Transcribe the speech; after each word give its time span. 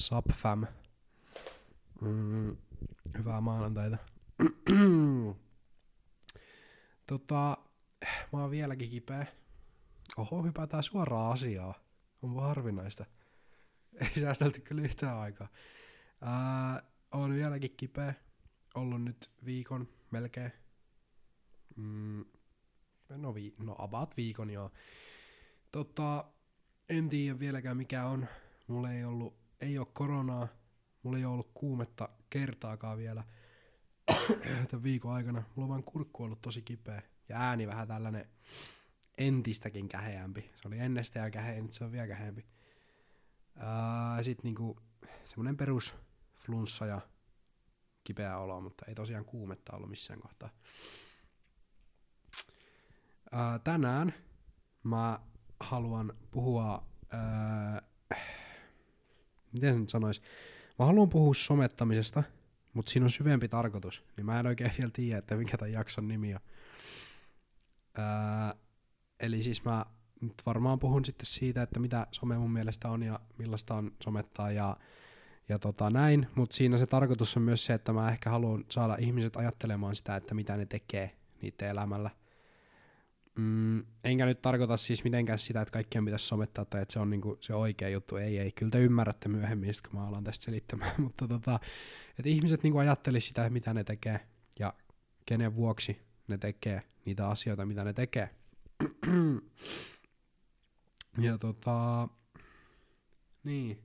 Sup 0.00 0.24
fam. 0.32 0.66
Mm, 2.00 2.56
hyvää 3.18 3.40
maanantaita. 3.40 3.96
tota, 7.06 7.58
mä 8.32 8.40
oon 8.40 8.50
vieläkin 8.50 8.90
kipeä. 8.90 9.26
Oho, 10.16 10.42
hypätään 10.42 10.82
suoraan 10.82 11.32
asiaa. 11.32 11.74
On 12.22 12.42
harvinaista. 12.42 13.04
Ei 14.00 14.20
säästelty 14.20 14.60
kyllä 14.60 14.82
yhtään 14.82 15.16
aikaa. 15.16 15.48
Ää, 16.20 16.82
on 17.12 17.34
vieläkin 17.34 17.76
kipeä. 17.76 18.14
Ollut 18.74 19.02
nyt 19.02 19.30
viikon 19.44 19.88
melkein. 20.10 20.52
Mm, 21.76 22.24
no, 23.08 23.34
vi- 23.34 23.54
no 23.58 23.76
about 23.78 24.16
viikon 24.16 24.50
joo. 24.50 24.70
Tota, 25.72 26.24
en 26.88 27.08
tiedä 27.08 27.38
vieläkään 27.38 27.76
mikä 27.76 28.06
on. 28.06 28.28
Mulla 28.66 28.92
ei 28.92 29.04
ollut, 29.04 29.39
ei 29.60 29.78
ole 29.78 29.86
koronaa. 29.92 30.48
Mulla 31.02 31.18
ei 31.18 31.24
ole 31.24 31.32
ollut 31.32 31.50
kuumetta 31.54 32.08
kertaakaan 32.30 32.98
vielä 32.98 33.24
tämän 34.70 34.82
viikon 34.82 35.12
aikana. 35.12 35.42
Mulla 35.54 35.64
on 35.64 35.68
vaan 35.68 35.84
kurkku 35.84 36.22
ollut 36.22 36.42
tosi 36.42 36.62
kipeä. 36.62 37.02
Ja 37.28 37.38
ääni 37.38 37.66
vähän 37.66 37.88
tällainen 37.88 38.28
entistäkin 39.18 39.88
käheämpi. 39.88 40.50
Se 40.62 40.68
oli 40.68 40.78
ennestään 40.78 41.30
käheä, 41.30 41.62
nyt 41.62 41.72
se 41.72 41.84
on 41.84 41.92
vielä 41.92 42.06
käheämpi. 42.06 42.46
Ää, 43.56 44.22
sit 44.22 44.42
niinku 44.42 44.76
semmonen 45.24 45.56
perus 45.56 45.94
flunssa 46.34 46.86
ja 46.86 47.00
kipeä 48.04 48.38
olo, 48.38 48.60
mutta 48.60 48.84
ei 48.88 48.94
tosiaan 48.94 49.24
kuumetta 49.24 49.76
ollut 49.76 49.90
missään 49.90 50.20
kohtaa. 50.20 50.50
Ää, 53.32 53.58
tänään 53.58 54.14
mä 54.82 55.20
haluan 55.60 56.12
puhua, 56.30 56.82
ää, 57.12 57.82
miten 59.52 59.74
se 59.74 59.80
nyt 59.80 59.88
sanois, 59.88 60.22
mä 60.78 60.84
haluan 60.86 61.08
puhua 61.08 61.34
somettamisesta, 61.34 62.22
mutta 62.72 62.92
siinä 62.92 63.04
on 63.04 63.10
syvempi 63.10 63.48
tarkoitus, 63.48 64.04
niin 64.16 64.26
mä 64.26 64.40
en 64.40 64.46
oikein 64.46 64.70
vielä 64.78 64.90
tiedä, 64.92 65.18
että 65.18 65.36
mikä 65.36 65.56
tämän 65.56 65.72
jakson 65.72 66.08
nimi 66.08 66.34
on. 66.34 66.40
Ää, 67.98 68.54
eli 69.20 69.42
siis 69.42 69.64
mä 69.64 69.86
nyt 70.20 70.34
varmaan 70.46 70.78
puhun 70.78 71.04
sitten 71.04 71.26
siitä, 71.26 71.62
että 71.62 71.80
mitä 71.80 72.06
some 72.12 72.38
mun 72.38 72.50
mielestä 72.50 72.88
on 72.88 73.02
ja 73.02 73.20
millaista 73.38 73.74
on 73.74 73.92
somettaa 74.02 74.50
ja, 74.50 74.76
ja 75.48 75.58
tota 75.58 75.90
näin, 75.90 76.26
mutta 76.34 76.56
siinä 76.56 76.78
se 76.78 76.86
tarkoitus 76.86 77.36
on 77.36 77.42
myös 77.42 77.64
se, 77.64 77.74
että 77.74 77.92
mä 77.92 78.10
ehkä 78.10 78.30
haluan 78.30 78.64
saada 78.68 78.96
ihmiset 79.00 79.36
ajattelemaan 79.36 79.94
sitä, 79.94 80.16
että 80.16 80.34
mitä 80.34 80.56
ne 80.56 80.66
tekee 80.66 81.16
niiden 81.42 81.68
elämällä. 81.68 82.10
Mm, 83.40 83.84
enkä 84.04 84.26
nyt 84.26 84.42
tarkoita 84.42 84.76
siis 84.76 85.04
mitenkään 85.04 85.38
sitä, 85.38 85.60
että 85.60 85.72
kaikkien 85.72 86.04
pitäisi 86.04 86.26
somettaa 86.26 86.64
tai 86.64 86.82
että 86.82 86.92
se 86.92 86.98
on 86.98 87.10
niinku 87.10 87.38
se 87.40 87.54
oikea 87.54 87.88
juttu. 87.88 88.16
Ei, 88.16 88.38
ei. 88.38 88.52
Kyllä 88.52 88.70
te 88.70 88.80
ymmärrätte 88.80 89.28
myöhemmin, 89.28 89.74
kun 89.88 90.00
mä 90.00 90.06
alan 90.06 90.24
tästä 90.24 90.44
selittämään. 90.44 90.92
Mutta 91.04 91.28
tota, 91.28 91.60
että 92.18 92.28
ihmiset 92.28 92.62
niinku 92.62 92.78
ajattelisi 92.78 93.26
sitä, 93.26 93.50
mitä 93.50 93.74
ne 93.74 93.84
tekee 93.84 94.20
ja 94.58 94.74
kenen 95.26 95.56
vuoksi 95.56 96.00
ne 96.28 96.38
tekee 96.38 96.82
niitä 97.04 97.28
asioita, 97.28 97.66
mitä 97.66 97.84
ne 97.84 97.92
tekee. 97.92 98.30
ja 101.26 101.38
tota, 101.38 102.08
niin. 103.44 103.78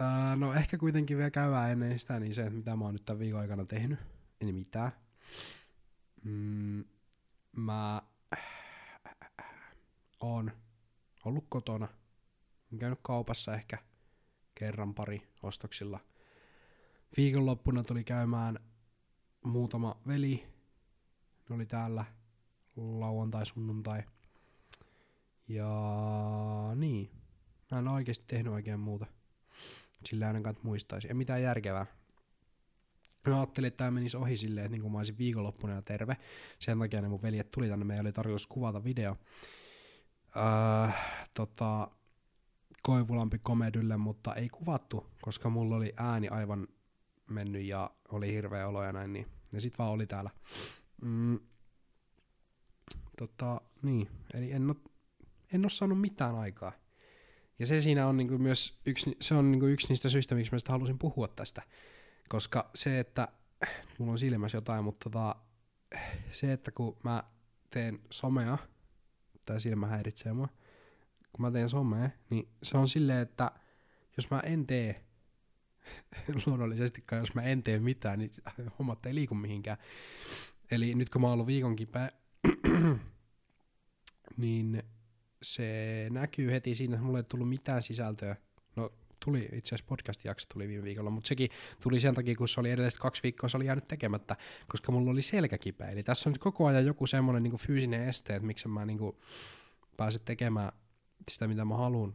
Ää, 0.00 0.36
no 0.36 0.54
ehkä 0.54 0.78
kuitenkin 0.78 1.16
vielä 1.16 1.30
käydään 1.30 1.70
ennen 1.70 1.98
sitä, 1.98 2.20
niin 2.20 2.34
se, 2.34 2.42
että 2.42 2.54
mitä 2.54 2.76
mä 2.76 2.84
oon 2.84 2.94
nyt 2.94 3.04
tämän 3.04 3.20
viikon 3.20 3.40
aikana 3.40 3.64
tehnyt. 3.64 3.98
Ei 4.40 4.52
mitään. 4.52 4.92
Mm, 6.24 6.84
mä 7.58 8.02
oon 10.20 10.52
ollut 11.24 11.46
kotona. 11.48 11.88
Käynyt 12.78 12.98
kaupassa 13.02 13.54
ehkä 13.54 13.78
kerran 14.54 14.94
pari 14.94 15.28
ostoksilla. 15.42 16.00
Viikonloppuna 17.16 17.82
tuli 17.82 18.04
käymään 18.04 18.58
muutama 19.44 20.00
veli. 20.06 20.46
Ne 21.48 21.54
oli 21.54 21.66
täällä 21.66 22.04
lauantai, 22.76 23.46
sunnuntai. 23.46 24.02
Ja 25.48 25.70
niin. 26.76 27.10
Mä 27.70 27.78
en 27.78 27.88
oikeasti 27.88 28.24
tehnyt 28.26 28.52
oikein 28.52 28.80
muuta. 28.80 29.06
Sillä 30.04 30.26
ainakaan 30.26 30.56
muistaisi. 30.62 31.08
Ei 31.08 31.14
mitään 31.14 31.42
järkevää. 31.42 31.86
Mä 33.26 33.36
ajattelin, 33.36 33.68
että 33.68 33.76
tämä 33.78 33.90
menisi 33.90 34.16
ohi 34.16 34.36
silleen, 34.36 34.66
että 34.66 34.78
niin 34.78 34.92
mä 34.92 34.98
olisin 34.98 35.18
viikonloppuna 35.18 35.74
ja 35.74 35.82
terve. 35.82 36.16
Sen 36.58 36.78
takia 36.78 37.02
ne 37.02 37.08
mun 37.08 37.22
veljet 37.22 37.50
tuli 37.50 37.68
tänne. 37.68 37.84
Meillä 37.84 38.00
oli 38.00 38.12
tarkoitus 38.12 38.46
kuvata 38.46 38.84
video. 38.84 39.16
Öö, 40.36 40.90
tota, 41.34 41.90
Koivulampi 42.82 43.38
komedylle, 43.38 43.96
mutta 43.96 44.34
ei 44.34 44.48
kuvattu, 44.48 45.06
koska 45.20 45.50
mulla 45.50 45.76
oli 45.76 45.92
ääni 45.96 46.28
aivan 46.28 46.68
mennyt 47.30 47.64
ja 47.64 47.90
oli 48.08 48.32
hirveä 48.32 48.68
olo 48.68 48.84
ja 48.84 48.92
näin. 48.92 49.12
Niin. 49.12 49.26
Ja 49.52 49.60
sit 49.60 49.78
vaan 49.78 49.90
oli 49.90 50.06
täällä. 50.06 50.30
Mm, 51.02 51.38
tota, 53.18 53.60
niin. 53.82 54.08
Eli 54.34 54.52
en 54.52 54.70
oo, 54.70 54.76
en 55.52 55.64
oo 55.64 55.68
saanut 55.68 56.00
mitään 56.00 56.34
aikaa. 56.34 56.72
Ja 57.58 57.66
se 57.66 57.80
siinä 57.80 58.06
on 58.06 58.16
niinku 58.16 58.38
myös 58.38 58.80
yksi, 58.86 59.16
se 59.20 59.34
on 59.34 59.50
niinku 59.52 59.66
yksi 59.66 59.88
niistä 59.88 60.08
syistä, 60.08 60.34
miksi 60.34 60.52
mä 60.52 60.58
sitä 60.58 60.72
halusin 60.72 60.98
puhua 60.98 61.28
tästä. 61.28 61.62
Koska 62.28 62.70
se, 62.74 63.00
että 63.00 63.28
mulla 63.98 64.12
on 64.12 64.18
silmässä 64.18 64.56
jotain, 64.56 64.84
mutta 64.84 65.10
tota, 65.10 65.36
se, 66.30 66.52
että 66.52 66.70
kun 66.70 66.96
mä 67.04 67.24
teen 67.70 68.00
somea, 68.10 68.58
tai 69.44 69.60
silmä 69.60 69.86
häiritsee 69.86 70.32
mua, 70.32 70.48
kun 71.32 71.42
mä 71.42 71.50
teen 71.50 71.68
somea, 71.68 72.10
niin 72.30 72.48
se 72.62 72.78
on 72.78 72.88
silleen, 72.88 73.18
että 73.18 73.50
jos 74.16 74.30
mä 74.30 74.40
en 74.40 74.66
tee, 74.66 75.04
luonnollisestikaan 76.46 77.20
jos 77.20 77.34
mä 77.34 77.42
en 77.42 77.62
tee 77.62 77.78
mitään, 77.78 78.18
niin 78.18 78.30
hommat 78.78 79.06
ei 79.06 79.14
liiku 79.14 79.34
mihinkään. 79.34 79.78
Eli 80.70 80.94
nyt 80.94 81.08
kun 81.08 81.20
mä 81.20 81.26
oon 81.26 81.34
ollut 81.34 81.46
viikon 81.46 81.76
kipeä, 81.76 82.10
niin 84.36 84.82
se 85.42 86.06
näkyy 86.10 86.50
heti 86.50 86.74
siinä, 86.74 86.94
että 86.94 87.04
mulla 87.04 87.18
ei 87.18 87.24
tullut 87.24 87.48
mitään 87.48 87.82
sisältöä. 87.82 88.36
Tuli, 89.24 89.48
itse 89.52 89.74
asiassa 89.74 89.88
podcast-jakso 89.88 90.46
tuli 90.52 90.68
viime 90.68 90.84
viikolla, 90.84 91.10
mutta 91.10 91.28
sekin 91.28 91.50
tuli 91.82 92.00
sen 92.00 92.14
takia, 92.14 92.36
kun 92.36 92.48
se 92.48 92.60
oli 92.60 92.70
edelliset 92.70 93.00
kaksi 93.00 93.22
viikkoa, 93.22 93.48
se 93.48 93.56
oli 93.56 93.66
jäänyt 93.66 93.88
tekemättä, 93.88 94.36
koska 94.68 94.92
mulla 94.92 95.10
oli 95.10 95.22
selkäkipeä. 95.22 95.88
Eli 95.88 96.02
tässä 96.02 96.28
on 96.28 96.32
nyt 96.32 96.42
koko 96.42 96.66
ajan 96.66 96.86
joku 96.86 97.06
semmoinen 97.06 97.42
niin 97.42 97.56
fyysinen 97.56 98.08
este, 98.08 98.34
että 98.34 98.46
miksi 98.46 98.68
mä 98.68 98.86
niin 98.86 98.98
pääse 99.96 100.18
tekemään 100.18 100.72
sitä, 101.30 101.48
mitä 101.48 101.64
mä 101.64 101.76
haluan. 101.76 102.14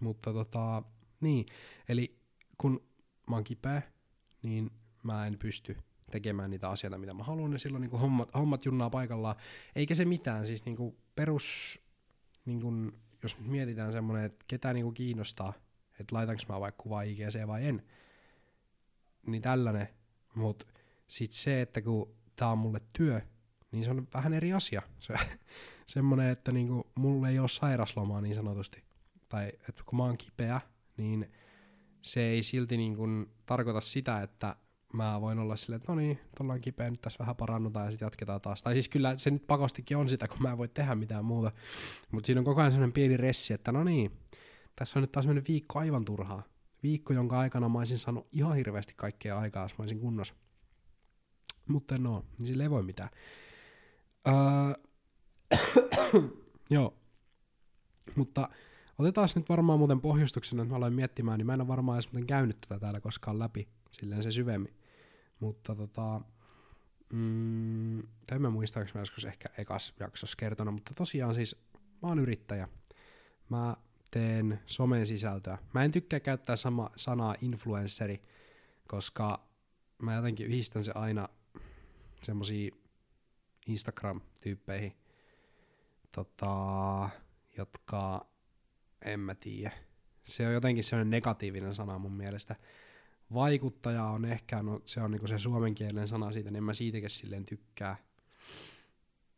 Mutta 0.00 0.32
tota, 0.32 0.82
niin, 1.20 1.46
eli 1.88 2.18
kun 2.58 2.88
mä 3.30 3.36
oon 3.36 3.44
kipeä, 3.44 3.82
niin 4.42 4.70
mä 5.04 5.26
en 5.26 5.38
pysty 5.38 5.76
tekemään 6.10 6.50
niitä 6.50 6.70
asioita, 6.70 6.98
mitä 6.98 7.14
mä 7.14 7.24
haluan, 7.24 7.52
ja 7.52 7.58
silloin 7.58 7.80
niin 7.80 8.00
hommat, 8.00 8.34
hommat 8.34 8.64
junnaa 8.64 8.90
paikallaan. 8.90 9.36
Eikä 9.74 9.94
se 9.94 10.04
mitään, 10.04 10.46
siis 10.46 10.64
niin 10.64 10.96
perus, 11.14 11.78
niin 12.44 12.60
kuin, 12.60 12.92
jos 13.22 13.38
nyt 13.38 13.48
mietitään 13.48 13.92
semmoinen, 13.92 14.24
että 14.24 14.44
ketä 14.48 14.72
niin 14.72 14.84
kuin 14.84 14.94
kiinnostaa, 14.94 15.52
että 16.00 16.16
laitanko 16.16 16.42
mä 16.48 16.60
vaikka 16.60 16.82
kuvaa 16.82 17.02
IGC 17.02 17.46
vai 17.46 17.66
en, 17.66 17.82
niin 19.26 19.42
tällainen. 19.42 19.88
Mutta 20.34 20.66
sitten 21.08 21.38
se, 21.38 21.62
että 21.62 21.82
kun 21.82 22.14
tää 22.36 22.48
on 22.48 22.58
mulle 22.58 22.80
työ, 22.92 23.20
niin 23.72 23.84
se 23.84 23.90
on 23.90 24.08
vähän 24.14 24.32
eri 24.32 24.52
asia. 24.52 24.82
Se, 25.00 25.14
semmoinen, 25.86 26.30
että 26.30 26.52
niinku, 26.52 26.86
mulla 26.94 27.28
ei 27.28 27.38
ole 27.38 27.48
sairaslomaa 27.48 28.20
niin 28.20 28.34
sanotusti. 28.34 28.84
Tai 29.28 29.52
että 29.68 29.82
kun 29.86 29.96
mä 29.96 30.04
oon 30.04 30.18
kipeä, 30.18 30.60
niin 30.96 31.32
se 32.02 32.20
ei 32.20 32.42
silti 32.42 32.76
niinku 32.76 33.06
tarkoita 33.46 33.80
sitä, 33.80 34.22
että 34.22 34.56
mä 34.92 35.20
voin 35.20 35.38
olla 35.38 35.56
silleen, 35.56 35.76
että 35.76 35.92
no 35.92 35.98
niin, 35.98 36.18
ollaan 36.40 36.60
kipeä, 36.60 36.90
nyt 36.90 37.00
tässä 37.00 37.18
vähän 37.18 37.36
parannutaan 37.36 37.84
ja 37.84 37.90
sitten 37.90 38.06
jatketaan 38.06 38.40
taas. 38.40 38.62
Tai 38.62 38.74
siis 38.74 38.88
kyllä 38.88 39.16
se 39.16 39.30
nyt 39.30 39.46
pakostikin 39.46 39.96
on 39.96 40.08
sitä, 40.08 40.28
kun 40.28 40.42
mä 40.42 40.52
en 40.52 40.58
voi 40.58 40.68
tehdä 40.68 40.94
mitään 40.94 41.24
muuta. 41.24 41.52
Mutta 42.10 42.26
siinä 42.26 42.40
on 42.40 42.44
koko 42.44 42.60
ajan 42.60 42.72
sellainen 42.72 42.92
pieni 42.92 43.16
ressi, 43.16 43.54
että 43.54 43.72
no 43.72 43.84
niin, 43.84 44.12
tässä 44.74 44.98
on 44.98 45.02
nyt 45.02 45.12
taas 45.12 45.26
mennyt 45.26 45.48
viikko 45.48 45.78
aivan 45.78 46.04
turhaa. 46.04 46.42
Viikko, 46.82 47.12
jonka 47.12 47.38
aikana 47.38 47.68
mä 47.68 47.78
olisin 47.78 47.98
saanut 47.98 48.28
ihan 48.32 48.56
hirveästi 48.56 48.92
kaikkea 48.96 49.38
aikaa, 49.38 49.64
jos 49.64 49.78
mä 49.78 49.82
olisin 49.82 50.00
kunnossa. 50.00 50.34
Mutta 51.68 51.94
en 51.94 52.06
oo, 52.06 52.24
niin 52.38 52.46
sille 52.46 52.62
ei 52.62 52.70
voi 52.70 52.82
mitään. 52.82 53.10
Öö, 54.28 54.34
joo, 56.70 56.94
mutta 58.14 58.48
otetaan 58.98 59.28
nyt 59.34 59.48
varmaan 59.48 59.78
muuten 59.78 60.00
pohjustuksena, 60.00 60.62
että 60.62 60.72
mä 60.72 60.76
aloin 60.76 60.92
miettimään, 60.92 61.38
niin 61.38 61.46
mä 61.46 61.54
en 61.54 61.60
ole 61.60 61.68
varmaan 61.68 61.96
edes 61.96 62.12
muuten 62.12 62.26
käynyt 62.26 62.60
tätä 62.60 62.80
täällä 62.80 63.00
koskaan 63.00 63.38
läpi, 63.38 63.68
silleen 63.90 64.22
se 64.22 64.32
syvemmin. 64.32 64.77
Mutta 65.40 65.74
tota, 65.74 66.20
mm, 67.12 67.98
en 67.98 68.42
mä 68.42 68.50
muista, 68.50 68.80
mä 68.94 69.00
joskus 69.00 69.24
ehkä 69.24 69.48
ekas 69.58 69.94
jaksossa 70.00 70.36
kertonut, 70.36 70.74
mutta 70.74 70.94
tosiaan 70.94 71.34
siis 71.34 71.56
mä 72.02 72.08
oon 72.08 72.18
yrittäjä. 72.18 72.68
Mä 73.48 73.76
teen 74.10 74.60
somen 74.66 75.06
sisältöä. 75.06 75.58
Mä 75.74 75.84
en 75.84 75.90
tykkää 75.90 76.20
käyttää 76.20 76.56
sama 76.56 76.90
sanaa 76.96 77.34
influenceri, 77.42 78.22
koska 78.86 79.48
mä 80.02 80.14
jotenkin 80.14 80.46
yhdistän 80.46 80.84
se 80.84 80.92
aina 80.94 81.28
semmoisiin 82.22 82.72
Instagram-tyyppeihin, 83.66 84.92
tota, 86.12 87.10
jotka 87.56 88.26
en 89.04 89.20
mä 89.20 89.34
tiedä. 89.34 89.72
se 90.22 90.46
on 90.46 90.52
jotenkin 90.52 90.84
sellainen 90.84 91.10
negatiivinen 91.10 91.74
sana 91.74 91.98
mun 91.98 92.12
mielestä. 92.12 92.56
Vaikuttaja 93.34 94.04
on 94.04 94.24
ehkä, 94.24 94.62
no 94.62 94.80
se 94.84 95.00
on 95.00 95.10
niinku 95.10 95.26
se 95.26 95.38
suomenkielinen 95.38 96.08
sana 96.08 96.32
siitä, 96.32 96.50
niin 96.50 96.56
en 96.56 96.64
mä 96.64 96.74
siitäkin 96.74 97.10
silleen 97.10 97.44
tykkää. 97.44 97.96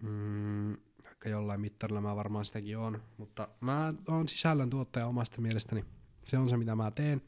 Mm, 0.03 0.77
vaikka 1.05 1.29
jollain 1.29 1.61
mittarilla 1.61 2.01
mä 2.01 2.17
varmaan 2.17 2.45
sitäkin 2.45 2.79
on, 2.79 3.03
mutta 3.17 3.49
mä 3.61 3.95
oon 4.09 4.29
sisällön 4.29 4.71
tuottaja 4.71 5.07
omasta 5.07 5.41
mielestäni. 5.41 5.85
Se 6.25 6.39
on 6.39 6.49
se, 6.49 6.57
mitä 6.57 6.75
mä 6.77 6.91
teen. 6.91 7.23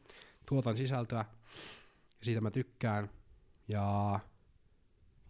Tuotan 0.47 0.76
sisältöä 0.76 1.25
ja 2.19 2.25
siitä 2.25 2.41
mä 2.41 2.50
tykkään. 2.50 3.11
Ja 3.69 4.20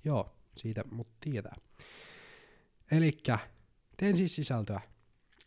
joo, 0.04 0.36
siitä 0.56 0.84
mut 0.90 1.08
tietää. 1.20 1.56
Elikkä 2.90 3.38
teen 3.96 4.16
siis 4.16 4.34
sisältöä. 4.34 4.80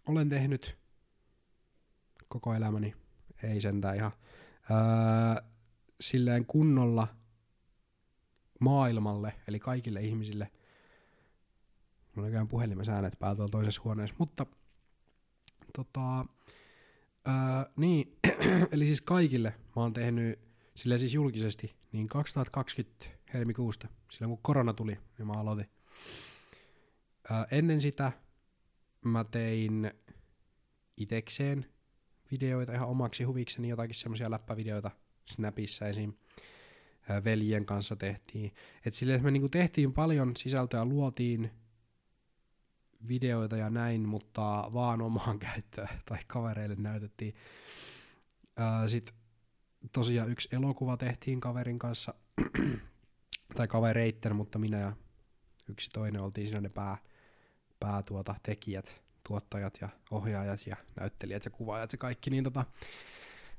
Olen 0.05 0.29
tehnyt 0.29 0.77
koko 2.27 2.53
elämäni, 2.53 2.95
ei 3.43 3.61
sentään 3.61 3.95
ihan, 3.95 4.11
öö, 4.71 5.54
silleen 5.99 6.45
kunnolla 6.45 7.07
maailmalle, 8.59 9.33
eli 9.47 9.59
kaikille 9.59 10.01
ihmisille. 10.01 10.51
Mulla 12.15 12.39
on 12.41 12.47
puhelimen 12.47 12.89
äänet 12.89 13.19
päällä 13.19 13.35
tuolla 13.35 13.51
toisessa 13.51 13.81
huoneessa, 13.83 14.15
mutta 14.19 14.45
tota, 15.73 16.19
öö, 17.27 17.35
niin, 17.75 18.17
eli 18.71 18.85
siis 18.85 19.01
kaikille 19.01 19.53
mä 19.75 19.81
oon 19.81 19.93
tehnyt 19.93 20.39
silleen 20.75 20.99
siis 20.99 21.13
julkisesti, 21.13 21.75
niin 21.91 22.07
2020 22.07 23.05
helmikuusta, 23.33 23.87
silloin 24.11 24.29
kun 24.29 24.43
korona 24.43 24.73
tuli, 24.73 24.97
niin 25.17 25.27
mä 25.27 25.33
aloitin. 25.33 25.69
Öö, 27.31 27.37
ennen 27.51 27.81
sitä 27.81 28.11
mä 29.05 29.23
tein 29.23 29.91
itekseen 30.97 31.65
videoita 32.31 32.73
ihan 32.73 32.87
omaksi 32.87 33.23
huvikseni, 33.23 33.69
jotakin 33.69 33.95
semmoisia 33.95 34.31
läppävideoita 34.31 34.91
Snapissa 35.25 35.87
esim. 35.87 36.13
veljen 37.23 37.65
kanssa 37.65 37.95
tehtiin. 37.95 38.53
Et 38.85 38.93
silleen 38.93 39.23
me 39.23 39.31
niinku 39.31 39.49
tehtiin 39.49 39.93
paljon 39.93 40.35
sisältöä, 40.35 40.85
luotiin 40.85 41.51
videoita 43.07 43.57
ja 43.57 43.69
näin, 43.69 44.01
mutta 44.01 44.69
vaan 44.73 45.01
omaan 45.01 45.39
käyttöön 45.49 45.87
tai 46.05 46.19
kavereille 46.27 46.75
näytettiin. 46.75 47.35
Sitten 48.87 49.15
tosiaan 49.91 50.31
yksi 50.31 50.49
elokuva 50.51 50.97
tehtiin 50.97 51.41
kaverin 51.41 51.79
kanssa, 51.79 52.13
tai 53.57 53.67
kavereitten, 53.67 54.35
mutta 54.35 54.59
minä 54.59 54.79
ja 54.79 54.93
yksi 55.69 55.89
toinen 55.93 56.21
oltiin 56.21 56.47
siinä 56.47 56.61
ne 56.61 56.69
pää, 56.69 56.97
pää 57.79 58.03
tuota, 58.03 58.35
tekijät, 58.43 59.01
tuottajat 59.27 59.77
ja 59.81 59.89
ohjaajat 60.11 60.67
ja 60.67 60.75
näyttelijät 60.99 61.45
ja 61.45 61.51
kuvaajat 61.51 61.91
ja 61.91 61.97
kaikki. 61.97 62.29
Niin 62.29 62.43
tota, 62.43 62.65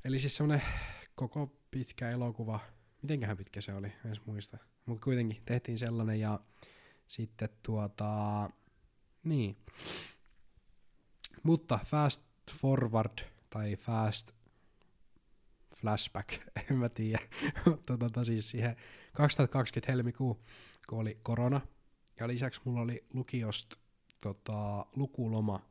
eli 0.04 0.18
siis 0.18 0.36
semmoinen 0.36 0.62
koko 1.16 1.52
pitkä 1.70 2.10
elokuva, 2.10 2.60
mitenköhän 3.02 3.36
pitkä 3.36 3.60
se 3.60 3.74
oli, 3.74 3.92
en 4.04 4.16
muista. 4.26 4.58
Mutta 4.86 5.04
kuitenkin 5.04 5.42
tehtiin 5.44 5.78
sellainen 5.78 6.20
ja 6.20 6.40
sitten 7.08 7.48
tuota, 7.62 8.50
niin. 9.24 9.56
Mutta 11.42 11.78
fast 11.84 12.22
forward 12.60 13.18
tai 13.50 13.76
fast 13.76 14.32
flashback, 15.76 16.32
en 16.70 16.76
mä 16.76 16.88
tiedä, 16.88 17.22
mutta 17.66 17.98
tota, 17.98 18.24
siis 18.24 18.50
siihen 18.50 18.76
2020 19.12 19.92
helmikuu, 19.92 20.42
kun 20.88 20.98
oli 20.98 21.18
korona, 21.22 21.60
ja 22.20 22.28
lisäksi 22.28 22.60
mulla 22.64 22.80
oli 22.80 23.04
lukiosta 23.14 23.76
tota, 24.20 24.86
lukuloma. 24.96 25.62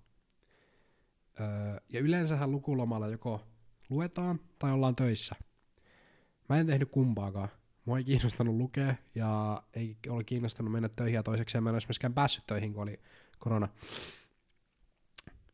Öö, 1.39 1.47
ja 1.89 1.99
yleensähän 1.99 2.51
lukulomalla 2.51 3.07
joko 3.07 3.41
luetaan 3.89 4.39
tai 4.59 4.71
ollaan 4.71 4.95
töissä. 4.95 5.35
Mä 6.49 6.57
en 6.57 6.67
tehnyt 6.67 6.91
kumpaakaan. 6.91 7.49
Mua 7.85 7.97
ei 7.97 8.03
kiinnostanut 8.03 8.55
lukea 8.55 8.95
ja 9.15 9.63
ei 9.73 9.97
ole 10.09 10.23
kiinnostanut 10.23 10.71
mennä 10.71 10.89
töihin 10.89 11.15
ja 11.15 11.23
toiseksi 11.23 11.61
mä 11.61 11.69
en 11.69 11.75
olisi 11.75 11.87
myöskään 11.87 12.13
päässyt 12.13 12.47
töihin, 12.47 12.73
kun 12.73 12.83
oli 12.83 12.99
korona. 13.39 13.67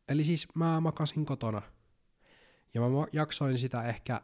Eli 0.08 0.24
siis 0.24 0.48
mä 0.54 0.80
makasin 0.80 1.26
kotona. 1.26 1.62
Ja 2.74 2.80
mä 2.80 2.86
jaksoin 3.12 3.58
sitä 3.58 3.82
ehkä 3.82 4.20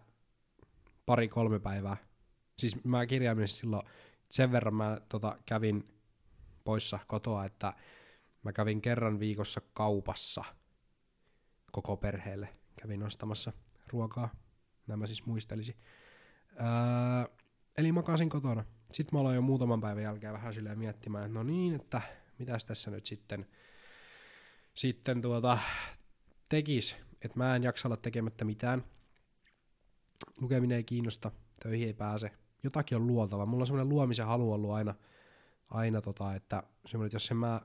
pari-kolme 1.07 1.59
päivää. 1.59 1.97
Siis 2.59 2.85
mä 2.85 3.07
kirjaimellisesti 3.07 3.61
silloin 3.61 3.89
sen 4.31 4.53
verran 4.53 4.75
mä 4.75 5.01
tota, 5.09 5.39
kävin 5.47 5.89
poissa 6.65 6.99
kotoa, 7.07 7.45
että 7.45 7.73
mä 8.43 8.53
kävin 8.53 8.81
kerran 8.81 9.21
viikossa 9.21 9.61
kaupassa 9.73 10.45
koko 11.73 11.97
perheelle. 11.97 12.49
Kävin 12.83 13.03
ostamassa 13.03 13.53
ruokaa. 13.93 14.29
Nämä 14.87 15.07
siis 15.07 15.27
muistelisi. 15.27 15.77
Öö, 16.53 17.37
eli 17.79 17.93
makasin 17.93 18.29
kotona. 18.29 18.65
Sitten 18.93 19.17
mä 19.17 19.21
aloin 19.21 19.35
jo 19.35 19.43
muutaman 19.43 19.81
päivän 19.81 20.03
jälkeen 20.03 20.33
vähän 20.33 20.55
silleen 20.55 20.79
miettimään, 20.79 21.25
että 21.25 21.39
no 21.39 21.43
niin, 21.43 21.75
että 21.75 22.01
mitäs 22.39 22.65
tässä 22.65 22.91
nyt 22.91 23.07
sitten, 23.07 23.47
sitten 24.75 25.23
tuota, 25.23 25.59
tekis. 26.49 26.97
Että 27.25 27.39
mä 27.39 27.57
en 27.57 27.63
jaksa 27.63 27.89
olla 27.89 27.97
tekemättä 27.97 28.45
mitään. 28.45 28.85
Lukeminen 30.41 30.77
ei 30.77 30.85
kiinnosta, 30.85 31.31
töihin 31.63 31.87
ei 31.87 31.95
pääse. 31.95 32.31
Jotakin 32.63 32.97
on 32.97 33.07
luotava. 33.07 33.47
Mulla 33.47 33.63
on 33.63 33.67
semmoinen 33.67 33.89
luomisen 33.89 34.27
halu 34.27 34.53
ollut 34.53 34.71
aina, 34.71 34.95
aina 35.69 36.01
tota, 36.01 36.35
että, 36.35 36.63
että 36.85 37.17
jos 37.17 37.31
en 37.31 37.37
mä 37.37 37.61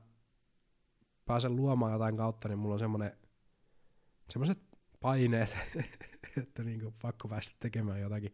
pääsen 1.25 1.55
luomaan 1.55 1.91
jotain 1.91 2.17
kautta, 2.17 2.47
niin 2.47 2.59
mulla 2.59 2.73
on 2.73 2.79
semmoinen, 2.79 3.17
semmoiset 4.29 4.59
paineet, 4.99 5.57
että 6.44 6.63
niin 6.63 6.80
kuin 6.80 6.95
pakko 7.01 7.27
päästä 7.27 7.56
tekemään 7.59 8.01
jotakin. 8.01 8.33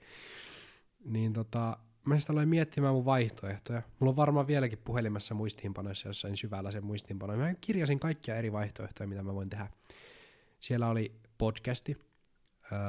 Niin 1.05 1.33
tota, 1.33 1.77
mä 2.05 2.19
sitten 2.19 2.33
aloin 2.33 2.49
miettimään 2.49 2.93
mun 2.93 3.05
vaihtoehtoja. 3.05 3.81
Mulla 3.99 4.11
on 4.11 4.15
varmaan 4.15 4.47
vieläkin 4.47 4.79
puhelimessa 4.83 5.35
muistiinpanoissa 5.35 6.07
jossain 6.07 6.37
syvällä 6.37 6.71
se 6.71 6.81
muistiinpano. 6.81 7.37
Mä 7.37 7.53
kirjasin 7.61 7.99
kaikkia 7.99 8.35
eri 8.35 8.51
vaihtoehtoja, 8.51 9.07
mitä 9.07 9.23
mä 9.23 9.33
voin 9.33 9.49
tehdä. 9.49 9.69
Siellä 10.59 10.89
oli 10.89 11.15
podcasti, 11.37 11.97
öö, 12.71 12.79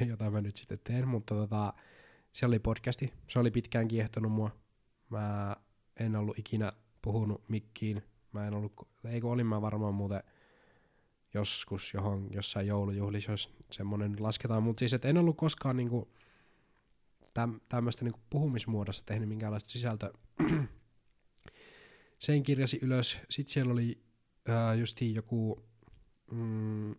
jota 0.10 0.30
mä 0.30 0.40
nyt 0.40 0.56
sitten 0.56 0.78
teen, 0.84 1.08
mutta 1.08 1.34
tota, 1.34 1.72
siellä 2.32 2.50
oli 2.50 2.58
podcasti. 2.58 3.12
Se 3.28 3.38
oli 3.38 3.50
pitkään 3.50 3.88
kiehtonut 3.88 4.32
mua. 4.32 4.50
Mä 5.10 5.56
en 6.00 6.16
ollut 6.16 6.38
ikinä 6.38 6.72
puhunut 7.02 7.48
mikkiin. 7.48 8.02
Mä 8.32 8.46
en 8.46 8.54
ollut, 8.54 8.88
eikö 9.04 9.28
olin 9.28 9.46
mä 9.46 9.62
varmaan 9.62 9.94
muuten 9.94 10.22
joskus 11.34 11.94
johon, 11.94 12.28
jossain 12.32 12.66
joulujuhlissa, 12.66 13.30
jos 13.30 13.54
semmoinen 13.70 14.16
lasketaan, 14.20 14.62
mutta 14.62 14.78
siis 14.78 14.92
et 14.92 15.04
en 15.04 15.18
ollut 15.18 15.36
koskaan 15.36 15.76
niinku 15.76 16.12
täm, 17.34 17.60
tämmöistä 17.68 18.04
niinku 18.04 18.20
puhumismuodossa 18.30 19.02
tehnyt 19.06 19.28
minkäänlaista 19.28 19.70
sisältöä. 19.70 20.10
Sen 22.18 22.42
kirjasi 22.42 22.78
ylös, 22.82 23.18
sitten 23.30 23.52
siellä 23.52 23.72
oli 23.72 24.02
ää, 24.48 24.74
justiin 24.74 25.14
joku 25.14 25.64
mm, 26.30 26.94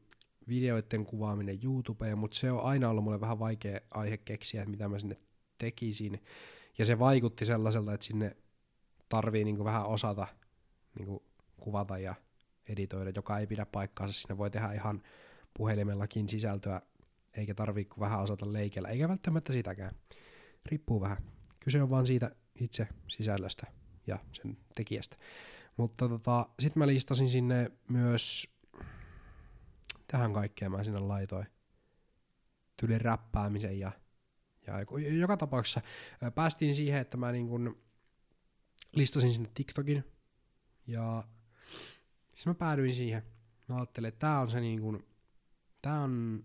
videoiden 0.48 1.06
kuvaaminen 1.06 1.60
YouTubeen, 1.64 2.18
mutta 2.18 2.38
se 2.38 2.52
on 2.52 2.64
aina 2.64 2.90
ollut 2.90 3.04
mulle 3.04 3.22
vähän 3.22 3.40
vaikea 3.40 3.80
aihe 3.92 4.18
keksiä, 4.18 4.62
että 4.62 4.72
mitä 4.72 4.90
mä 4.90 5.00
sinne 5.00 5.18
tekisin. 5.58 6.24
Ja 6.78 6.86
se 6.86 7.00
vaikutti 7.00 7.46
sellaiselta, 7.46 7.94
että 7.94 8.06
sinne 8.06 8.38
tarvii 9.10 9.44
niinku 9.44 9.64
vähän 9.64 9.86
osata 9.86 10.28
niinku 11.00 11.24
kuvata 11.58 11.98
ja 11.98 12.16
editoida, 12.70 13.12
joka 13.16 13.40
ei 13.40 13.48
pidä 13.48 13.66
paikkaansa. 13.66 14.22
Sinne 14.22 14.38
voi 14.38 14.52
tehdä 14.52 14.72
ihan 14.72 15.02
puhelimellakin 15.58 16.30
sisältöä, 16.30 16.82
eikä 17.38 17.54
tarvitse 17.54 18.00
vähän 18.00 18.20
osata 18.20 18.54
leikellä, 18.54 18.90
eikä 18.90 19.10
välttämättä 19.10 19.54
sitäkään. 19.54 19.92
Riippuu 20.66 21.02
vähän. 21.02 21.18
Kyse 21.60 21.82
on 21.82 21.90
vaan 21.90 22.06
siitä 22.06 22.32
itse 22.60 22.88
sisällöstä 23.08 23.68
ja 24.08 24.20
sen 24.32 24.58
tekijästä. 24.76 25.18
Mutta 25.78 26.10
tota, 26.10 26.50
sitten 26.60 26.80
mä 26.80 26.88
listasin 26.88 27.30
sinne 27.30 27.72
myös, 27.90 28.48
tähän 30.08 30.34
kaikkeen 30.34 30.72
mä 30.72 30.84
sinne 30.84 31.00
laitoin, 31.00 31.46
tyli 32.78 33.00
räppäämisen 33.00 33.80
ja, 33.80 33.92
ja 34.68 34.80
joka 35.18 35.38
tapauksessa 35.38 35.82
päästiin 36.36 36.76
siihen, 36.76 37.02
että 37.02 37.18
mä 37.18 37.32
niin 37.32 37.48
kun 37.48 37.78
listasin 38.92 39.32
sinne 39.32 39.50
TikTokin 39.54 40.04
ja 40.88 41.24
siis 42.36 42.46
mä 42.48 42.54
päädyin 42.54 42.94
siihen. 42.94 43.24
Mä 43.68 43.76
ajattelin, 43.76 44.08
että 44.08 44.20
tää 44.20 44.40
on 44.40 44.52
se 44.52 44.60
niin 44.60 44.82
kuin, 44.82 45.06
tää 45.82 46.00
on 46.00 46.44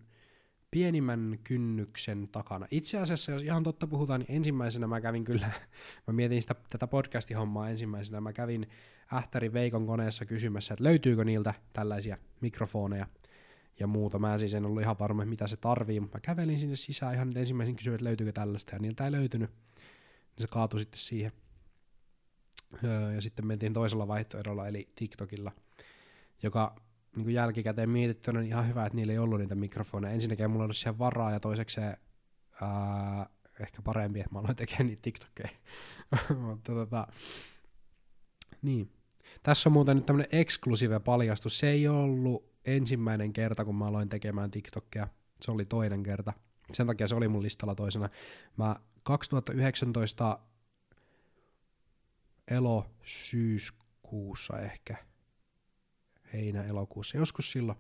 pienimmän 0.71 1.39
kynnyksen 1.45 2.29
takana. 2.29 2.67
Itse 2.71 2.99
asiassa, 2.99 3.33
jos 3.33 3.43
ihan 3.43 3.63
totta 3.63 3.87
puhutaan, 3.87 4.21
niin 4.21 4.37
ensimmäisenä 4.37 4.87
mä 4.87 5.01
kävin 5.01 5.25
kyllä, 5.25 5.51
mä 6.07 6.13
mietin 6.13 6.43
sitä, 6.43 6.55
tätä 6.71 6.87
podcasti-hommaa 6.87 7.71
ensimmäisenä, 7.71 8.21
mä 8.21 8.33
kävin 8.33 8.69
Ähtärin 9.13 9.53
Veikon 9.53 9.87
koneessa 9.87 10.25
kysymässä, 10.25 10.75
että 10.75 10.85
löytyykö 10.85 11.25
niiltä 11.25 11.55
tällaisia 11.73 12.19
mikrofoneja 12.41 13.07
ja 13.81 13.87
muuta. 13.87 14.19
Mä 14.19 14.39
siis 14.39 14.55
en 14.55 14.67
ollut 14.67 14.83
ihan 14.83 14.99
varma, 14.99 15.25
mitä 15.25 15.47
se 15.47 15.57
tarvii, 15.57 16.01
mutta 16.01 16.17
mä 16.17 16.21
kävelin 16.21 16.59
sinne 16.59 16.77
sisään 16.77 17.15
ihan 17.15 17.37
ensimmäisen 17.37 17.77
kysyin, 17.77 17.95
että 17.95 18.05
löytyykö 18.05 18.33
tällaista, 18.33 18.75
ja 18.75 18.79
niiltä 18.79 19.05
ei 19.05 19.13
löytynyt. 19.13 19.51
Niin 19.51 20.43
se 20.43 20.47
kaatui 20.47 20.81
sitten 20.81 21.01
siihen. 21.01 21.33
Ja 23.15 23.21
sitten 23.21 23.47
mentiin 23.47 23.73
toisella 23.73 24.09
vaihtoehdolla, 24.09 24.69
eli 24.69 24.89
TikTokilla– 24.95 25.53
joka 26.43 26.77
niin 27.17 27.25
kuin 27.25 27.35
jälkikäteen 27.35 27.91
mietittynä, 27.91 28.41
niin 28.41 28.49
ihan 28.49 28.69
hyvä, 28.69 28.87
että 28.87 28.97
niillä 28.97 29.13
ei 29.13 29.19
ollut 29.19 29.41
niitä 29.41 29.55
mikrofoneja. 29.55 30.15
Ensinnäkin 30.15 30.51
mulla 30.51 30.63
ei 30.63 30.67
ollut 30.67 30.77
siihen 30.77 30.99
varaa, 30.99 31.31
ja 31.31 31.41
toiseksi 31.41 31.81
ää, 31.81 33.27
ehkä 33.61 33.83
parempi, 33.83 34.21
että 34.21 34.33
mä 34.33 34.39
aloin 34.39 34.57
tekemään 34.57 34.87
niitä 34.87 35.03
TikTokeja. 35.03 35.49
Mutta 36.47 36.73
tota, 36.73 37.07
niin. 38.63 38.93
Tässä 39.43 39.69
on 39.69 39.73
muuten 39.73 39.97
nyt 39.97 40.07
tämmönen 40.07 40.29
eksklusiive 40.33 41.01
paljastus. 41.01 41.59
Se 41.59 41.71
ei 41.71 41.89
ollut 41.89 42.51
ensimmäinen 42.65 43.33
kerta, 43.33 43.65
kun 43.65 43.75
mä 43.75 43.87
aloin 43.87 44.09
tekemään 44.09 44.51
TikTokia. 44.51 45.09
Se 45.43 45.51
oli 45.51 45.65
toinen 45.65 46.03
kerta. 46.03 46.33
Sen 46.73 46.87
takia 46.87 47.09
se 47.09 47.15
oli 47.15 47.29
mun 47.29 47.43
listalla 47.43 47.75
toisena. 47.75 48.09
Mä 48.57 48.77
2019 49.03 50.39
elo 52.51 52.87
syyskuussa 53.05 54.59
ehkä, 54.59 54.97
heinä-elokuussa, 56.33 57.17
joskus 57.17 57.53
silloin 57.53 57.79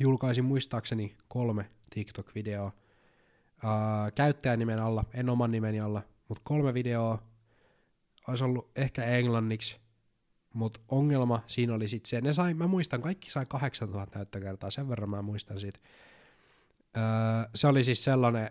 julkaisin 0.00 0.44
muistaakseni 0.44 1.16
kolme 1.28 1.70
TikTok-videoa 1.90 2.66
uh, 2.66 4.12
käyttäjänimen 4.14 4.82
alla, 4.82 5.04
en 5.14 5.28
oman 5.28 5.50
nimeni 5.50 5.80
alla, 5.80 6.02
mutta 6.28 6.42
kolme 6.44 6.74
videoa 6.74 7.22
olisi 8.28 8.44
ollut 8.44 8.70
ehkä 8.76 9.04
englanniksi, 9.04 9.80
mutta 10.54 10.80
ongelma 10.88 11.42
siinä 11.46 11.74
oli 11.74 11.88
sitten 11.88 12.08
se, 12.08 12.20
ne 12.20 12.32
sai, 12.32 12.54
mä 12.54 12.66
muistan, 12.66 13.02
kaikki 13.02 13.30
sai 13.30 13.46
8000 13.46 14.18
näyttökertaa, 14.18 14.70
sen 14.70 14.88
verran 14.88 15.10
mä 15.10 15.22
muistan 15.22 15.60
siitä. 15.60 15.78
Öö, 16.96 17.02
se 17.54 17.66
oli 17.66 17.84
siis 17.84 18.04
sellainen, 18.04 18.50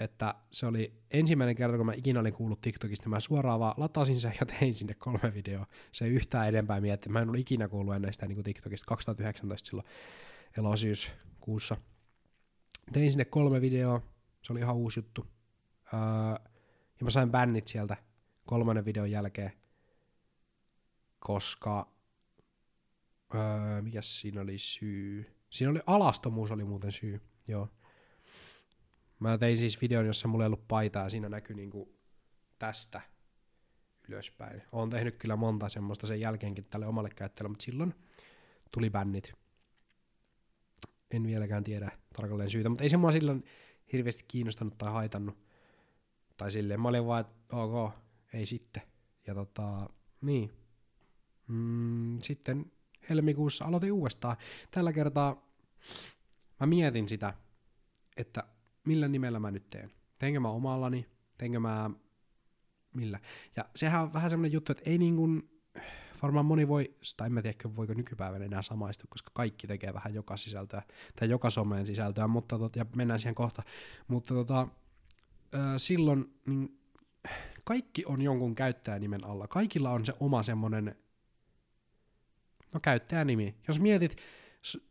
että 0.00 0.34
se 0.50 0.66
oli 0.66 0.92
ensimmäinen 1.10 1.56
kerta, 1.56 1.76
kun 1.76 1.86
mä 1.86 1.92
ikinä 1.92 2.20
olin 2.20 2.32
kuullut 2.32 2.60
TikTokista, 2.60 3.04
niin 3.04 3.10
mä 3.10 3.20
suoraan 3.20 3.60
vaan 3.60 3.74
latasin 3.76 4.20
sen 4.20 4.34
ja 4.40 4.46
tein 4.46 4.74
sinne 4.74 4.94
kolme 4.94 5.34
videoa. 5.34 5.66
Se 5.92 6.08
yhtään 6.08 6.48
edempää 6.48 6.80
mietti. 6.80 7.08
Mä 7.08 7.20
en 7.20 7.28
ollut 7.28 7.40
ikinä 7.40 7.68
kuullut 7.68 7.94
ennen 7.94 8.12
sitä 8.12 8.26
niin 8.26 8.36
kuin 8.36 8.44
TikTokista 8.44 8.86
2019 8.86 9.66
silloin 9.68 9.86
elosyyskuussa. 10.58 11.76
Tein 12.92 13.10
sinne 13.10 13.24
kolme 13.24 13.60
videoa, 13.60 14.00
se 14.42 14.52
oli 14.52 14.60
ihan 14.60 14.76
uusi 14.76 14.98
juttu. 14.98 15.26
Öö, 15.94 16.00
ja 17.00 17.04
mä 17.04 17.10
sain 17.10 17.30
bännit 17.30 17.68
sieltä 17.68 17.96
kolmannen 18.46 18.84
videon 18.84 19.10
jälkeen, 19.10 19.52
koska 21.18 21.92
öö, 23.34 23.82
mikä 23.82 24.02
siinä 24.02 24.40
oli 24.40 24.58
syy? 24.58 25.36
Siinä 25.50 25.70
oli 25.70 25.80
alastomuus 25.86 26.50
oli 26.50 26.64
muuten 26.64 26.92
syy, 26.92 27.20
joo. 27.48 27.68
Mä 29.18 29.38
tein 29.38 29.58
siis 29.58 29.82
videon, 29.82 30.06
jossa 30.06 30.28
mulla 30.28 30.44
ei 30.44 30.46
ollut 30.46 30.68
paitaa 30.68 31.08
siinä 31.08 31.28
näkyy 31.28 31.56
niinku 31.56 31.98
tästä 32.58 33.00
ylöspäin. 34.08 34.62
Oon 34.72 34.90
tehnyt 34.90 35.16
kyllä 35.16 35.36
monta 35.36 35.68
semmoista 35.68 36.06
sen 36.06 36.20
jälkeenkin 36.20 36.64
tälle 36.64 36.86
omalle 36.86 37.10
käyttäjälle, 37.10 37.48
mutta 37.48 37.64
silloin 37.64 37.94
tuli 38.72 38.90
bännit. 38.90 39.32
En 41.10 41.26
vieläkään 41.26 41.64
tiedä 41.64 41.90
tarkalleen 42.16 42.50
syytä, 42.50 42.68
mutta 42.68 42.84
ei 42.84 42.88
se 42.88 42.96
mua 42.96 43.12
silloin 43.12 43.44
hirveästi 43.92 44.24
kiinnostanut 44.28 44.78
tai 44.78 44.92
haitannut. 44.92 45.38
Tai 46.36 46.50
silleen, 46.50 46.80
mä 46.80 46.88
olin 46.88 47.06
vaan, 47.06 47.20
että 47.20 47.56
ok, 47.56 47.92
ei 48.32 48.46
sitten. 48.46 48.82
Ja 49.26 49.34
tota, 49.34 49.88
niin. 50.20 50.52
Mm, 51.48 52.18
sitten 52.22 52.72
helmikuussa 53.10 53.64
aloitin 53.64 53.92
uudestaan. 53.92 54.36
Tällä 54.70 54.92
kertaa 54.92 55.48
mä 56.60 56.66
mietin 56.66 57.08
sitä, 57.08 57.34
että 58.16 58.44
millä 58.84 59.08
nimellä 59.08 59.40
mä 59.40 59.50
nyt 59.50 59.70
teen. 59.70 59.90
Teenkö 60.18 60.40
mä 60.40 60.48
omallani, 60.48 61.06
teenkö 61.38 61.60
mä 61.60 61.90
millä. 62.94 63.20
Ja 63.56 63.64
sehän 63.76 64.02
on 64.02 64.12
vähän 64.12 64.30
semmoinen 64.30 64.52
juttu, 64.52 64.72
että 64.72 64.90
ei 64.90 64.98
niin 64.98 65.16
kuin, 65.16 65.50
varmaan 66.22 66.46
moni 66.46 66.68
voi, 66.68 66.94
tai 67.16 67.26
en 67.26 67.32
mä 67.32 67.42
tiedä, 67.42 67.58
voiko 67.76 67.94
nykypäivänä 67.94 68.44
enää 68.44 68.62
samaistua, 68.62 69.06
koska 69.10 69.30
kaikki 69.34 69.66
tekee 69.66 69.94
vähän 69.94 70.14
joka 70.14 70.36
sisältöä, 70.36 70.82
tai 71.18 71.30
joka 71.30 71.50
someen 71.50 71.86
sisältöä, 71.86 72.26
mutta 72.26 72.58
tot, 72.58 72.76
ja 72.76 72.86
mennään 72.96 73.20
siihen 73.20 73.34
kohta. 73.34 73.62
Mutta 74.08 74.34
tota, 74.34 74.68
silloin 75.76 76.34
niin 76.46 76.78
kaikki 77.64 78.04
on 78.06 78.22
jonkun 78.22 78.54
käyttäjänimen 78.54 79.24
alla. 79.24 79.48
Kaikilla 79.48 79.90
on 79.90 80.06
se 80.06 80.14
oma 80.20 80.42
semmoinen, 80.42 80.96
no 82.72 82.80
käyttäjänimi. 82.80 83.54
Jos 83.68 83.80
mietit 83.80 84.16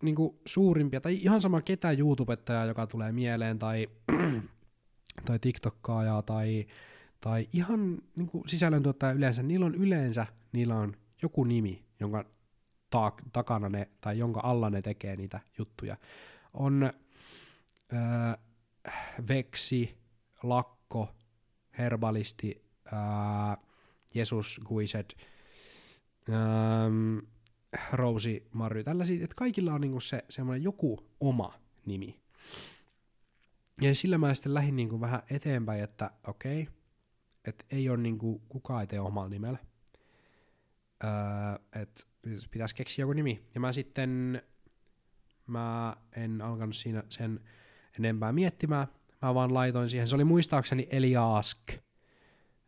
niin 0.01 0.15
kuin 0.15 0.39
suurimpia, 0.45 1.01
tai 1.01 1.13
ihan 1.13 1.41
sama 1.41 1.61
ketä 1.61 1.91
YouTubettajaa, 1.91 2.65
joka 2.65 2.87
tulee 2.87 3.11
mieleen, 3.11 3.59
tai, 3.59 3.87
tai 5.25 5.39
TikTokkaajaa, 5.39 6.21
tai, 6.21 6.65
tai 7.21 7.47
ihan 7.53 7.97
niin 8.17 8.27
kuin 8.27 8.49
sisällöntuottaja 8.49 9.11
yleensä, 9.11 9.43
niillä 9.43 9.65
on 9.65 9.75
yleensä, 9.75 10.27
niillä 10.51 10.75
on 10.75 10.93
joku 11.21 11.43
nimi, 11.43 11.85
jonka 11.99 12.25
ta- 12.89 13.13
takana 13.33 13.69
ne, 13.69 13.89
tai 14.01 14.17
jonka 14.17 14.39
alla 14.43 14.69
ne 14.69 14.81
tekee 14.81 15.15
niitä 15.15 15.39
juttuja. 15.57 15.97
On 16.53 16.83
öö, 17.93 17.99
Veksi, 19.27 19.97
Lakko, 20.43 21.09
Herbalisti, 21.77 22.63
ää, 22.91 23.57
Jesus 24.13 24.61
Guiset, 24.65 25.15
ähm, 26.29 27.17
Rousi 27.91 28.47
Marry, 28.51 28.83
tällaisia, 28.83 29.23
että 29.23 29.35
kaikilla 29.35 29.73
on 29.73 29.81
niinku 29.81 29.99
se 29.99 30.25
semmoinen 30.29 30.63
joku 30.63 30.99
oma 31.19 31.59
nimi. 31.85 32.19
Ja 33.81 33.95
sillä 33.95 34.17
mä 34.17 34.33
sitten 34.33 34.53
lähdin 34.53 34.75
niinku 34.75 35.01
vähän 35.01 35.21
eteenpäin, 35.29 35.83
että 35.83 36.11
okei, 36.27 36.61
okay, 36.61 36.73
että 37.45 37.65
ei 37.69 37.89
ole 37.89 37.97
niinku 37.97 38.41
kukaan 38.49 38.81
ei 38.81 38.87
tee 38.87 38.99
omalla 38.99 39.29
nimellä. 39.29 39.57
Öö, 41.03 41.11
että 41.81 42.03
pitäisi 42.51 42.75
keksiä 42.75 43.03
joku 43.03 43.13
nimi. 43.13 43.45
Ja 43.53 43.59
mä 43.59 43.71
sitten, 43.71 44.41
mä 45.47 45.95
en 46.15 46.41
alkanut 46.41 46.75
siinä 46.75 47.03
sen 47.09 47.39
enempää 47.99 48.31
miettimään, 48.31 48.87
mä 49.21 49.33
vaan 49.33 49.53
laitoin 49.53 49.89
siihen, 49.89 50.07
se 50.07 50.15
oli 50.15 50.23
muistaakseni 50.23 50.87
Eliask, 50.91 51.57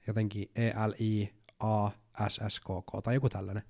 jotenkin 0.07 0.51
E-L-I-A-S-S-K-K 0.55 1.63
tai 3.03 3.13
joku 3.13 3.29
tällainen. 3.29 3.63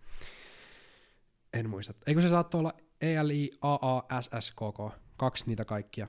En 1.55 1.69
muista. 1.69 1.93
Eikö 2.07 2.21
se 2.21 2.29
saattoi 2.29 2.59
olla 2.59 2.73
E-L-I-A-A-S-S-K-K, 3.01 4.99
kaksi 5.17 5.43
niitä 5.47 5.65
kaikkia. 5.65 6.07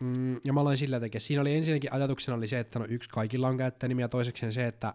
Mm, 0.00 0.40
ja 0.44 0.52
mä 0.52 0.60
aloin 0.60 0.78
sillä 0.78 1.00
tekemään. 1.00 1.20
Siinä 1.20 1.40
oli 1.40 1.54
ensinnäkin 1.54 1.92
ajatuksena 1.92 2.36
oli 2.36 2.48
se, 2.48 2.58
että 2.58 2.78
no 2.78 2.86
yksi 2.88 3.08
kaikilla 3.08 3.48
on 3.48 3.56
käyttäjänimi 3.56 4.02
ja 4.02 4.08
toiseksi 4.08 4.52
se, 4.52 4.66
että 4.66 4.94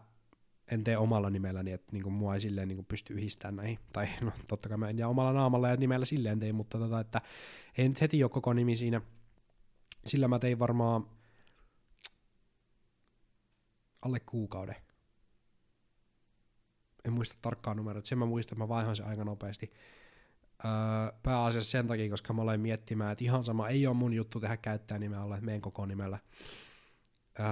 en 0.72 0.84
tee 0.84 0.98
omalla 0.98 1.30
nimelläni, 1.30 1.72
että 1.72 1.92
niinku 1.92 2.10
mua 2.10 2.34
ei 2.34 2.42
silleen 2.42 2.68
niinku 2.68 2.84
pysty 2.84 3.14
yhdistämään 3.14 3.56
näihin. 3.56 3.80
Tai 3.94 4.08
no 4.22 4.32
totta 4.48 4.70
kai 4.70 4.78
mä 4.78 4.90
en 4.90 4.98
ja 4.98 5.08
omalla 5.08 5.34
naamalla 5.34 5.70
ja 5.70 5.76
nimellä 5.76 6.06
silleen 6.06 6.40
tein, 6.40 6.56
mutta 6.56 6.78
tota, 6.78 7.00
että 7.00 7.22
ei 7.78 7.90
nyt 7.90 8.02
heti 8.02 8.24
ole 8.24 8.30
koko 8.30 8.54
nimi 8.54 8.78
siinä. 8.78 9.02
Sillä 10.06 10.28
mä 10.28 10.40
tein 10.40 10.60
varmaan 10.60 11.10
alle 14.02 14.20
kuukauden. 14.20 14.76
En 17.06 17.14
muista 17.14 17.36
tarkkaan 17.42 17.78
numeroa, 17.78 18.02
sen 18.04 18.18
mä 18.18 18.26
muistan, 18.26 18.56
että 18.56 18.64
mä 18.64 18.70
vaihan 18.70 18.96
sen 18.96 19.06
aika 19.06 19.24
nopeasti. 19.24 19.72
Öö, 20.66 20.72
pääasiassa 21.24 21.72
sen 21.72 21.88
takia, 21.88 22.10
koska 22.10 22.34
mä 22.34 22.42
olen 22.42 22.60
miettimään, 22.60 23.12
että 23.12 23.24
ihan 23.24 23.44
sama, 23.44 23.68
ei 23.68 23.88
ole 23.88 23.96
mun 23.96 24.14
juttu 24.14 24.40
tehdä 24.40 24.58
käyttää 24.58 25.00
nimeä 25.00 25.24
että 25.24 25.46
meen 25.46 25.62
koko 25.62 25.86
nimellä. 25.86 26.20
Öö, 27.40 27.46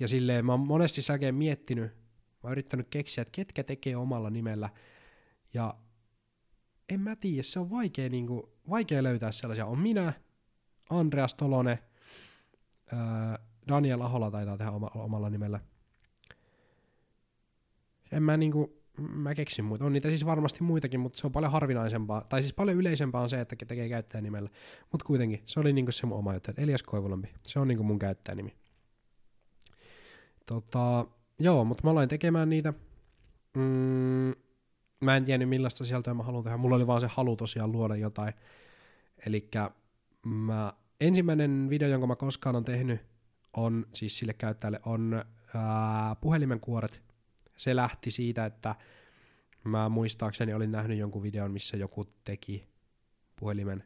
ja 0.00 0.08
silleen 0.08 0.46
mä 0.46 0.52
oon 0.52 0.66
monesti 0.66 1.02
säkeen 1.02 1.34
miettinyt, 1.34 1.92
mä 1.94 2.40
oon 2.42 2.52
yrittänyt 2.52 2.88
keksiä, 2.88 3.22
että 3.22 3.32
ketkä 3.32 3.64
tekee 3.64 3.96
omalla 3.96 4.30
nimellä, 4.30 4.70
ja 5.54 5.74
en 6.88 7.00
mä 7.00 7.16
tiedä, 7.16 7.42
se 7.42 7.60
on 7.60 7.70
vaikea, 7.70 8.08
niin 8.08 8.26
kuin, 8.26 8.42
vaikea 8.70 9.02
löytää 9.02 9.32
sellaisia. 9.32 9.66
On 9.66 9.78
minä, 9.78 10.12
Andreas 10.90 11.34
Tolone, 11.34 11.78
öö, 12.92 12.98
Daniel 13.68 14.00
Ahola 14.00 14.30
taitaa 14.30 14.56
tehdä 14.56 14.70
oma, 14.70 14.90
omalla 14.94 15.30
nimellä. 15.30 15.60
En 18.12 18.22
mä 18.22 18.36
niinku, 18.36 18.82
mä 18.98 19.34
keksin 19.34 19.64
muita. 19.64 19.84
On 19.84 19.92
niitä 19.92 20.08
siis 20.08 20.26
varmasti 20.26 20.62
muitakin, 20.62 21.00
mutta 21.00 21.18
se 21.18 21.26
on 21.26 21.32
paljon 21.32 21.52
harvinaisempaa. 21.52 22.24
Tai 22.28 22.40
siis 22.40 22.52
paljon 22.52 22.76
yleisempää 22.76 23.20
on 23.20 23.30
se, 23.30 23.40
että 23.40 23.56
tekee 23.66 23.88
käyttäjänimellä. 23.88 24.50
Mutta 24.92 25.04
kuitenkin, 25.06 25.42
se 25.46 25.60
oli 25.60 25.72
niinku 25.72 25.92
se 25.92 26.06
mun 26.06 26.18
oma 26.18 26.34
juttu, 26.34 26.50
Elias 26.56 26.82
Koivulampi. 26.82 27.28
Se 27.42 27.58
on 27.58 27.68
niinku 27.68 27.84
mun 27.84 27.98
käyttäjänimi. 27.98 28.54
Tota, 30.46 31.06
joo, 31.38 31.64
mutta 31.64 31.84
mä 31.84 31.90
aloin 31.90 32.08
tekemään 32.08 32.50
niitä. 32.50 32.72
Mm, 33.56 34.32
mä 35.00 35.16
en 35.16 35.24
tiennyt 35.24 35.48
millaista 35.48 35.84
sieltä 35.84 36.14
mä 36.14 36.22
haluan 36.22 36.44
tehdä. 36.44 36.56
Mulla 36.56 36.76
oli 36.76 36.86
vaan 36.86 37.00
se 37.00 37.06
halu 37.10 37.36
tosiaan 37.36 37.72
luoda 37.72 37.96
jotain. 37.96 38.34
Eli 39.26 39.50
mä, 40.26 40.72
ensimmäinen 41.00 41.66
video, 41.70 41.88
jonka 41.88 42.06
mä 42.06 42.16
koskaan 42.16 42.56
on 42.56 42.64
tehnyt, 42.64 43.00
on 43.56 43.86
siis 43.94 44.18
sille 44.18 44.32
käyttäjälle 44.32 44.80
on 44.86 45.24
ää, 45.54 46.14
puhelimen 46.20 46.60
kuoret. 46.60 47.11
Se 47.62 47.76
lähti 47.76 48.10
siitä, 48.10 48.44
että 48.44 48.74
mä 49.64 49.88
muistaakseni 49.88 50.54
olin 50.54 50.72
nähnyt 50.72 50.98
jonkun 50.98 51.22
videon, 51.22 51.50
missä 51.50 51.76
joku 51.76 52.04
teki 52.24 52.68
puhelimen 53.36 53.84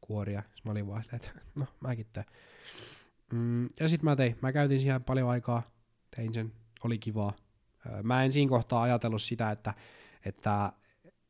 kuoria. 0.00 0.42
Mä 0.64 0.70
olin 0.70 0.86
vaan 0.86 1.04
että 1.12 1.30
no 1.54 1.66
mäkin 1.80 2.06
teen. 2.12 2.26
Mm, 3.32 3.68
ja 3.80 3.88
sitten 3.88 4.04
mä 4.04 4.16
tein. 4.16 4.36
Mä 4.42 4.52
käytin 4.52 4.80
siihen 4.80 5.04
paljon 5.04 5.28
aikaa. 5.28 5.62
Tein 6.16 6.34
sen. 6.34 6.52
Oli 6.84 6.98
kivaa. 6.98 7.32
Mä 8.02 8.24
en 8.24 8.32
siinä 8.32 8.48
kohtaa 8.48 8.82
ajatellut 8.82 9.22
sitä, 9.22 9.50
että, 9.50 9.74
että 10.24 10.72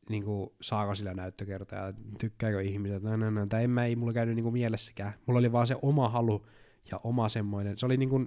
niinku, 0.09 0.57
saako 0.61 0.95
sillä 0.95 1.15
näyttökertoja, 1.15 1.93
tykkääkö 2.19 2.63
ihmiset, 2.63 3.03
no, 3.03 3.17
no, 3.17 3.31
no, 3.31 3.47
tai 3.47 3.65
en 3.65 3.71
mä, 3.71 3.85
ei 3.85 3.97
mulla 3.97 4.13
käynyt 4.13 4.35
niinku 4.35 4.51
mielessäkään. 4.51 5.15
Mulla 5.27 5.39
oli 5.39 5.53
vaan 5.53 5.67
se 5.67 5.77
oma 5.83 6.09
halu 6.09 6.47
ja 6.91 7.01
oma 7.05 7.29
semmoinen, 7.29 7.79
se 7.79 7.87
oli 7.87 7.97
niinku 7.97 8.27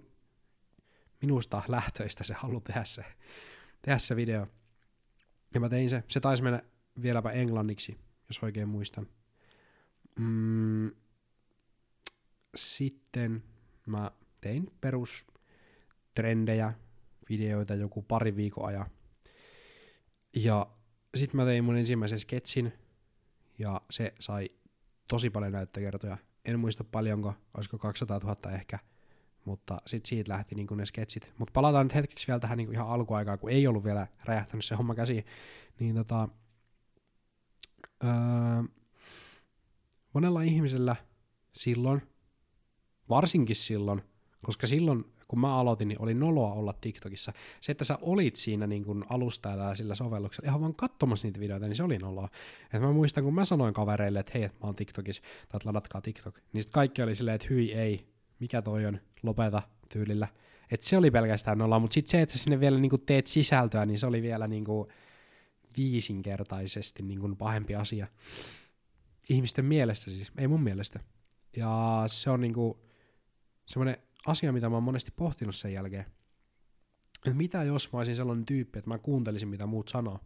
minusta 1.22 1.62
lähtöistä 1.68 2.24
se 2.24 2.34
halu 2.34 2.62
tehdä 2.62 2.84
se, 2.84 3.06
tehdä 3.82 3.98
se 3.98 4.16
video. 4.16 4.48
Ja 5.54 5.60
mä 5.60 5.70
tein 5.70 5.90
se, 5.90 6.04
se 6.08 6.20
taisi 6.20 6.44
mennä 6.44 6.62
vieläpä 7.02 7.32
englanniksi, 7.32 7.98
jos 8.30 8.44
oikein 8.44 8.70
muistan. 8.70 9.08
Mm, 10.20 10.92
sitten 12.56 13.44
mä 13.86 14.12
tein 14.42 14.72
perus 14.82 15.26
trendejä, 16.16 16.74
videoita 17.30 17.76
joku 17.76 18.02
pari 18.02 18.36
viikon 18.36 18.68
ajan. 18.68 18.86
Ja 20.36 20.68
sitten 21.16 21.38
mä 21.38 21.46
tein 21.46 21.64
mun 21.64 21.78
ensimmäisen 21.78 22.20
sketsin, 22.20 22.74
ja 23.60 23.82
se 23.90 24.14
sai 24.20 24.48
tosi 25.08 25.30
paljon 25.30 25.52
näyttökertoja. 25.52 26.18
En 26.46 26.60
muista 26.60 26.84
paljonko, 26.84 27.34
olisiko 27.54 27.78
200 27.78 28.20
000 28.20 28.52
ehkä, 28.52 28.80
mutta 29.48 29.78
sitten 29.86 30.10
siitä 30.10 30.34
lähti 30.34 30.56
niinku 30.56 30.76
ne 30.76 30.86
sketsit. 30.86 31.34
Mutta 31.38 31.52
palataan 31.52 31.86
nyt 31.86 31.96
hetkeksi 31.96 32.28
vielä 32.28 32.40
tähän 32.40 32.58
niinku 32.58 32.74
ihan 32.74 32.88
alkuaikaan, 32.88 33.40
kun 33.40 33.50
ei 33.50 33.68
ollut 33.68 33.84
vielä 33.84 34.08
räjähtänyt 34.24 34.66
se 34.66 34.76
homma 34.76 34.96
käsiin. 34.96 35.26
Niin 35.80 35.96
tota, 35.96 36.30
öö, 38.04 38.64
monella 40.14 40.42
ihmisellä 40.42 40.96
silloin, 41.54 42.02
varsinkin 43.10 43.56
silloin, 43.56 44.02
koska 44.42 44.68
silloin 44.68 45.06
kun 45.28 45.40
mä 45.40 45.56
aloitin, 45.56 45.88
niin 45.88 46.02
oli 46.02 46.14
noloa 46.14 46.54
olla 46.54 46.74
TikTokissa. 46.82 47.34
Se, 47.62 47.72
että 47.72 47.84
sä 47.84 48.00
olit 48.02 48.36
siinä 48.36 48.68
niin 48.68 48.84
kuin 48.84 49.04
alustajalla 49.10 49.64
ja 49.64 49.76
sillä 49.76 49.96
sovelluksella, 49.96 50.50
ihan 50.50 50.62
vaan 50.62 50.76
katsomassa 50.76 51.28
niitä 51.28 51.40
videoita, 51.40 51.68
niin 51.68 51.76
se 51.76 51.84
oli 51.84 51.98
noloa. 51.98 52.30
Et 52.74 52.82
mä 52.82 52.92
muistan, 52.92 53.24
kun 53.24 53.34
mä 53.36 53.46
sanoin 53.46 53.74
kavereille, 53.74 54.20
että 54.20 54.32
hei, 54.36 54.42
mä 54.48 54.54
oon 54.62 54.76
TikTokissa, 54.76 55.22
tai 55.22 55.58
että 55.58 55.70
ladatkaa 55.70 56.02
TikTok, 56.02 56.40
niin 56.54 56.64
sitten 56.64 56.74
kaikki 56.74 57.02
oli 57.02 57.16
silleen, 57.16 57.36
että 57.36 57.48
hyi 57.50 57.74
ei, 57.74 58.17
mikä 58.40 58.62
toi 58.62 58.86
on, 58.86 59.00
lopeta 59.24 59.62
tyylillä. 59.90 60.28
Et 60.72 60.82
se 60.82 60.98
oli 60.98 61.12
pelkästään 61.12 61.58
noloa, 61.58 61.80
mutta 61.80 61.94
sitten 61.94 62.12
se, 62.12 62.22
että 62.22 62.38
sä 62.38 62.44
sinne 62.44 62.60
vielä 62.60 62.80
niin 62.80 62.90
kuin 62.90 63.06
teet 63.06 63.28
sisältöä, 63.28 63.86
niin 63.86 64.00
se 64.00 64.06
oli 64.06 64.22
vielä 64.22 64.48
niin 64.48 64.66
kuin 64.66 64.90
viisinkertaisesti 65.78 67.04
niin 67.04 67.20
kuin 67.20 67.38
pahempi 67.38 67.76
asia. 67.76 68.08
Ihmisten 69.30 69.66
mielestä 69.66 70.12
siis, 70.12 70.32
ei 70.38 70.48
mun 70.48 70.64
mielestä. 70.64 71.00
Ja 71.58 72.04
se 72.08 72.30
on 72.30 72.42
niinku 72.42 72.80
semmoinen 73.66 73.98
asia, 74.26 74.54
mitä 74.54 74.70
mä 74.70 74.76
oon 74.76 74.84
monesti 74.84 75.12
pohtinut 75.16 75.56
sen 75.56 75.74
jälkeen. 75.74 76.06
Että 77.26 77.38
mitä 77.38 77.64
jos 77.64 77.94
mä 77.94 78.00
olisin 78.00 78.16
sellainen 78.16 78.46
tyyppi, 78.46 78.80
että 78.80 78.90
mä 78.90 78.98
kuuntelisin, 78.98 79.48
mitä 79.48 79.66
muut 79.66 79.88
sanoo. 79.88 80.20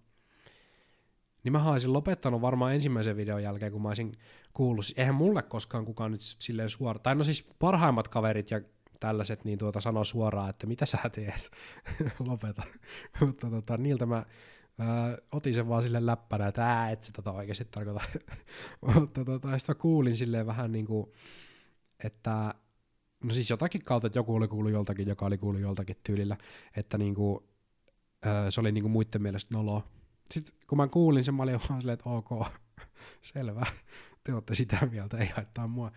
Niin 1.43 1.51
mä 1.51 1.71
olisin 1.71 1.93
lopettanut 1.93 2.41
varmaan 2.41 2.75
ensimmäisen 2.75 3.17
videon 3.17 3.43
jälkeen, 3.43 3.71
kun 3.71 3.81
mä 3.81 3.87
olisin 3.87 4.17
kuullut. 4.53 4.85
Siis 4.85 4.99
eihän 4.99 5.15
mulle 5.15 5.41
koskaan 5.41 5.85
kukaan 5.85 6.11
nyt 6.11 6.21
silleen 6.21 6.69
suoraan, 6.69 7.03
tai 7.03 7.15
no 7.15 7.23
siis 7.23 7.43
parhaimmat 7.59 8.07
kaverit 8.07 8.51
ja 8.51 8.61
tällaiset, 8.99 9.45
niin 9.45 9.59
tuota 9.59 9.81
sanoo 9.81 10.03
suoraan, 10.03 10.49
että 10.49 10.67
mitä 10.67 10.85
sä 10.85 10.97
teet, 11.11 11.51
lopeta. 12.27 12.63
Mutta 13.19 13.49
tota, 13.49 13.77
niiltä 13.77 14.05
mä 14.05 14.25
Öö, 14.79 15.17
otin 15.31 15.53
sen 15.53 15.67
vaan 15.69 15.83
sille 15.83 16.05
läppänä, 16.05 16.47
että 16.47 16.65
ää, 16.65 16.91
et 16.91 17.03
se 17.03 17.11
tota 17.11 17.31
oikeasti 17.31 17.65
tarkoita. 17.65 18.01
Mutta 18.93 19.25
tota, 19.25 19.57
sitten 19.57 19.75
mä 19.75 19.81
kuulin 19.81 20.17
silleen 20.17 20.45
vähän 20.45 20.71
niin 20.71 20.85
kuin, 20.85 21.11
että 22.03 22.55
no 23.23 23.33
siis 23.33 23.49
jotakin 23.49 23.83
kautta, 23.83 24.07
että 24.07 24.19
joku 24.19 24.35
oli 24.35 24.47
kuullut 24.47 24.71
joltakin, 24.71 25.07
joka 25.07 25.25
oli 25.25 25.37
kuullut 25.37 25.61
joltakin 25.61 25.95
tyylillä, 26.03 26.37
että 26.77 26.97
niin 26.97 27.15
kuin, 27.15 27.43
se 28.49 28.61
oli 28.61 28.71
niin 28.71 28.83
kuin 28.83 28.91
muiden 28.91 29.21
mielestä 29.21 29.55
nolo. 29.55 29.83
Sitten 30.31 30.55
kun 30.67 30.77
mä 30.77 30.87
kuulin 30.87 31.23
sen, 31.23 31.35
mä 31.35 31.43
olin 31.43 31.59
vaan 31.69 31.81
silleen, 31.81 31.93
että 31.93 32.09
ok, 32.09 32.47
selvä, 33.33 33.65
te 34.23 34.33
olette 34.33 34.55
sitä 34.55 34.87
mieltä, 34.91 35.17
ei 35.17 35.27
haittaa 35.27 35.67
mua. 35.67 35.91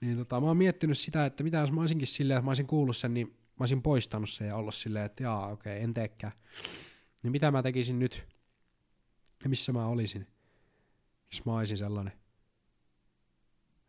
Niin 0.00 0.18
tota, 0.18 0.40
mä 0.40 0.46
oon 0.46 0.56
miettinyt 0.56 0.98
sitä, 0.98 1.26
että 1.26 1.44
mitä 1.44 1.58
jos 1.58 1.72
mä 1.72 1.80
olisinkin 1.80 2.06
silleen, 2.06 2.38
että 2.38 2.44
mä 2.44 2.50
olisin 2.50 2.66
kuullut 2.66 2.96
sen, 2.96 3.14
niin 3.14 3.26
mä 3.26 3.62
olisin 3.62 3.82
poistanut 3.82 4.30
sen 4.30 4.46
ja 4.46 4.56
ollut 4.56 4.74
silleen, 4.74 5.06
että 5.06 5.22
jaa, 5.22 5.46
okei, 5.46 5.72
okay, 5.72 5.84
en 5.84 5.94
teekään. 5.94 6.32
Niin 7.22 7.32
mitä 7.32 7.50
mä 7.50 7.62
tekisin 7.62 7.98
nyt? 7.98 8.26
Ja 9.42 9.48
missä 9.48 9.72
mä 9.72 9.86
olisin, 9.86 10.26
jos 11.32 11.44
mä 11.44 11.56
olisin 11.56 11.78
sellainen? 11.78 12.12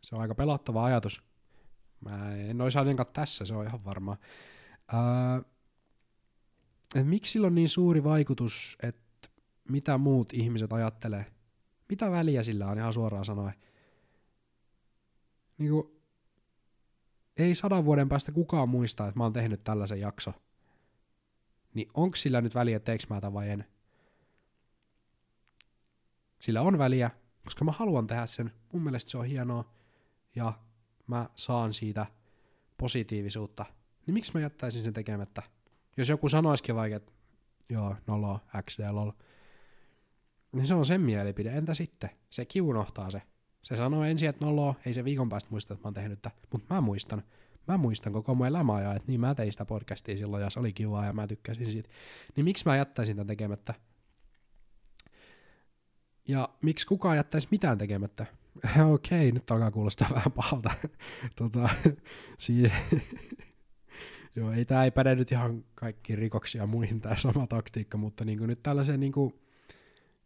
Se 0.02 0.14
on 0.14 0.20
aika 0.20 0.34
pelottava 0.34 0.84
ajatus. 0.84 1.22
Mä 2.00 2.36
en 2.36 2.60
olisi 2.60 2.78
ainakaan 2.78 3.12
tässä, 3.12 3.44
se 3.44 3.54
on 3.54 3.66
ihan 3.66 3.84
varma. 3.84 4.16
Öö, 4.94 7.04
miksi 7.04 7.32
sillä 7.32 7.46
on 7.46 7.54
niin 7.54 7.68
suuri 7.68 8.04
vaikutus, 8.04 8.76
että 8.82 9.01
mitä 9.72 9.98
muut 9.98 10.32
ihmiset 10.32 10.72
ajattelee? 10.72 11.26
Mitä 11.88 12.10
väliä 12.10 12.42
sillä 12.42 12.66
on 12.66 12.78
ihan 12.78 12.92
suoraan 12.92 13.24
sanoen? 13.24 13.54
Niin 15.58 15.70
kuin, 15.70 15.86
ei 17.36 17.54
sadan 17.54 17.84
vuoden 17.84 18.08
päästä 18.08 18.32
kukaan 18.32 18.68
muista, 18.68 19.08
että 19.08 19.18
mä 19.18 19.24
oon 19.24 19.32
tehnyt 19.32 19.64
tällaisen 19.64 20.00
jakso. 20.00 20.32
Niin 21.74 21.88
onko 21.94 22.16
sillä 22.16 22.40
nyt 22.40 22.54
väliä, 22.54 22.80
teekö 22.80 23.04
mä 23.10 23.20
tämän 23.20 23.34
vai 23.34 23.50
en? 23.50 23.64
Sillä 26.38 26.62
on 26.62 26.78
väliä, 26.78 27.10
koska 27.44 27.64
mä 27.64 27.72
haluan 27.72 28.06
tehdä 28.06 28.26
sen. 28.26 28.52
Mun 28.72 28.82
mielestä 28.82 29.10
se 29.10 29.18
on 29.18 29.26
hienoa 29.26 29.64
ja 30.34 30.52
mä 31.06 31.28
saan 31.34 31.74
siitä 31.74 32.06
positiivisuutta. 32.76 33.64
Niin 34.06 34.14
miksi 34.14 34.32
mä 34.34 34.40
jättäisin 34.40 34.82
sen 34.82 34.92
tekemättä? 34.92 35.42
Jos 35.96 36.08
joku 36.08 36.28
sanoisikin 36.28 36.74
vaikka, 36.74 36.96
että 36.96 37.12
joo, 37.68 37.96
nolo, 38.06 38.40
XD, 38.62 38.90
lol, 38.90 39.10
niin 40.52 40.66
se 40.66 40.74
on 40.74 40.86
sen 40.86 41.00
mielipide. 41.00 41.50
Entä 41.50 41.74
sitten? 41.74 42.10
Se 42.30 42.44
kiunohtaa 42.44 43.10
se. 43.10 43.22
Se 43.62 43.76
sanoo 43.76 44.04
ensin, 44.04 44.28
että 44.28 44.46
nolo, 44.46 44.76
ei 44.86 44.94
se 44.94 45.04
viikon 45.04 45.28
päästä 45.28 45.50
muista, 45.50 45.74
että 45.74 45.82
mä 45.84 45.86
oon 45.86 45.94
tehnyt 45.94 46.26
mutta 46.52 46.74
mä 46.74 46.80
muistan. 46.80 47.22
Mä 47.68 47.76
muistan 47.76 48.12
koko 48.12 48.34
mun 48.34 48.46
elämää 48.46 48.82
ja 48.82 48.94
että 48.94 49.08
niin 49.08 49.20
mä 49.20 49.34
tein 49.34 49.52
sitä 49.52 49.64
podcastia 49.64 50.16
silloin 50.16 50.42
ja 50.42 50.50
se 50.50 50.60
oli 50.60 50.72
kivaa 50.72 51.06
ja 51.06 51.12
mä 51.12 51.26
tykkäsin 51.26 51.72
siitä. 51.72 51.88
Niin 52.36 52.44
miksi 52.44 52.64
mä 52.66 52.76
jättäisin 52.76 53.16
tämän 53.16 53.26
tekemättä? 53.26 53.74
Ja 56.28 56.48
miksi 56.62 56.86
kukaan 56.86 57.16
jättäisi 57.16 57.48
mitään 57.50 57.78
tekemättä? 57.78 58.26
Okei, 58.94 59.32
nyt 59.32 59.50
alkaa 59.50 59.70
kuulostaa 59.70 60.08
vähän 60.14 60.32
pahalta. 60.32 60.70
tota, 61.38 61.68
siis, 62.38 62.72
joo, 64.36 64.52
ei 64.52 64.64
tämä 64.64 64.84
ei 64.84 64.90
päde 64.90 65.14
nyt 65.14 65.32
ihan 65.32 65.64
kaikki 65.74 66.16
rikoksia 66.16 66.66
muihin 66.66 67.00
tämä 67.00 67.16
sama 67.16 67.46
taktiikka, 67.46 67.98
mutta 67.98 68.24
niinku 68.24 68.46
nyt 68.46 68.62
tällaiseen 68.62 69.00
niinku, 69.00 69.42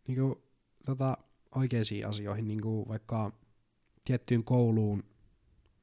niinku, 0.06 0.42
tota, 0.86 1.18
oikeisiin 1.54 2.06
asioihin, 2.06 2.48
niinku 2.48 2.88
vaikka 2.88 3.32
tiettyyn 4.04 4.44
kouluun 4.44 5.04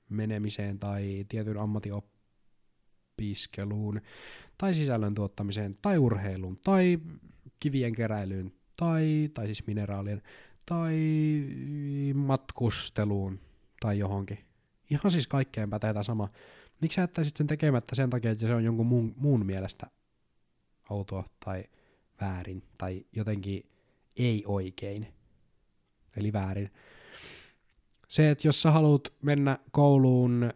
menemiseen 0.10 0.80
tai 0.80 1.26
tietyn 1.30 1.58
ammatin 1.58 1.94
opiskeluun 1.94 4.02
tai 4.58 4.74
sisällön 4.74 5.16
tuottamiseen 5.16 5.78
tai 5.82 5.98
urheiluun 5.98 6.58
tai 6.64 7.00
kivien 7.60 7.96
keräilyyn 7.96 8.54
tai, 8.76 9.30
tai 9.34 9.46
siis 9.46 9.68
mineraalien, 9.68 10.22
tai 10.66 10.98
matkusteluun 12.14 13.40
tai 13.80 14.00
johonkin. 14.00 14.40
Ihan 14.90 15.12
siis 15.12 15.28
kaikkeen 15.28 15.70
pätee 15.70 15.94
tämä 15.94 16.04
sama. 16.04 16.30
Miksi 16.82 16.96
sä 16.96 17.02
jättäisit 17.02 17.38
sen 17.38 17.48
tekemättä 17.48 17.96
sen 17.96 18.10
takia, 18.10 18.32
että 18.32 18.48
se 18.48 18.56
on 18.56 18.64
jonkun 18.64 18.86
muun, 18.86 19.14
muun 19.18 19.46
mielestä 19.46 19.88
outoa 20.90 21.24
tai 21.46 21.64
väärin 22.22 22.64
tai 22.78 23.06
jotenkin 23.12 23.73
ei 24.16 24.44
oikein, 24.48 25.08
eli 26.18 26.34
väärin. 26.34 26.72
Se, 28.08 28.32
että 28.32 28.48
jos 28.48 28.62
sä 28.62 28.72
haluat 28.72 29.14
mennä 29.22 29.60
kouluun 29.72 30.54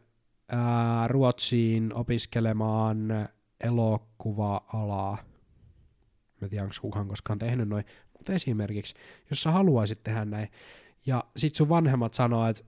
ää, 0.49 1.07
Ruotsiin 1.07 1.93
opiskelemaan 1.93 3.29
elokuva-alaa, 3.63 5.17
mä 6.41 6.47
tiedän, 6.47 6.65
onko 6.65 6.75
kukaan 6.81 7.07
koskaan 7.07 7.39
tehnyt 7.39 7.69
noin, 7.69 7.85
mutta 8.17 8.33
esimerkiksi, 8.33 8.95
jos 9.29 9.43
sä 9.43 9.51
haluaisit 9.51 10.03
tehdä 10.03 10.25
näin, 10.25 10.47
ja 11.05 11.23
sit 11.37 11.55
sun 11.55 11.69
vanhemmat 11.69 12.13
sanoo, 12.13 12.47
että 12.47 12.63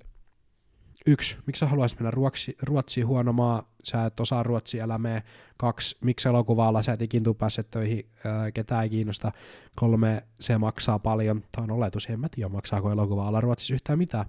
yksi, 1.08 1.38
miksi 1.46 1.60
sä 1.60 1.68
haluaisit 1.68 2.00
mennä 2.00 2.12
Ruotsi, 2.12 2.58
Ruotsiin 2.62 3.08
huono 3.08 3.34
maa, 3.34 3.72
sä 3.84 4.06
et 4.06 4.20
osaa 4.20 4.44
ruotsia 4.44 4.84
elämää, 4.84 5.22
kaksi, 5.58 5.98
miksi 6.02 6.30
elokuvaalla 6.30 6.84
sä 6.84 6.94
et 6.94 7.02
ikin 7.02 7.24
tuu 7.24 7.34
päässyt 7.34 7.72
töihin, 7.72 8.10
ää, 8.26 8.52
ketään 8.52 8.84
ei 8.84 8.90
kiinnosta, 8.90 9.32
kolme, 9.76 10.24
se 10.40 10.58
maksaa 10.58 11.00
paljon, 11.00 11.44
tämä 11.52 11.64
on 11.64 11.72
oletus, 11.72 12.06
en 12.10 12.20
mä 12.20 12.28
tiedä 12.32 12.50
maksaako 12.50 12.92
elokuvaalla 12.92 13.42
Ruotsissa 13.42 13.74
yhtään 13.74 14.00
mitään. 14.00 14.26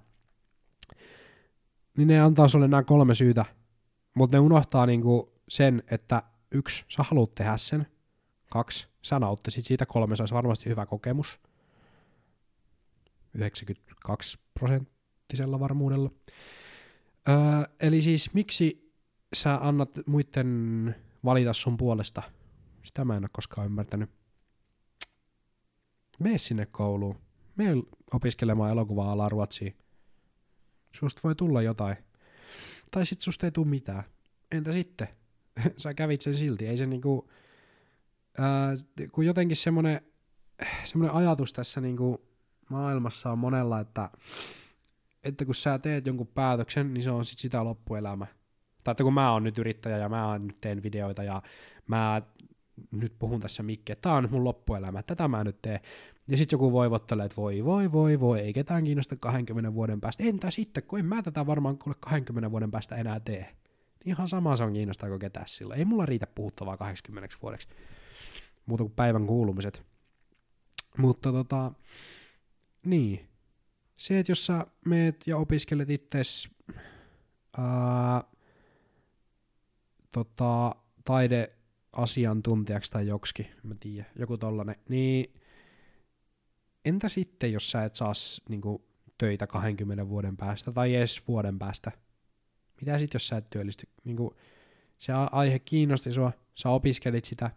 Niin 1.97 2.09
ne 2.09 2.21
antaa 2.21 2.49
sulle 2.49 2.69
nämä 2.69 2.83
kolme 2.83 3.15
syytä, 3.15 3.45
mutta 4.17 4.37
ne 4.37 4.41
unohtaa 4.41 4.87
niinku 4.87 5.33
sen, 5.49 5.83
että 5.91 6.23
yksi, 6.51 6.85
sä 6.89 7.03
haluat 7.03 7.35
tehdä 7.35 7.57
sen, 7.57 7.87
kaksi, 8.51 8.89
sä 9.03 9.19
nauttisit 9.19 9.65
siitä, 9.65 9.87
kolme, 9.87 10.17
se 10.17 10.23
olisi 10.23 10.35
varmasti 10.35 10.71
hyvä 10.71 10.87
kokemus. 10.87 11.41
92 13.35 14.39
prosenttisella 15.31 15.61
varmuudella. 15.61 16.11
Öö, 17.29 17.37
eli 17.81 18.03
siis 18.03 18.35
miksi 18.35 18.93
sä 19.35 19.59
annat 19.61 19.91
muiden 20.07 20.95
valita 21.25 21.53
sun 21.53 21.77
puolesta? 21.77 22.23
Sitä 22.83 23.05
mä 23.05 23.17
en 23.17 23.23
ole 23.23 23.31
koskaan 23.33 23.67
ymmärtänyt. 23.67 24.11
Mene 26.19 26.39
sinne 26.39 26.67
kouluun. 26.67 27.19
mene 27.57 27.83
opiskelemaan 28.13 28.71
elokuva-alaa 28.71 29.29
Ruotsiin. 29.29 29.77
Susta 30.93 31.21
voi 31.25 31.35
tulla 31.35 31.63
jotain. 31.63 31.97
Tai 32.91 33.07
sit 33.07 33.21
susta 33.21 33.47
ei 33.47 33.53
tule 33.53 33.67
mitään. 33.67 34.05
Entä 34.51 34.73
sitten? 34.73 35.09
Sä 35.77 35.95
kävit 35.95 36.23
sen 36.23 36.35
silti. 36.35 36.67
Ei 36.67 36.77
se 36.77 36.87
niinku, 36.87 37.31
ää, 38.39 38.75
kun 39.13 39.27
jotenkin 39.27 39.57
semmonen, 39.57 40.01
semmonen 40.85 41.15
ajatus 41.15 41.53
tässä 41.53 41.81
niinku 41.81 42.21
maailmassa 42.69 43.33
on 43.33 43.39
monella, 43.39 43.81
että, 43.81 44.11
että 45.25 45.45
kun 45.45 45.55
sä 45.55 45.79
teet 45.79 46.07
jonkun 46.07 46.27
päätöksen, 46.27 46.95
niin 46.95 47.05
se 47.05 47.11
on 47.11 47.25
sit 47.25 47.39
sitä 47.39 47.65
loppuelämä. 47.65 48.27
Tai 48.85 48.93
että 48.93 49.05
kun 49.05 49.15
mä 49.15 49.33
oon 49.33 49.45
nyt 49.45 49.59
yrittäjä 49.59 49.99
ja 49.99 50.09
mä 50.09 50.39
nyt 50.39 50.61
teen 50.61 50.83
videoita 50.83 51.23
ja 51.23 51.43
mä 51.87 52.23
nyt 52.91 53.15
puhun 53.19 53.41
tässä 53.41 53.63
mikkiä, 53.63 53.97
tää 53.97 54.13
on 54.13 54.23
nyt 54.23 54.33
mun 54.33 54.45
loppuelämä, 54.45 55.03
tätä 55.03 55.29
mä 55.29 55.45
nyt 55.45 55.63
teen. 55.63 55.81
Ja 56.29 56.37
sitten 56.37 56.57
joku 56.57 56.73
voivottelee, 56.73 57.27
että 57.27 57.37
voi, 57.37 57.65
voi, 57.65 57.93
voi, 57.93 58.21
voi, 58.21 58.41
ei 58.41 58.53
ketään 58.53 58.85
kiinnosta 58.85 59.17
20 59.17 59.75
vuoden 59.75 60.01
päästä. 60.01 60.25
Entä 60.25 60.51
sitten, 60.51 60.83
kun 60.83 60.99
en 60.99 61.05
mä 61.05 61.23
tätä 61.23 61.47
varmaan 61.47 61.79
kuule 61.79 61.97
20 62.01 62.51
vuoden 62.51 62.71
päästä 62.71 62.97
enää 62.97 63.21
tee. 63.21 63.57
Ihan 64.05 64.29
sama 64.29 64.57
se 64.57 64.65
on 64.65 64.73
kiinnostaako 64.73 65.19
ketään 65.19 65.49
sillä. 65.49 65.75
Ei 65.75 65.85
mulla 65.85 66.07
riitä 66.07 66.27
puhuttavaa 66.27 66.77
80 66.77 67.37
vuodeksi. 67.43 67.69
Muuta 68.67 68.85
kuin 68.85 68.95
päivän 68.97 69.27
kuulumiset. 69.27 69.83
Mutta 70.99 71.33
tota, 71.33 71.73
niin. 72.85 73.30
Se, 74.01 74.19
että 74.19 74.33
jos 74.33 74.47
sä 74.47 74.67
meet 74.87 75.27
ja 75.27 75.37
opiskelet 75.37 75.91
itses 75.91 76.51
ää, 77.59 78.25
tota, 80.13 80.75
taideasiantuntijaksi 81.05 82.91
tai 82.91 83.07
joksikin, 83.07 83.47
mä 83.63 83.75
tiedän, 83.81 84.07
joku 84.19 84.39
tollanen, 84.39 84.77
niin 84.89 85.33
entä 86.85 87.09
sitten, 87.09 87.53
jos 87.53 87.71
sä 87.71 87.85
et 87.85 87.95
saa 87.95 88.13
niinku, 88.49 88.85
töitä 89.19 89.47
20 89.47 90.09
vuoden 90.09 90.37
päästä 90.37 90.73
tai 90.73 90.95
edes 90.95 91.29
vuoden 91.29 91.59
päästä? 91.59 91.93
Mitä 92.81 92.99
sitten, 92.99 93.19
jos 93.19 93.29
sä 93.29 93.37
et 93.37 93.47
työllisty? 93.51 93.89
Niinku, 94.05 94.37
se 94.99 95.13
aihe 95.13 95.59
kiinnosti 95.59 96.13
sua, 96.13 96.33
sä 96.55 96.69
opiskelit 96.69 97.25
sitä, 97.25 97.51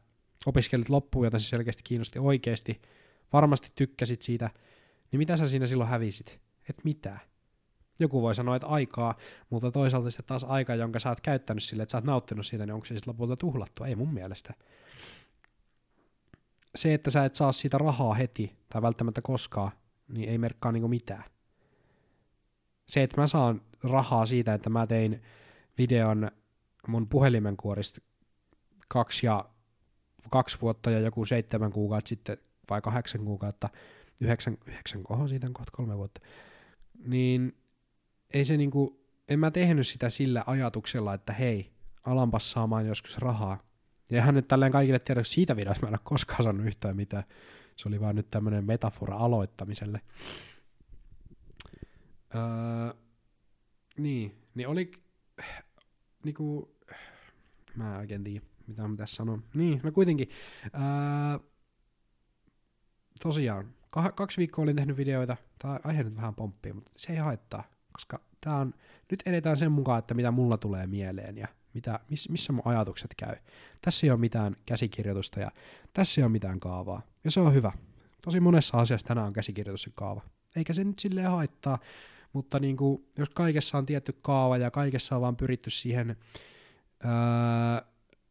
opiskelit 0.45 0.89
loppuun, 0.89 1.25
jota 1.25 1.39
se 1.39 1.45
selkeästi 1.45 1.83
kiinnosti 1.83 2.19
oikeasti, 2.19 2.81
varmasti 3.33 3.71
tykkäsit 3.75 4.21
siitä, 4.21 4.49
niin 5.13 5.17
mitä 5.17 5.37
sä 5.37 5.47
siinä 5.47 5.67
silloin 5.67 5.89
hävisit? 5.89 6.39
Et 6.69 6.83
mitään. 6.83 7.19
Joku 7.99 8.21
voi 8.21 8.35
sanoa, 8.35 8.55
että 8.55 8.67
aikaa, 8.67 9.17
mutta 9.49 9.71
toisaalta 9.71 10.09
sitten 10.09 10.25
taas 10.25 10.43
aika, 10.43 10.75
jonka 10.75 10.99
sä 10.99 11.09
oot 11.09 11.21
käyttänyt 11.21 11.63
sille, 11.63 11.83
että 11.83 11.91
sä 11.91 11.97
oot 11.97 12.05
nauttinut 12.05 12.45
siitä, 12.45 12.65
niin 12.65 12.73
onko 12.73 12.85
se 12.85 12.95
sitten 12.95 13.11
lopulta 13.11 13.37
tuhlattu? 13.37 13.83
Ei 13.83 13.95
mun 13.95 14.13
mielestä. 14.13 14.53
Se, 16.75 16.93
että 16.93 17.11
sä 17.11 17.25
et 17.25 17.35
saa 17.35 17.51
siitä 17.51 17.77
rahaa 17.77 18.13
heti, 18.13 18.55
tai 18.69 18.81
välttämättä 18.81 19.21
koskaan, 19.21 19.71
niin 20.07 20.29
ei 20.29 20.37
merkkaa 20.37 20.71
niinku 20.71 20.87
mitään. 20.87 21.23
Se, 22.87 23.03
että 23.03 23.21
mä 23.21 23.27
saan 23.27 23.61
rahaa 23.83 24.25
siitä, 24.25 24.53
että 24.53 24.69
mä 24.69 24.87
tein 24.87 25.21
videon 25.77 26.31
mun 26.87 27.09
puhelimen 27.09 27.57
kuorista 27.57 28.01
kaksi, 28.87 29.25
ja, 29.25 29.45
kaksi 30.29 30.61
vuotta 30.61 30.91
ja 30.91 30.99
joku 30.99 31.25
seitsemän 31.25 31.71
kuukautta 31.71 32.09
sitten, 32.09 32.37
vai 32.69 32.81
kahdeksan 32.81 33.25
kuukautta, 33.25 33.69
yhdeksän, 34.21 34.57
yhdeksän 34.67 35.03
koho 35.03 35.27
siitä 35.27 35.47
on 35.47 35.53
kohta 35.53 35.71
kolme 35.71 35.97
vuotta, 35.97 36.21
niin 37.05 37.57
ei 38.33 38.45
se 38.45 38.57
niinku, 38.57 39.05
en 39.27 39.39
mä 39.39 39.51
tehnyt 39.51 39.87
sitä 39.87 40.09
sillä 40.09 40.43
ajatuksella, 40.47 41.13
että 41.13 41.33
hei, 41.33 41.71
alanpas 42.03 42.51
saamaan 42.51 42.87
joskus 42.87 43.17
rahaa. 43.17 43.63
Ja 44.09 44.17
ihan 44.17 44.35
nyt 44.35 44.47
tälleen 44.47 44.71
kaikille 44.71 44.99
tiedä, 44.99 45.23
siitä 45.23 45.55
videosta 45.55 45.81
mä 45.81 45.87
en 45.87 45.93
ole 45.93 45.99
koskaan 46.03 46.43
saanut 46.43 46.65
yhtään 46.65 46.95
mitään. 46.95 47.23
Se 47.75 47.87
oli 47.87 47.99
vaan 47.99 48.15
nyt 48.15 48.31
tämmönen 48.31 48.65
metafora 48.65 49.17
aloittamiselle. 49.17 50.01
Öö, 52.35 52.93
niin, 53.97 54.37
niin 54.55 54.67
oli 54.67 54.91
niinku, 56.23 56.75
mä 57.75 57.93
en 57.93 57.99
oikein 57.99 58.23
tiedä, 58.23 58.45
mitä 58.67 58.87
mä 58.87 58.95
tässä 58.95 59.15
sanon. 59.15 59.43
Niin, 59.53 59.79
no 59.83 59.91
kuitenkin, 59.91 60.29
öö, 60.65 61.47
tosiaan, 63.23 63.73
kaksi 64.15 64.37
viikkoa 64.37 64.63
olin 64.63 64.75
tehnyt 64.75 64.97
videoita, 64.97 65.37
tämä 65.59 65.79
aihe 65.83 66.03
nyt 66.03 66.15
vähän 66.15 66.35
pomppii, 66.35 66.73
mutta 66.73 66.91
se 66.95 67.13
ei 67.13 67.19
haittaa 67.19 67.63
koska 67.93 68.19
tää 68.41 68.55
on, 68.55 68.73
nyt 69.11 69.23
edetään 69.25 69.57
sen 69.57 69.71
mukaan, 69.71 69.99
että 69.99 70.13
mitä 70.13 70.31
mulla 70.31 70.57
tulee 70.57 70.87
mieleen 70.87 71.37
ja 71.37 71.47
mitä, 71.73 71.99
miss, 72.09 72.29
missä 72.29 72.53
mun 72.53 72.61
ajatukset 72.65 73.13
käy. 73.17 73.35
Tässä 73.81 74.07
ei 74.07 74.11
ole 74.11 74.19
mitään 74.19 74.55
käsikirjoitusta 74.65 75.39
ja 75.39 75.51
tässä 75.93 76.21
ei 76.21 76.23
ole 76.23 76.31
mitään 76.31 76.59
kaavaa. 76.59 77.01
Ja 77.23 77.31
se 77.31 77.39
on 77.39 77.53
hyvä. 77.53 77.71
Tosi 78.21 78.39
monessa 78.39 78.77
asiassa 78.77 79.07
tänään 79.07 79.27
on 79.27 79.33
käsikirjoitus 79.33 79.85
ja 79.85 79.91
kaava. 79.95 80.21
Eikä 80.55 80.73
se 80.73 80.83
nyt 80.83 80.99
silleen 80.99 81.31
haittaa, 81.31 81.79
mutta 82.33 82.59
niin 82.59 82.77
kuin, 82.77 83.05
jos 83.17 83.29
kaikessa 83.29 83.77
on 83.77 83.85
tietty 83.85 84.13
kaava 84.21 84.57
ja 84.57 84.71
kaikessa 84.71 85.15
on 85.15 85.21
vaan 85.21 85.35
pyritty 85.35 85.69
siihen, 85.69 86.15
ää, 87.03 87.85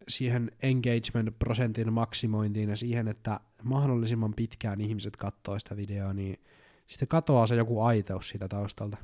siihen 0.09 0.51
engagement-prosentin 0.62 1.92
maksimointiin 1.92 2.70
ja 2.70 2.77
siihen, 2.77 3.09
että 3.09 3.40
mahdollisimman 3.64 4.35
pitkään 4.35 4.81
ihmiset 4.81 5.16
katsoo 5.16 5.59
sitä 5.59 5.77
videoa, 5.77 6.12
niin 6.12 6.40
sitten 6.87 7.09
katoaa 7.09 7.46
se 7.46 7.55
joku 7.55 7.83
aiteus 7.83 8.29
siitä 8.29 8.48
taustalta. 8.48 8.96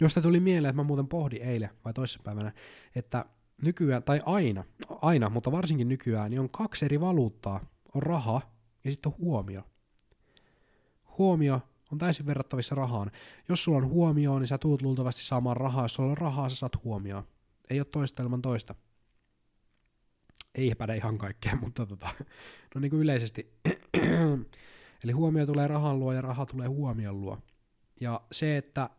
Josta 0.00 0.22
tuli 0.22 0.40
mieleen, 0.40 0.70
että 0.70 0.82
mä 0.82 0.86
muuten 0.86 1.08
pohdin 1.08 1.42
eilen 1.42 1.70
vai 1.84 1.92
toissapäivänä, 1.92 2.52
että 2.94 3.24
nykyään, 3.64 4.02
tai 4.02 4.20
aina, 4.26 4.64
aina, 4.88 5.30
mutta 5.30 5.52
varsinkin 5.52 5.88
nykyään, 5.88 6.30
niin 6.30 6.40
on 6.40 6.50
kaksi 6.50 6.84
eri 6.84 7.00
valuuttaa. 7.00 7.60
On 7.94 8.02
raha 8.02 8.40
ja 8.84 8.90
sitten 8.90 9.12
on 9.12 9.18
huomio. 9.18 9.62
Huomio 11.18 11.60
on 11.92 11.98
täysin 11.98 12.26
verrattavissa 12.26 12.74
rahaan. 12.74 13.10
Jos 13.48 13.64
sulla 13.64 13.78
on 13.78 13.88
huomio, 13.88 14.38
niin 14.38 14.46
sä 14.46 14.58
tuut 14.58 14.82
luultavasti 14.82 15.22
saamaan 15.22 15.56
rahaa. 15.56 15.84
Jos 15.84 15.94
sulla 15.94 16.10
on 16.10 16.16
rahaa, 16.16 16.48
sä 16.48 16.56
saat 16.56 16.84
huomioon. 16.84 17.24
Ei 17.70 17.80
ole 17.80 17.86
toista 17.92 18.22
ilman 18.22 18.42
toista. 18.42 18.74
Ei 20.56 20.74
päde 20.74 20.96
ihan 20.96 21.18
kaikkea, 21.18 21.56
mutta 21.62 21.86
tota, 21.86 22.08
no 22.74 22.80
niin 22.80 22.90
kuin 22.90 23.02
yleisesti. 23.02 23.52
Eli 25.04 25.12
huomio 25.12 25.46
tulee 25.46 25.68
rahan 25.68 25.98
luo 25.98 26.12
ja 26.12 26.20
raha 26.20 26.46
tulee 26.46 26.68
huomion 26.68 27.20
luo. 27.20 27.38
Ja 28.00 28.20
se, 28.32 28.56
että 28.56 28.90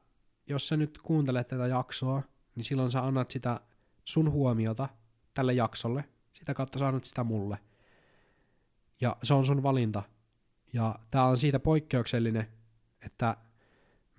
jos 0.47 0.67
sä 0.67 0.77
nyt 0.77 0.97
kuuntelet 1.03 1.47
tätä 1.47 1.67
jaksoa, 1.67 2.23
niin 2.55 2.63
silloin 2.63 2.91
sä 2.91 3.05
annat 3.05 3.31
sitä 3.31 3.61
sun 4.05 4.31
huomiota 4.31 4.89
tälle 5.33 5.53
jaksolle. 5.53 6.03
Sitä 6.33 6.53
kautta 6.53 6.79
sä 6.79 6.87
annat 6.87 7.03
sitä 7.03 7.23
mulle. 7.23 7.57
Ja 9.01 9.17
se 9.23 9.33
on 9.33 9.45
sun 9.45 9.63
valinta. 9.63 10.03
Ja 10.73 10.95
tää 11.11 11.23
on 11.23 11.37
siitä 11.37 11.59
poikkeuksellinen, 11.59 12.47
että 13.05 13.37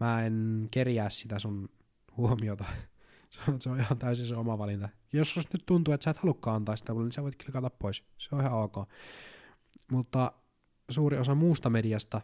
mä 0.01 0.27
en 0.27 0.69
kerjää 0.71 1.11
sitä 1.11 1.39
sun 1.39 1.69
huomiota. 2.17 2.65
se, 3.31 3.71
on, 3.71 3.81
ihan 3.81 3.99
täysin 3.99 4.27
se 4.27 4.37
oma 4.37 4.59
valinta. 4.59 4.89
Jos 5.13 5.31
sus 5.31 5.53
nyt 5.53 5.67
tuntuu, 5.67 5.95
että 5.95 6.05
sä 6.05 6.11
et 6.11 6.19
halukkaan 6.19 6.57
antaa 6.57 6.77
sitä 6.77 6.93
mulle, 6.93 7.05
niin 7.05 7.13
sä 7.13 7.23
voit 7.23 7.45
klikata 7.45 7.71
pois. 7.71 8.05
Se 8.19 8.35
on 8.35 8.41
ihan 8.41 8.53
ok. 8.53 8.77
Mutta 9.91 10.33
suuri 10.91 11.19
osa 11.19 11.35
muusta 11.35 11.71
mediasta, 11.71 12.21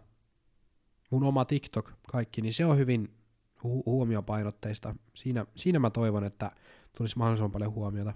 mun 1.11 1.25
oma 1.25 1.45
TikTok, 1.45 1.93
kaikki, 2.13 2.43
niin 2.43 2.53
se 2.53 2.67
on 2.67 2.79
hyvin 2.79 3.17
hu- 3.59 3.83
huomiopainotteista. 3.87 4.95
Siinä, 5.15 5.47
siinä 5.57 5.79
mä 5.79 5.91
toivon, 5.91 6.25
että 6.25 6.51
tulisi 6.97 7.19
mahdollisimman 7.19 7.53
paljon 7.53 7.73
huomiota, 7.73 8.15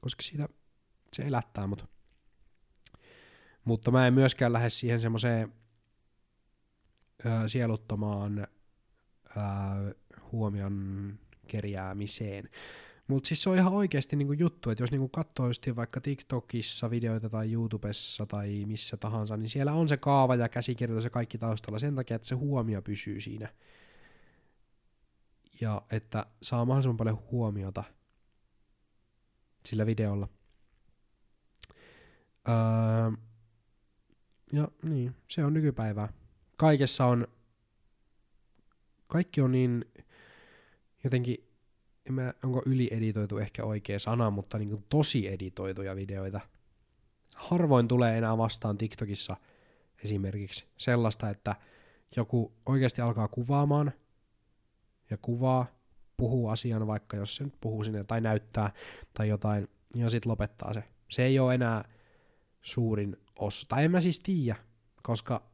koska 0.00 0.22
siitä 0.22 0.48
se 1.12 1.22
elättää 1.22 1.66
mut. 1.66 1.84
Mutta 3.64 3.90
mä 3.90 4.06
en 4.06 4.14
myöskään 4.14 4.52
lähde 4.52 4.70
siihen 4.70 5.00
semmoiseen 5.00 5.52
sieluttomaan 7.46 8.38
ö, 9.36 9.94
huomion 10.32 11.18
kerjäämiseen. 11.46 12.48
Mutta 13.08 13.28
siis 13.28 13.42
se 13.42 13.50
on 13.50 13.56
ihan 13.56 13.72
oikeasti 13.72 14.16
niinku 14.16 14.32
juttu, 14.32 14.70
että 14.70 14.82
jos 14.82 14.90
niinku 14.90 15.08
katsoo 15.08 15.46
just 15.46 15.66
vaikka 15.76 16.00
TikTokissa 16.00 16.90
videoita 16.90 17.30
tai 17.30 17.52
YouTubessa 17.52 18.26
tai 18.26 18.64
missä 18.66 18.96
tahansa, 18.96 19.36
niin 19.36 19.50
siellä 19.50 19.72
on 19.72 19.88
se 19.88 19.96
kaava 19.96 20.34
ja 20.34 20.48
käsikirjoitus 20.48 21.04
ja 21.04 21.10
kaikki 21.10 21.38
taustalla 21.38 21.78
sen 21.78 21.94
takia, 21.94 22.16
että 22.16 22.28
se 22.28 22.34
huomio 22.34 22.82
pysyy 22.82 23.20
siinä 23.20 23.48
ja 25.60 25.82
että 25.90 26.26
saa 26.42 26.64
mahdollisimman 26.64 26.96
paljon 26.96 27.22
huomiota 27.30 27.84
sillä 29.66 29.86
videolla. 29.86 30.28
Öö, 32.48 32.54
ja 34.52 34.68
niin, 34.82 35.16
se 35.28 35.44
on 35.44 35.54
nykypäivää. 35.54 36.12
Kaikessa 36.56 37.06
on, 37.06 37.28
kaikki 39.08 39.40
on 39.40 39.52
niin 39.52 39.84
jotenkin, 41.04 41.48
en 42.08 42.14
mä, 42.14 42.34
onko 42.44 42.62
ylieditoitu 42.66 43.38
ehkä 43.38 43.64
oikea 43.64 43.98
sana, 43.98 44.30
mutta 44.30 44.58
niin 44.58 44.68
kuin 44.68 44.84
tosi 44.88 45.28
editoituja 45.28 45.96
videoita. 45.96 46.40
Harvoin 47.34 47.88
tulee 47.88 48.18
enää 48.18 48.38
vastaan 48.38 48.78
TikTokissa 48.78 49.36
esimerkiksi 50.04 50.64
sellaista, 50.78 51.30
että 51.30 51.56
joku 52.16 52.52
oikeasti 52.66 53.02
alkaa 53.02 53.28
kuvaamaan 53.28 53.92
ja 55.10 55.16
kuvaa, 55.16 55.66
puhuu 56.16 56.48
asian 56.48 56.86
vaikka, 56.86 57.16
jos 57.16 57.36
se 57.36 57.44
nyt 57.44 57.54
puhuu 57.60 57.84
sinne 57.84 58.04
tai 58.04 58.20
näyttää 58.20 58.72
tai 59.14 59.28
jotain, 59.28 59.68
ja 59.96 60.10
sitten 60.10 60.30
lopettaa 60.30 60.74
se. 60.74 60.84
Se 61.08 61.24
ei 61.24 61.38
ole 61.38 61.54
enää 61.54 61.84
suurin 62.62 63.16
osa. 63.38 63.66
Tai 63.68 63.84
en 63.84 63.90
mä 63.90 64.00
siis 64.00 64.20
tiedä, 64.20 64.56
koska 65.02 65.51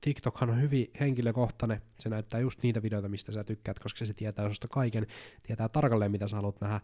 TikTokhan 0.00 0.50
on 0.50 0.60
hyvin 0.60 0.90
henkilökohtainen, 1.00 1.82
se 1.98 2.08
näyttää 2.08 2.40
just 2.40 2.62
niitä 2.62 2.82
videoita, 2.82 3.08
mistä 3.08 3.32
sä 3.32 3.44
tykkäät, 3.44 3.78
koska 3.78 4.04
se 4.04 4.14
tietää 4.14 4.48
susta 4.48 4.68
kaiken, 4.68 5.06
tietää 5.42 5.68
tarkalleen, 5.68 6.10
mitä 6.10 6.28
sä 6.28 6.36
haluat 6.36 6.60
nähdä, 6.60 6.80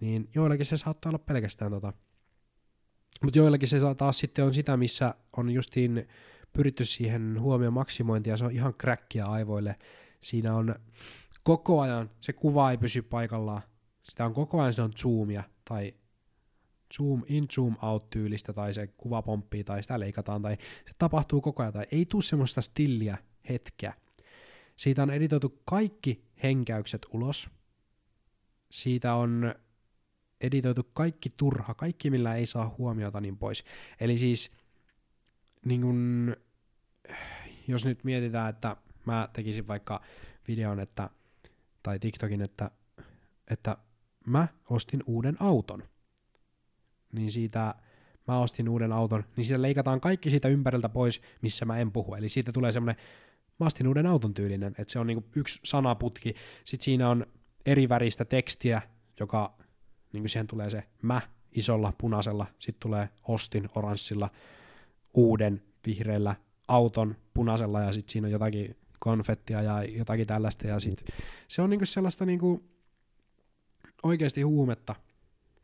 niin 0.00 0.28
joillakin 0.34 0.66
se 0.66 0.76
saattaa 0.76 1.10
olla 1.10 1.18
pelkästään 1.18 1.70
tota. 1.70 1.92
Mutta 3.22 3.38
joillakin 3.38 3.68
se 3.68 3.78
taas 3.96 4.18
sitten 4.18 4.44
on 4.44 4.54
sitä, 4.54 4.76
missä 4.76 5.14
on 5.36 5.50
justiin 5.50 6.08
pyritty 6.52 6.84
siihen 6.84 7.40
huomioon 7.40 7.72
maksimointiin, 7.72 8.30
ja 8.30 8.36
se 8.36 8.44
on 8.44 8.50
ihan 8.50 8.74
kräkkiä 8.74 9.24
aivoille. 9.24 9.76
Siinä 10.20 10.54
on 10.54 10.74
koko 11.42 11.80
ajan, 11.80 12.10
se 12.20 12.32
kuva 12.32 12.70
ei 12.70 12.78
pysy 12.78 13.02
paikallaan, 13.02 13.62
sitä 14.02 14.24
on 14.26 14.34
koko 14.34 14.60
ajan, 14.60 14.72
se 14.72 14.82
on 14.82 14.92
zoomia, 14.92 15.44
tai 15.68 15.94
zoom 16.96 17.22
in, 17.26 17.46
zoom 17.52 17.76
out 17.82 18.10
tyylistä, 18.10 18.52
tai 18.52 18.74
se 18.74 18.86
kuva 18.86 19.22
pomppii, 19.22 19.64
tai 19.64 19.82
sitä 19.82 20.00
leikataan, 20.00 20.42
tai 20.42 20.56
se 20.86 20.94
tapahtuu 20.98 21.40
koko 21.40 21.62
ajan, 21.62 21.72
tai 21.72 21.86
ei 21.92 22.06
tule 22.06 22.22
semmoista 22.22 22.60
stilliä 22.60 23.18
hetkeä. 23.48 23.94
Siitä 24.76 25.02
on 25.02 25.10
editoitu 25.10 25.62
kaikki 25.64 26.24
henkäykset 26.42 27.06
ulos. 27.12 27.50
Siitä 28.70 29.14
on 29.14 29.54
editoitu 30.40 30.82
kaikki 30.92 31.30
turha, 31.36 31.74
kaikki 31.74 32.10
millä 32.10 32.34
ei 32.34 32.46
saa 32.46 32.74
huomiota 32.78 33.20
niin 33.20 33.38
pois. 33.38 33.64
Eli 34.00 34.18
siis, 34.18 34.50
niin 35.64 35.80
kun, 35.80 36.36
jos 37.68 37.84
nyt 37.84 38.04
mietitään, 38.04 38.50
että 38.50 38.76
mä 39.04 39.28
tekisin 39.32 39.66
vaikka 39.66 40.00
videon, 40.48 40.80
että, 40.80 41.10
tai 41.82 41.98
TikTokin, 41.98 42.42
että, 42.42 42.70
että 43.50 43.76
mä 44.26 44.48
ostin 44.70 45.02
uuden 45.06 45.36
auton– 45.40 45.82
niin 47.16 47.30
siitä 47.30 47.74
mä 48.28 48.38
ostin 48.38 48.68
uuden 48.68 48.92
auton, 48.92 49.24
niin 49.36 49.44
siitä 49.44 49.62
leikataan 49.62 50.00
kaikki 50.00 50.30
siitä 50.30 50.48
ympäriltä 50.48 50.88
pois, 50.88 51.20
missä 51.42 51.64
mä 51.64 51.78
en 51.78 51.92
puhu. 51.92 52.14
Eli 52.14 52.28
siitä 52.28 52.52
tulee 52.52 52.72
semmoinen, 52.72 53.04
mä 53.60 53.66
ostin 53.66 53.88
uuden 53.88 54.06
auton 54.06 54.34
tyylinen, 54.34 54.74
että 54.78 54.92
se 54.92 54.98
on 54.98 55.06
niinku 55.06 55.28
yksi 55.36 55.60
sanaputki, 55.64 56.34
sitten 56.64 56.84
siinä 56.84 57.10
on 57.10 57.26
eri 57.66 57.88
väristä 57.88 58.24
tekstiä, 58.24 58.82
joka, 59.20 59.56
niin 60.12 60.22
kuin 60.22 60.30
siihen 60.30 60.46
tulee 60.46 60.70
se 60.70 60.82
mä 61.02 61.20
isolla 61.52 61.92
punaisella, 61.98 62.46
sitten 62.58 62.80
tulee 62.80 63.08
ostin 63.28 63.68
oranssilla, 63.74 64.30
uuden 65.14 65.62
vihreällä 65.86 66.34
auton 66.68 67.16
punaisella 67.34 67.80
ja 67.80 67.92
sitten 67.92 68.12
siinä 68.12 68.26
on 68.26 68.32
jotakin 68.32 68.76
konfettia 68.98 69.62
ja 69.62 69.84
jotakin 69.84 70.26
tällaista. 70.26 70.66
Ja 70.66 70.80
sitten 70.80 71.16
se 71.48 71.62
on 71.62 71.70
niinku 71.70 71.86
sellaista 71.86 72.26
niinku 72.26 72.64
oikeasti 74.02 74.42
huumetta, 74.42 74.94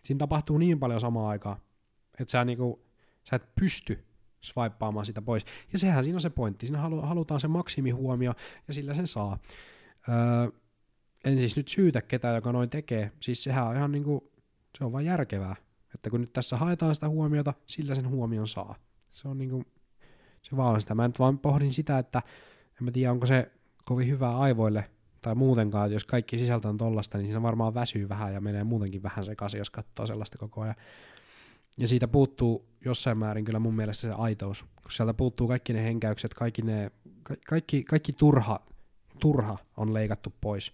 siinä 0.02 0.18
tapahtuu 0.18 0.58
niin 0.58 0.80
paljon 0.80 1.00
samaan 1.00 1.28
aikaan, 1.28 1.56
että 2.20 2.32
sä, 2.32 2.44
niinku, 2.44 2.86
sä 3.24 3.36
et 3.36 3.54
pysty 3.54 4.04
swipeaamaan 4.40 5.06
sitä 5.06 5.22
pois. 5.22 5.44
Ja 5.72 5.78
sehän 5.78 6.04
siinä 6.04 6.16
on 6.16 6.20
se 6.20 6.30
pointti. 6.30 6.66
Siinä 6.66 6.80
halu, 6.80 7.00
halutaan 7.00 7.40
se 7.40 7.48
maksimihuomio, 7.48 8.34
ja 8.68 8.74
sillä 8.74 8.94
sen 8.94 9.06
saa. 9.06 9.38
Öö, 10.08 10.50
en 11.24 11.38
siis 11.38 11.56
nyt 11.56 11.68
syytä 11.68 12.02
ketään, 12.02 12.34
joka 12.34 12.52
noin 12.52 12.70
tekee. 12.70 13.12
Siis 13.20 13.44
sehän 13.44 13.66
on 13.66 13.76
ihan 13.76 13.92
niinku, 13.92 14.32
se 14.78 14.84
on 14.84 14.92
vain 14.92 15.06
järkevää. 15.06 15.56
Että 15.94 16.10
kun 16.10 16.20
nyt 16.20 16.32
tässä 16.32 16.56
haetaan 16.56 16.94
sitä 16.94 17.08
huomiota, 17.08 17.54
sillä 17.66 17.94
sen 17.94 18.08
huomion 18.08 18.48
saa. 18.48 18.74
Se 19.10 19.28
on 19.28 19.38
niinku, 19.38 19.64
se 20.42 20.56
vaan 20.56 20.74
on 20.74 20.80
sitä. 20.80 20.94
Mä 20.94 21.08
nyt 21.08 21.18
vaan 21.18 21.38
pohdin 21.38 21.72
sitä, 21.72 21.98
että 21.98 22.22
en 22.80 22.84
mä 22.84 22.90
tiedä, 22.90 23.12
onko 23.12 23.26
se 23.26 23.52
kovin 23.84 24.08
hyvää 24.08 24.38
aivoille 24.38 24.90
tai 25.22 25.34
muutenkaan, 25.34 25.86
että 25.86 25.94
jos 25.94 26.04
kaikki 26.04 26.38
sisältö 26.38 26.68
on 26.68 26.76
tollasta, 26.76 27.18
niin 27.18 27.26
siinä 27.26 27.42
varmaan 27.42 27.74
väsyy 27.74 28.08
vähän 28.08 28.34
ja 28.34 28.40
menee 28.40 28.64
muutenkin 28.64 29.02
vähän 29.02 29.24
sekaisin, 29.24 29.58
jos 29.58 29.70
katsoo 29.70 30.06
sellaista 30.06 30.38
koko 30.38 30.60
ajan. 30.60 30.74
Ja 31.78 31.88
siitä 31.88 32.08
puuttuu 32.08 32.68
jossain 32.84 33.18
määrin 33.18 33.44
kyllä 33.44 33.58
mun 33.58 33.74
mielestä 33.74 34.00
se 34.00 34.12
aitous, 34.12 34.62
kun 34.62 34.92
sieltä 34.92 35.14
puuttuu 35.14 35.48
kaikki 35.48 35.72
ne 35.72 35.84
henkäykset, 35.84 36.34
kaikki, 36.34 36.62
ne, 36.62 36.90
ka- 37.22 37.36
kaikki, 37.48 37.84
kaikki 37.84 38.12
turha, 38.12 38.60
turha 39.20 39.58
on 39.76 39.94
leikattu 39.94 40.34
pois. 40.40 40.72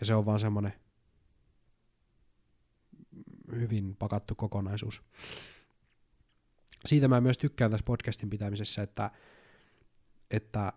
Ja 0.00 0.06
se 0.06 0.14
on 0.14 0.26
vaan 0.26 0.40
semmoinen 0.40 0.72
hyvin 3.52 3.96
pakattu 3.96 4.34
kokonaisuus. 4.34 5.02
Siitä 6.86 7.08
mä 7.08 7.20
myös 7.20 7.38
tykkään 7.38 7.70
tässä 7.70 7.84
podcastin 7.84 8.30
pitämisessä, 8.30 8.82
että, 8.82 9.10
että 10.30 10.72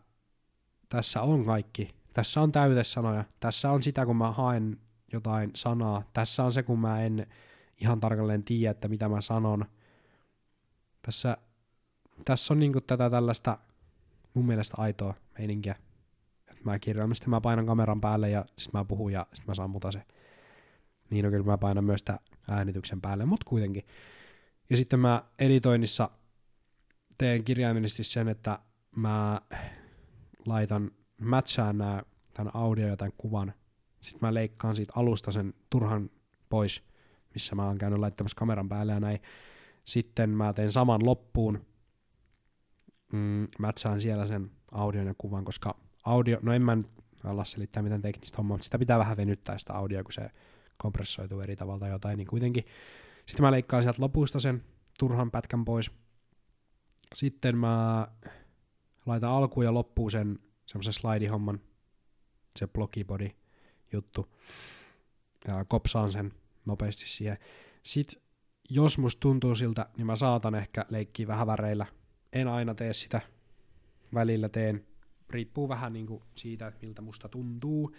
tässä 0.89 1.21
on 1.21 1.45
kaikki 1.45 1.95
tässä 2.15 2.41
on 2.41 2.51
täytesanoja, 2.51 3.23
tässä 3.39 3.71
on 3.71 3.83
sitä, 3.83 4.05
kun 4.05 4.15
mä 4.15 4.31
haen 4.31 4.77
jotain 5.13 5.51
sanaa, 5.55 6.03
tässä 6.13 6.43
on 6.43 6.53
se, 6.53 6.63
kun 6.63 6.79
mä 6.79 7.01
en 7.01 7.27
ihan 7.81 7.99
tarkalleen 7.99 8.43
tiedä, 8.43 8.71
että 8.71 8.87
mitä 8.87 9.09
mä 9.09 9.21
sanon. 9.21 9.65
Tässä, 11.01 11.37
tässä 12.25 12.53
on 12.53 12.59
niinku 12.59 12.81
tätä 12.81 13.09
tällaista 13.09 13.57
mun 14.33 14.45
mielestä 14.45 14.75
aitoa 14.77 15.13
meininkiä. 15.37 15.75
Että 16.47 16.61
mä 16.63 16.79
kirjoitan, 16.79 17.15
sitten 17.15 17.29
mä 17.29 17.41
painan 17.41 17.65
kameran 17.65 18.01
päälle 18.01 18.29
ja 18.29 18.45
sitten 18.57 18.79
mä 18.79 18.85
puhun 18.85 19.11
ja 19.11 19.27
sitten 19.33 19.47
mä 19.47 19.55
sammutan 19.55 19.93
se. 19.93 20.01
Niin 21.09 21.25
on 21.25 21.31
kyllä 21.31 21.45
mä 21.45 21.57
painan 21.57 21.83
myös 21.83 21.99
sitä 21.99 22.19
äänityksen 22.49 23.01
päälle, 23.01 23.25
mutta 23.25 23.49
kuitenkin. 23.49 23.83
Ja 24.69 24.77
sitten 24.77 24.99
mä 24.99 25.23
editoinnissa 25.39 26.09
teen 27.17 27.43
kirjaimellisesti 27.43 28.03
sen, 28.03 28.27
että 28.27 28.59
mä 28.95 29.41
laitan 30.45 30.91
matchaan 31.21 31.77
nämä, 31.77 32.03
tämän 32.33 32.55
audio 32.55 32.87
ja 32.87 32.97
tämän 32.97 33.13
kuvan. 33.17 33.53
Sitten 33.99 34.19
mä 34.21 34.33
leikkaan 34.33 34.75
siitä 34.75 34.93
alusta 34.95 35.31
sen 35.31 35.53
turhan 35.69 36.09
pois, 36.49 36.83
missä 37.33 37.55
mä 37.55 37.65
oon 37.65 37.77
käynyt 37.77 37.99
laittamassa 37.99 38.35
kameran 38.35 38.69
päälle 38.69 38.91
ja 38.91 38.99
näin. 38.99 39.19
Sitten 39.85 40.29
mä 40.29 40.53
teen 40.53 40.71
saman 40.71 41.05
loppuun, 41.05 41.65
mm, 43.13 43.47
matchaan 43.59 44.01
siellä 44.01 44.27
sen 44.27 44.51
audion 44.71 45.07
ja 45.07 45.15
kuvan, 45.17 45.45
koska 45.45 45.77
audio, 46.03 46.39
no 46.41 46.53
en 46.53 46.61
mä 46.61 46.75
nyt 46.75 46.87
ala 47.23 47.43
selittää 47.43 47.83
miten 47.83 48.01
teknistä 48.01 48.37
hommaa, 48.37 48.55
mutta 48.55 48.65
sitä 48.65 48.79
pitää 48.79 48.99
vähän 48.99 49.17
venyttää 49.17 49.57
sitä 49.57 49.73
audio, 49.73 50.03
kun 50.03 50.13
se 50.13 50.29
kompressoituu 50.77 51.41
eri 51.41 51.55
tavalla 51.55 51.79
tai 51.79 51.89
jotain, 51.89 52.17
niin 52.17 52.27
kuitenkin. 52.27 52.65
Sitten 53.25 53.45
mä 53.45 53.51
leikkaan 53.51 53.83
sieltä 53.83 54.01
lopusta 54.01 54.39
sen 54.39 54.63
turhan 54.99 55.31
pätkän 55.31 55.65
pois. 55.65 55.91
Sitten 57.13 57.57
mä 57.57 58.07
laitan 59.05 59.31
alkuun 59.31 59.65
ja 59.65 59.73
loppuun 59.73 60.11
sen 60.11 60.39
semmoisen 60.65 60.93
slidihomman, 60.93 61.59
se 62.59 62.67
blogibody 62.67 63.29
juttu, 63.91 64.35
ja 65.47 65.65
kopsaan 65.65 66.11
sen 66.11 66.33
nopeasti 66.65 67.09
siihen. 67.09 67.37
Sitten 67.83 68.21
jos 68.69 68.97
musta 68.97 69.19
tuntuu 69.19 69.55
siltä, 69.55 69.89
niin 69.97 70.07
mä 70.07 70.15
saatan 70.15 70.55
ehkä 70.55 70.85
leikkiä 70.89 71.27
vähän 71.27 71.47
väreillä. 71.47 71.85
En 72.33 72.47
aina 72.47 72.75
tee 72.75 72.93
sitä, 72.93 73.21
välillä 74.13 74.49
teen. 74.49 74.85
Riippuu 75.29 75.69
vähän 75.69 75.93
niinku 75.93 76.23
siitä, 76.35 76.67
että 76.67 76.85
miltä 76.85 77.01
musta 77.01 77.29
tuntuu. 77.29 77.95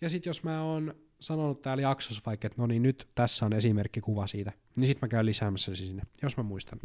Ja 0.00 0.10
sitten 0.10 0.30
jos 0.30 0.42
mä 0.42 0.62
oon 0.62 0.94
sanonut 1.20 1.62
täällä 1.62 1.82
jaksossa 1.82 2.22
vaikka, 2.26 2.46
että 2.46 2.62
no 2.62 2.66
niin 2.66 2.82
nyt 2.82 3.08
tässä 3.14 3.46
on 3.46 3.52
esimerkkikuva 3.52 4.26
siitä, 4.26 4.52
niin 4.76 4.86
sitten 4.86 5.06
mä 5.06 5.08
käyn 5.08 5.26
lisäämässä 5.26 5.76
sinne, 5.76 6.02
jos 6.22 6.36
mä 6.36 6.42
muistan 6.42 6.80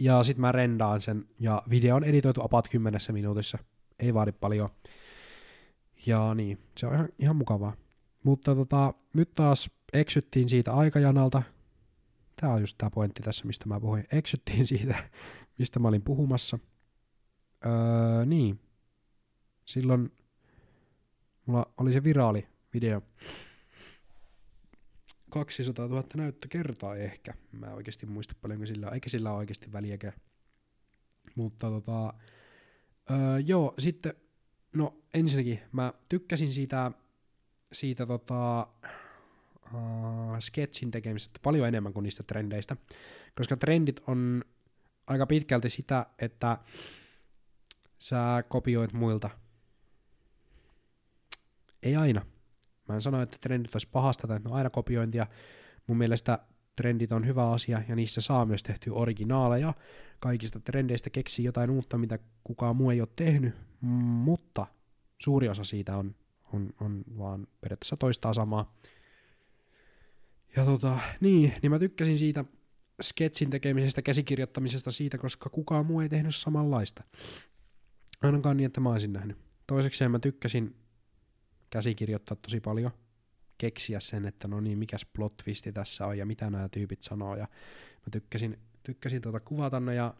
ja 0.00 0.22
sitten 0.22 0.40
mä 0.40 0.52
rendaan 0.52 1.00
sen, 1.00 1.24
ja 1.40 1.62
video 1.70 1.96
on 1.96 2.04
editoitu 2.04 2.40
about 2.44 2.68
kymmenessä 2.68 3.12
minuutissa, 3.12 3.58
ei 3.98 4.14
vaadi 4.14 4.32
paljon. 4.32 4.68
Ja 6.06 6.34
niin, 6.34 6.58
se 6.76 6.86
on 6.86 6.94
ihan, 6.94 7.08
ihan 7.18 7.36
mukavaa. 7.36 7.76
Mutta 8.22 8.54
tota, 8.54 8.94
nyt 9.14 9.34
taas 9.34 9.70
eksyttiin 9.92 10.48
siitä 10.48 10.72
aikajanalta. 10.72 11.42
Tämä 12.40 12.52
on 12.52 12.60
just 12.60 12.78
tämä 12.78 12.90
pointti 12.90 13.22
tässä, 13.22 13.44
mistä 13.44 13.68
mä 13.68 13.80
puhuin. 13.80 14.06
Eksyttiin 14.12 14.66
siitä, 14.72 15.10
mistä 15.58 15.78
mä 15.78 15.88
olin 15.88 16.02
puhumassa. 16.02 16.58
Öö, 17.66 18.24
niin. 18.26 18.60
Silloin 19.64 20.12
mulla 21.46 21.66
oli 21.76 21.92
se 21.92 22.04
viraali 22.04 22.46
video. 22.74 23.02
200 25.32 25.88
000 25.88 26.04
näyttökertaa 26.14 26.96
ehkä. 26.96 27.34
Mä 27.52 27.66
en 27.66 27.74
oikeasti 27.74 28.06
muista 28.06 28.34
paljonko 28.42 28.66
sillä 28.66 28.88
eikä 28.88 29.08
sillä 29.08 29.30
ole 29.30 29.38
oikeasti 29.38 29.72
väliäkään. 29.72 30.14
Mutta 31.34 31.70
tota, 31.70 32.14
öö, 33.10 33.38
joo, 33.46 33.74
sitten, 33.78 34.14
no 34.72 34.98
ensinnäkin 35.14 35.60
mä 35.72 35.92
tykkäsin 36.08 36.52
siitä, 36.52 36.92
siitä 37.72 38.06
tota, 38.06 38.66
uh, 39.74 40.38
sketsin 40.40 40.90
tekemisestä 40.90 41.40
paljon 41.42 41.68
enemmän 41.68 41.92
kuin 41.92 42.02
niistä 42.04 42.22
trendeistä, 42.22 42.76
koska 43.36 43.56
trendit 43.56 44.00
on 44.06 44.44
aika 45.06 45.26
pitkälti 45.26 45.68
sitä, 45.68 46.06
että 46.18 46.58
sä 47.98 48.44
kopioit 48.48 48.92
muilta. 48.92 49.30
Ei 51.82 51.96
aina. 51.96 52.26
Mä 52.92 52.96
en 52.96 53.02
sano, 53.02 53.22
että 53.22 53.36
trendit 53.40 53.74
olisi 53.74 53.88
pahasta 53.92 54.28
tai 54.28 54.36
että 54.36 54.48
ne 54.48 54.52
on 54.52 54.58
aina 54.58 54.70
kopiointia. 54.70 55.26
Mun 55.86 55.98
mielestä 55.98 56.38
trendit 56.76 57.12
on 57.12 57.26
hyvä 57.26 57.50
asia 57.50 57.82
ja 57.88 57.96
niissä 57.96 58.20
saa 58.20 58.46
myös 58.46 58.62
tehtyä 58.62 58.92
originaaleja. 58.94 59.74
Kaikista 60.20 60.60
trendeistä 60.60 61.10
keksii 61.10 61.44
jotain 61.44 61.70
uutta, 61.70 61.98
mitä 61.98 62.18
kukaan 62.44 62.76
muu 62.76 62.90
ei 62.90 63.00
ole 63.00 63.08
tehnyt, 63.16 63.54
mutta 63.80 64.66
suuri 65.18 65.48
osa 65.48 65.64
siitä 65.64 65.96
on, 65.96 66.14
on, 66.52 66.70
on 66.80 67.04
vaan 67.18 67.46
periaatteessa 67.60 67.96
toistaa 67.96 68.32
samaa. 68.32 68.74
Ja 70.56 70.64
tota, 70.64 70.98
niin, 71.20 71.54
niin 71.62 71.70
mä 71.70 71.78
tykkäsin 71.78 72.18
siitä, 72.18 72.44
sketsin 73.02 73.50
tekemisestä, 73.50 74.02
käsikirjoittamisesta 74.02 74.90
siitä, 74.90 75.18
koska 75.18 75.50
kukaan 75.50 75.86
muu 75.86 76.00
ei 76.00 76.08
tehnyt 76.08 76.36
samanlaista. 76.36 77.04
Ainakaan 78.22 78.56
niin, 78.56 78.66
että 78.66 78.80
mä 78.80 78.90
olisin 78.90 79.12
nähnyt. 79.12 79.38
Toiseksi 79.66 80.08
mä 80.08 80.18
tykkäsin 80.18 80.81
käsikirjoittaa 81.72 82.36
tosi 82.36 82.60
paljon, 82.60 82.90
keksiä 83.58 84.00
sen, 84.00 84.26
että 84.26 84.48
no 84.48 84.60
niin, 84.60 84.78
mikäs 84.78 85.06
plot 85.12 85.36
twisti 85.36 85.72
tässä 85.72 86.06
on 86.06 86.18
ja 86.18 86.26
mitä 86.26 86.50
nämä 86.50 86.68
tyypit 86.68 87.02
sanoo. 87.02 87.36
Ja 87.36 87.48
mä 87.98 88.10
tykkäsin, 88.12 88.58
tykkäsin 88.82 89.22
tuota 89.22 89.40
kuvata 89.40 89.80
ne 89.80 89.94
ja 89.94 90.14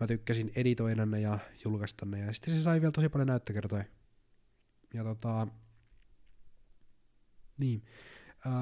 mä 0.00 0.06
tykkäsin 0.06 0.52
editoida 0.54 1.06
ne 1.06 1.20
ja 1.20 1.38
julkaista 1.64 2.06
ne. 2.06 2.18
Ja 2.18 2.32
sitten 2.32 2.54
se 2.54 2.62
sai 2.62 2.80
vielä 2.80 2.92
tosi 2.92 3.08
paljon 3.08 3.26
näyttökertoja. 3.26 3.84
Ja 4.94 5.04
tota, 5.04 5.46
niin. 7.58 7.82
Öö, 8.46 8.52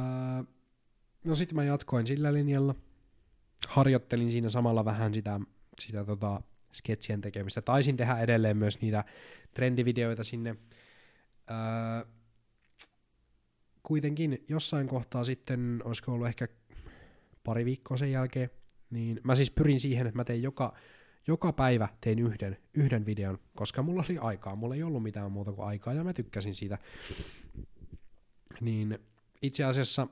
no 1.24 1.34
sitten 1.34 1.56
mä 1.56 1.64
jatkoin 1.64 2.06
sillä 2.06 2.32
linjalla. 2.32 2.74
Harjoittelin 3.68 4.30
siinä 4.30 4.48
samalla 4.48 4.84
vähän 4.84 5.14
sitä, 5.14 5.40
sitä 5.78 6.04
tota, 6.04 6.42
sketsien 6.72 7.20
tekemistä. 7.20 7.62
Taisin 7.62 7.96
tehdä 7.96 8.18
edelleen 8.18 8.56
myös 8.56 8.80
niitä 8.80 9.04
trendivideoita 9.54 10.24
sinne. 10.24 10.56
Öö, 11.50 12.12
kuitenkin 13.82 14.44
jossain 14.48 14.88
kohtaa 14.88 15.24
sitten, 15.24 15.82
olisiko 15.84 16.12
ollut 16.12 16.28
ehkä 16.28 16.48
pari 17.44 17.64
viikkoa 17.64 17.96
sen 17.96 18.12
jälkeen, 18.12 18.50
niin 18.90 19.20
mä 19.24 19.34
siis 19.34 19.50
pyrin 19.50 19.80
siihen, 19.80 20.06
että 20.06 20.16
mä 20.16 20.24
tein 20.24 20.42
joka, 20.42 20.74
joka 21.26 21.52
päivä 21.52 21.88
tein 22.00 22.18
yhden, 22.18 22.56
yhden 22.74 23.06
videon, 23.06 23.38
koska 23.54 23.82
mulla 23.82 24.04
oli 24.08 24.18
aikaa, 24.18 24.56
mulla 24.56 24.74
ei 24.74 24.82
ollut 24.82 25.02
mitään 25.02 25.32
muuta 25.32 25.52
kuin 25.52 25.66
aikaa 25.66 25.92
ja 25.92 26.04
mä 26.04 26.12
tykkäsin 26.12 26.54
siitä. 26.54 26.78
Niin 28.60 28.98
itse 29.42 29.64
asiassa 29.64 30.08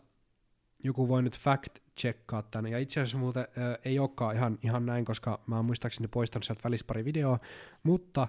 joku 0.84 1.08
voi 1.08 1.22
nyt 1.22 1.38
fact 1.38 1.78
checkkaa 2.00 2.42
tänne, 2.42 2.70
ja 2.70 2.78
itse 2.78 3.00
asiassa 3.00 3.18
muuten 3.18 3.42
äh, 3.42 3.78
ei 3.84 3.98
olekaan 3.98 4.36
ihan, 4.36 4.58
ihan 4.62 4.86
näin, 4.86 5.04
koska 5.04 5.40
mä 5.46 5.56
oon 5.56 5.64
muistaakseni 5.64 6.08
poistanut 6.08 6.44
sieltä 6.44 6.64
välissä 6.64 6.86
pari 6.86 7.04
videoa, 7.04 7.38
mutta 7.82 8.22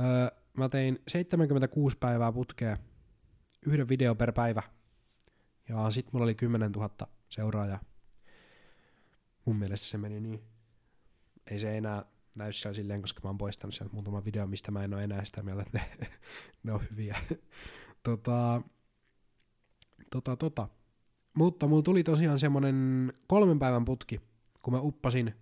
äh, 0.00 0.43
mä 0.54 0.68
tein 0.68 0.98
76 1.08 1.96
päivää 2.00 2.32
putkea, 2.32 2.76
yhden 3.66 3.88
video 3.88 4.14
per 4.14 4.32
päivä, 4.32 4.62
ja 5.68 5.90
sit 5.90 6.12
mulla 6.12 6.24
oli 6.24 6.34
10 6.34 6.72
000 6.72 6.90
seuraajaa. 7.28 7.80
Mun 9.44 9.56
mielestä 9.56 9.86
se 9.86 9.98
meni 9.98 10.20
niin. 10.20 10.42
Ei 11.50 11.58
se 11.58 11.78
enää 11.78 12.04
näy 12.34 12.52
siellä 12.52 12.74
silleen, 12.74 13.00
koska 13.00 13.20
mä 13.24 13.28
oon 13.28 13.38
poistanut 13.38 13.74
sieltä 13.74 13.94
muutama 13.94 14.24
video, 14.24 14.46
mistä 14.46 14.70
mä 14.70 14.84
en 14.84 14.94
ole 14.94 15.04
enää 15.04 15.24
sitä 15.24 15.42
mieltä, 15.42 15.62
että 15.62 15.78
ne, 16.00 16.06
ne 16.62 16.72
on 16.72 16.80
hyviä. 16.90 17.16
tota, 18.02 18.62
tota, 20.10 20.36
tota. 20.36 20.68
Mutta 21.34 21.66
mulla 21.66 21.82
tuli 21.82 22.04
tosiaan 22.04 22.38
semmonen 22.38 23.12
kolmen 23.26 23.58
päivän 23.58 23.84
putki, 23.84 24.20
kun 24.62 24.74
mä 24.74 24.80
uppasin 24.80 25.34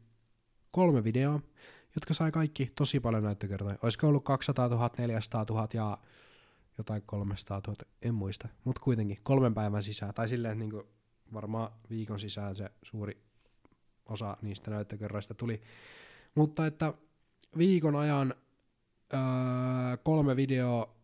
kolme 0.70 1.05
videoa, 1.05 1.40
jotka 1.94 2.14
sai 2.14 2.33
kaikki 2.33 2.72
tosi 2.76 3.00
paljon 3.00 3.22
näyttökertoja. 3.22 3.78
Olisiko 3.83 4.09
ollut 4.09 4.24
200 4.24 4.68
000, 4.68 4.90
400 4.98 5.46
000 5.50 5.68
ja 5.74 5.98
jotain 6.78 7.02
300 7.07 7.61
000, 7.66 7.78
en 8.02 8.14
muista. 8.14 8.48
Mutta 8.64 8.83
kuitenkin 8.83 9.18
kolmen 9.22 9.55
päivän 9.55 9.83
sisään, 9.83 10.14
tai 10.14 10.28
silleen 10.28 10.59
niin 10.59 10.70
kuin 10.70 10.85
varmaan 11.33 11.72
viikon 11.90 12.20
sisään 12.20 12.57
se 12.57 12.70
suuri 12.83 13.22
osa 14.07 14.37
niistä 14.42 14.70
näyttökerroista 14.70 15.35
tuli. 15.35 15.62
Mutta 16.35 16.66
että 16.66 16.94
viikon 17.59 17.96
ajan 17.96 18.35
öö, 19.14 19.20
kolme 20.02 20.37
videoa 20.37 20.96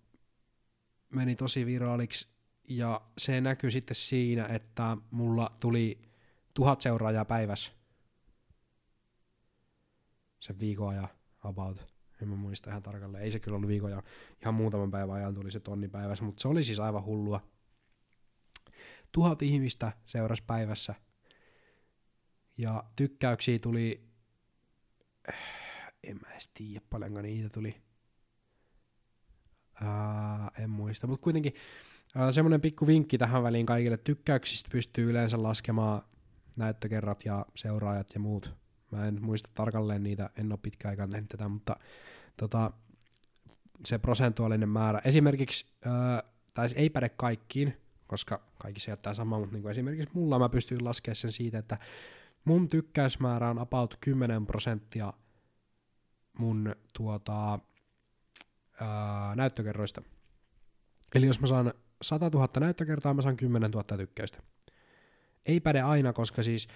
meni 1.11 1.37
tosi 1.37 1.67
viraaliksi 1.67 2.29
ja 2.69 3.01
se 3.19 3.41
näkyy 3.41 3.71
sitten 3.71 3.95
siinä, 3.95 4.47
että 4.47 4.97
mulla 5.11 5.51
tuli 5.61 5.99
tuhat 6.55 6.81
seuraajaa 6.81 7.25
päivässä 7.25 7.78
sen 10.41 10.61
viikon 10.61 10.89
ajan 10.89 11.09
about. 11.39 11.95
En 12.23 12.29
mä 12.29 12.37
muista 12.37 12.71
ihan 12.71 12.83
tarkalleen. 12.83 13.25
Ei 13.25 13.31
se 13.31 13.41
kyllä 13.41 13.57
ollut 13.57 13.69
viikon 13.69 13.91
ja 13.91 14.03
ihan 14.43 14.55
muutaman 14.55 14.91
päivän 14.91 15.17
ajan 15.17 15.35
tuli 15.35 15.51
se 15.51 15.61
tonni 15.61 15.89
päivässä, 15.89 16.25
mutta 16.25 16.43
se 16.43 16.49
oli 16.49 16.65
siis 16.65 16.81
aivan 16.81 17.05
hullua. 17.05 17.41
Tuhat 19.13 19.43
ihmistä 19.43 19.93
seurasi 20.07 20.43
päivässä. 20.47 20.95
Ja 22.57 22.85
tykkäyksiä 22.97 23.59
tuli, 23.59 24.09
en 26.03 26.17
mä 26.17 26.33
edes 26.33 26.51
tiedä 26.55 26.81
paljonko 26.91 27.21
niitä 27.21 27.49
tuli. 27.49 27.83
Ää, 29.81 30.51
en 30.59 30.71
muista, 30.71 31.07
mutta 31.07 31.25
kuitenkin 31.25 31.55
semmoinen 32.31 32.61
pikku 32.61 32.87
vinkki 32.87 33.19
tähän 33.19 33.43
väliin 33.43 33.67
kaikille. 33.67 33.97
Tykkäyksistä 33.97 34.69
pystyy 34.73 35.11
yleensä 35.11 35.43
laskemaan 35.43 36.03
näyttökerrat 36.57 37.25
ja 37.25 37.47
seuraajat 37.55 38.09
ja 38.15 38.21
muut. 38.21 38.55
Mä 38.91 39.07
en 39.07 39.23
muista 39.23 39.51
tarkalleen 39.55 40.03
niitä, 40.03 40.31
en 40.37 40.53
ole 40.53 40.59
pitkään 40.63 40.91
aikaan 40.91 41.11
tehnyt 41.11 41.29
tätä, 41.29 41.49
mutta 41.49 41.77
tota, 42.37 42.71
se 43.87 43.99
prosentuaalinen 43.99 44.69
määrä. 44.69 45.01
Esimerkiksi, 45.05 45.67
ää, 45.85 46.23
tai 46.55 46.69
ei 46.75 46.91
päde 46.91 47.09
kaikkiin, 47.09 47.77
koska 48.07 48.41
kaikki 48.59 48.91
jättää 48.91 49.15
sama, 49.15 49.39
mutta 49.39 49.53
niin 49.53 49.63
kuin 49.63 49.71
esimerkiksi 49.71 50.15
mulla 50.15 50.39
mä 50.39 50.49
pystyn 50.49 50.85
laskemaan 50.85 51.17
sen 51.17 51.33
siitä, 51.33 51.59
että 51.59 51.79
mun 52.45 52.69
tykkäysmäärä 52.69 53.51
on 53.51 53.59
about 53.59 53.99
10 54.01 54.47
prosenttia 54.47 55.13
mun 56.39 56.77
tuota, 56.93 57.59
ää, 58.81 59.37
näyttökerroista. 59.37 60.03
Eli 61.15 61.27
jos 61.27 61.41
mä 61.41 61.47
saan 61.47 61.73
100 62.03 62.31
000 62.31 62.49
näyttökertaa, 62.61 63.15
mä 63.15 63.23
saan 63.23 63.37
10 63.37 63.71
000 63.71 63.97
tykkäystä. 63.97 64.43
Ei 65.47 65.61
päde 65.61 65.83
aina, 65.83 66.13
koska 66.13 66.43
siis 66.43 66.69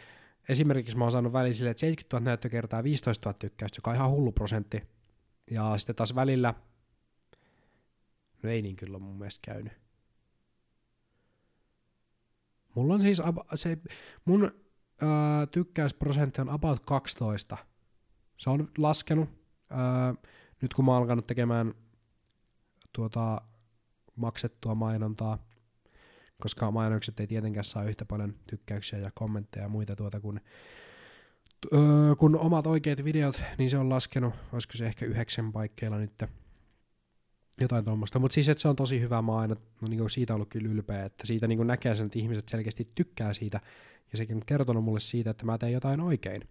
esimerkiksi 0.48 0.96
mä 0.96 1.04
oon 1.04 1.12
saanut 1.12 1.32
välillä 1.32 1.54
sille, 1.54 1.70
että 1.70 1.80
70 1.80 2.16
000 2.16 2.24
näyttökertaa 2.24 2.78
ja 2.78 2.84
15 2.84 3.28
000 3.28 3.38
tykkäystä, 3.38 3.78
joka 3.78 3.90
on 3.90 3.96
ihan 3.96 4.10
hullu 4.10 4.32
prosentti. 4.32 4.82
Ja 5.50 5.78
sitten 5.78 5.96
taas 5.96 6.14
välillä, 6.14 6.54
no 8.42 8.50
ei 8.50 8.62
niin 8.62 8.76
kyllä 8.76 8.98
mun 8.98 9.18
mielestä 9.18 9.40
käynyt. 9.42 9.72
Mulla 12.74 12.94
on 12.94 13.00
siis 13.00 13.22
se, 13.54 13.78
mun 14.24 14.52
ää, 15.02 15.46
tykkäysprosentti 15.46 16.40
on 16.40 16.50
about 16.50 16.80
12. 16.80 17.56
Se 18.38 18.50
on 18.50 18.70
laskenut, 18.78 19.28
ää, 19.70 20.14
nyt 20.62 20.74
kun 20.74 20.84
mä 20.84 20.90
oon 20.90 21.00
alkanut 21.02 21.26
tekemään 21.26 21.74
tuota, 22.92 23.40
maksettua 24.16 24.74
mainontaa, 24.74 25.46
koska 26.42 26.70
mainokset 26.70 27.20
ei 27.20 27.26
tietenkään 27.26 27.64
saa 27.64 27.84
yhtä 27.84 28.04
paljon 28.04 28.34
tykkäyksiä 28.46 28.98
ja 28.98 29.10
kommentteja 29.14 29.64
ja 29.64 29.68
muita 29.68 29.96
tuota 29.96 30.20
kuin 30.20 30.40
öö, 31.74 32.16
kun 32.16 32.36
omat 32.36 32.66
oikeat 32.66 33.04
videot, 33.04 33.42
niin 33.58 33.70
se 33.70 33.78
on 33.78 33.90
laskenut, 33.90 34.34
olisiko 34.52 34.76
se 34.76 34.86
ehkä 34.86 35.06
yhdeksän 35.06 35.52
paikkeilla 35.52 35.98
nyt, 35.98 36.22
jotain 37.60 37.84
tuommoista. 37.84 38.18
Mutta 38.18 38.34
siis, 38.34 38.48
että 38.48 38.62
se 38.62 38.68
on 38.68 38.76
tosi 38.76 39.00
hyvä, 39.00 39.22
mä 39.22 39.38
aina 39.38 39.56
no, 39.80 39.88
niin 39.88 40.10
siitä 40.10 40.34
ollut 40.34 40.48
kyllä 40.48 40.68
ylpeä, 40.68 41.04
että 41.04 41.26
siitä 41.26 41.46
niin 41.46 41.66
näkee 41.66 41.96
sen, 41.96 42.06
että 42.06 42.18
ihmiset 42.18 42.48
selkeästi 42.48 42.88
tykkää 42.94 43.32
siitä, 43.32 43.60
ja 44.12 44.18
sekin 44.18 44.36
on 44.36 44.42
kertonut 44.46 44.84
mulle 44.84 45.00
siitä, 45.00 45.30
että 45.30 45.46
mä 45.46 45.58
teen 45.58 45.72
jotain 45.72 46.00
oikein. 46.00 46.48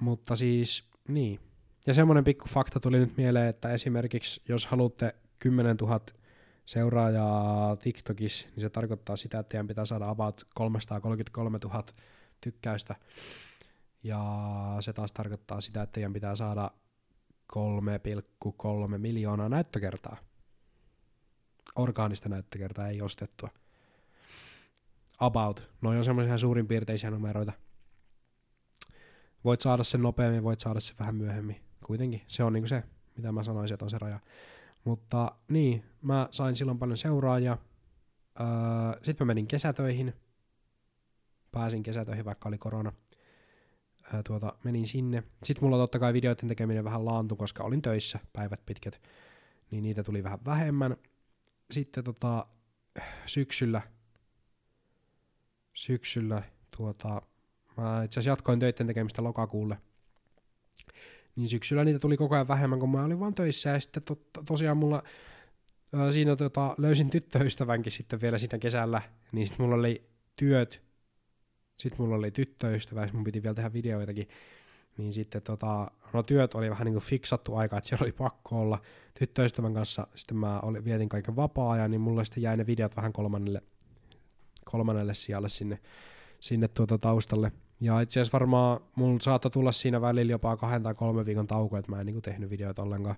Mutta 0.00 0.36
siis, 0.36 0.84
niin. 1.08 1.40
Ja 1.86 1.94
semmoinen 1.94 2.24
pikku 2.24 2.48
fakta 2.48 2.80
tuli 2.80 2.98
nyt 2.98 3.16
mieleen, 3.16 3.48
että 3.48 3.72
esimerkiksi 3.72 4.42
jos 4.48 4.66
haluatte 4.66 5.14
10 5.38 5.76
000 5.76 6.00
seuraajaa 6.68 7.76
TikTokissa, 7.76 8.46
niin 8.46 8.60
se 8.60 8.70
tarkoittaa 8.70 9.16
sitä, 9.16 9.38
että 9.38 9.48
teidän 9.48 9.66
pitää 9.66 9.84
saada 9.84 10.08
about 10.08 10.46
333 10.54 11.58
000 11.64 11.84
tykkäystä. 12.40 12.94
Ja 14.02 14.20
se 14.80 14.92
taas 14.92 15.12
tarkoittaa 15.12 15.60
sitä, 15.60 15.82
että 15.82 15.92
teidän 15.92 16.12
pitää 16.12 16.36
saada 16.36 16.70
3,3 17.52 18.98
miljoonaa 18.98 19.48
näyttökertaa. 19.48 20.16
Orgaanista 21.74 22.28
näyttökertaa, 22.28 22.88
ei 22.88 23.02
ostettua. 23.02 23.48
About. 25.18 25.68
Noin 25.80 25.98
on 25.98 26.04
semmoisia 26.04 26.38
suurin 26.38 26.66
piirteisiä 26.66 27.10
numeroita. 27.10 27.52
Voit 29.44 29.60
saada 29.60 29.84
sen 29.84 30.02
nopeammin, 30.02 30.42
voit 30.42 30.60
saada 30.60 30.80
sen 30.80 30.96
vähän 30.98 31.14
myöhemmin. 31.14 31.60
Kuitenkin 31.84 32.22
se 32.28 32.44
on 32.44 32.52
niinku 32.52 32.68
se, 32.68 32.82
mitä 33.16 33.32
mä 33.32 33.42
sanoisin, 33.42 33.74
että 33.74 33.84
on 33.84 33.90
se 33.90 33.98
raja. 33.98 34.20
Mutta 34.84 35.32
niin, 35.48 35.84
mä 36.02 36.28
sain 36.30 36.56
silloin 36.56 36.78
paljon 36.78 36.96
seuraajia. 36.96 37.58
Öö, 38.40 38.46
Sitten 39.02 39.24
mä 39.26 39.30
menin 39.30 39.46
kesätöihin. 39.46 40.14
Pääsin 41.52 41.82
kesätöihin, 41.82 42.24
vaikka 42.24 42.48
oli 42.48 42.58
korona. 42.58 42.92
Öö, 44.14 44.22
tuota, 44.22 44.54
menin 44.64 44.86
sinne. 44.86 45.22
Sitten 45.44 45.64
mulla 45.64 45.76
totta 45.76 45.98
kai 45.98 46.12
videoiden 46.12 46.48
tekeminen 46.48 46.84
vähän 46.84 47.04
laantu, 47.04 47.36
koska 47.36 47.64
olin 47.64 47.82
töissä 47.82 48.18
päivät 48.32 48.66
pitkät. 48.66 49.00
Niin 49.70 49.82
niitä 49.82 50.02
tuli 50.02 50.24
vähän 50.24 50.44
vähemmän. 50.44 50.96
Sitten 51.70 52.04
tota, 52.04 52.46
syksyllä, 53.26 53.82
syksyllä 55.74 56.42
tuota, 56.76 57.22
mä 57.76 58.02
itse 58.04 58.20
asiassa 58.20 58.30
jatkoin 58.30 58.60
töiden 58.60 58.86
tekemistä 58.86 59.22
lokakuulle 59.22 59.78
niin 61.38 61.48
syksyllä 61.48 61.84
niitä 61.84 61.98
tuli 61.98 62.16
koko 62.16 62.34
ajan 62.34 62.48
vähemmän, 62.48 62.78
kun 62.78 62.90
mä 62.90 63.04
olin 63.04 63.20
vaan 63.20 63.34
töissä, 63.34 63.70
ja 63.70 63.80
sitten 63.80 64.02
to, 64.02 64.18
tosiaan 64.46 64.76
mulla 64.76 65.02
ää, 65.94 66.12
siinä 66.12 66.36
tota, 66.36 66.74
löysin 66.78 67.10
tyttöystävänkin 67.10 67.92
sitten 67.92 68.20
vielä 68.20 68.38
siinä 68.38 68.58
kesällä, 68.58 69.02
niin 69.32 69.46
sitten 69.46 69.66
mulla 69.66 69.76
oli 69.76 70.08
työt. 70.36 70.82
Sitten 71.76 72.02
mulla 72.02 72.16
oli 72.16 72.30
tyttöystävä, 72.30 73.02
ja 73.02 73.08
mun 73.12 73.24
piti 73.24 73.42
vielä 73.42 73.54
tehdä 73.54 73.72
videoitakin, 73.72 74.28
niin 74.96 75.12
sitten 75.12 75.42
tota, 75.42 75.90
no 76.12 76.22
työt 76.22 76.54
oli 76.54 76.70
vähän 76.70 76.84
niin 76.84 76.94
kuin 76.94 77.04
fiksattu 77.04 77.56
aika, 77.56 77.78
että 77.78 77.88
siellä 77.88 78.04
oli 78.04 78.12
pakko 78.12 78.60
olla 78.60 78.82
tyttöystävän 79.18 79.74
kanssa, 79.74 80.06
sitten 80.14 80.36
mä 80.36 80.60
oli, 80.60 80.84
vietin 80.84 81.08
kaiken 81.08 81.36
vapaa-ajan, 81.36 81.90
niin 81.90 82.00
mulle 82.00 82.24
sitten 82.24 82.42
jäi 82.42 82.56
ne 82.56 82.66
videot 82.66 82.96
vähän 82.96 83.12
kolmannelle, 83.12 83.62
kolmannelle 84.64 85.14
sijalle 85.14 85.48
sinne, 85.48 85.78
sinne 86.40 86.68
tuota 86.68 86.98
taustalle. 86.98 87.52
Ja 87.80 88.00
itse 88.00 88.20
asiassa 88.20 88.38
varmaan 88.38 88.80
mulla 88.96 89.20
saattaa 89.20 89.50
tulla 89.50 89.72
siinä 89.72 90.00
välillä 90.00 90.30
jopa 90.30 90.56
kahden 90.56 90.82
tai 90.82 90.94
kolmen 90.94 91.26
viikon 91.26 91.46
tauko, 91.46 91.76
että 91.76 91.92
mä 91.92 92.00
en 92.00 92.06
niin 92.06 92.22
tehnyt 92.22 92.50
videoita 92.50 92.82
ollenkaan. 92.82 93.16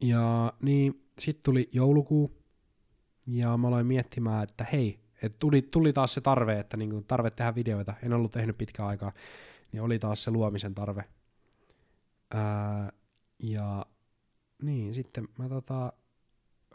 Ja 0.00 0.52
niin, 0.62 1.06
sitten 1.18 1.42
tuli 1.42 1.68
joulukuu, 1.72 2.44
ja 3.26 3.56
mä 3.56 3.68
aloin 3.68 3.86
miettimään, 3.86 4.42
että 4.42 4.66
hei, 4.72 5.00
et 5.22 5.36
tuli, 5.38 5.62
tuli 5.62 5.92
taas 5.92 6.14
se 6.14 6.20
tarve, 6.20 6.58
että 6.58 6.76
niinku 6.76 7.04
tarve 7.08 7.30
tehdä 7.30 7.54
videoita, 7.54 7.94
en 8.02 8.12
ollut 8.12 8.32
tehnyt 8.32 8.58
pitkään 8.58 8.88
aikaa, 8.88 9.12
niin 9.72 9.82
oli 9.82 9.98
taas 9.98 10.24
se 10.24 10.30
luomisen 10.30 10.74
tarve. 10.74 11.04
Ää, 12.34 12.92
ja 13.38 13.86
niin, 14.62 14.94
sitten 14.94 15.28
mä 15.38 15.48
tota, 15.48 15.92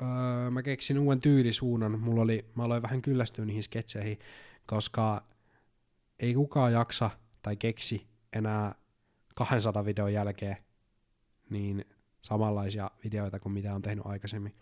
ää, 0.01 0.49
mä 0.51 0.63
keksin 0.63 0.99
uuden 0.99 1.21
tyylisuunnan, 1.21 1.99
mulla 1.99 2.21
oli, 2.21 2.45
mä 2.55 2.63
aloin 2.63 2.81
vähän 2.81 3.01
kyllästyä 3.01 3.45
niihin 3.45 3.63
sketseihin, 3.63 4.19
koska 4.65 5.23
ei 6.19 6.33
kukaan 6.33 6.73
jaksa 6.73 7.09
tai 7.41 7.55
keksi 7.55 8.07
enää 8.33 8.75
200 9.35 9.85
videon 9.85 10.13
jälkeen 10.13 10.57
niin 11.49 11.85
samanlaisia 12.21 12.91
videoita 13.03 13.39
kuin 13.39 13.53
mitä 13.53 13.75
on 13.75 13.81
tehnyt 13.81 14.05
aikaisemmin. 14.05 14.55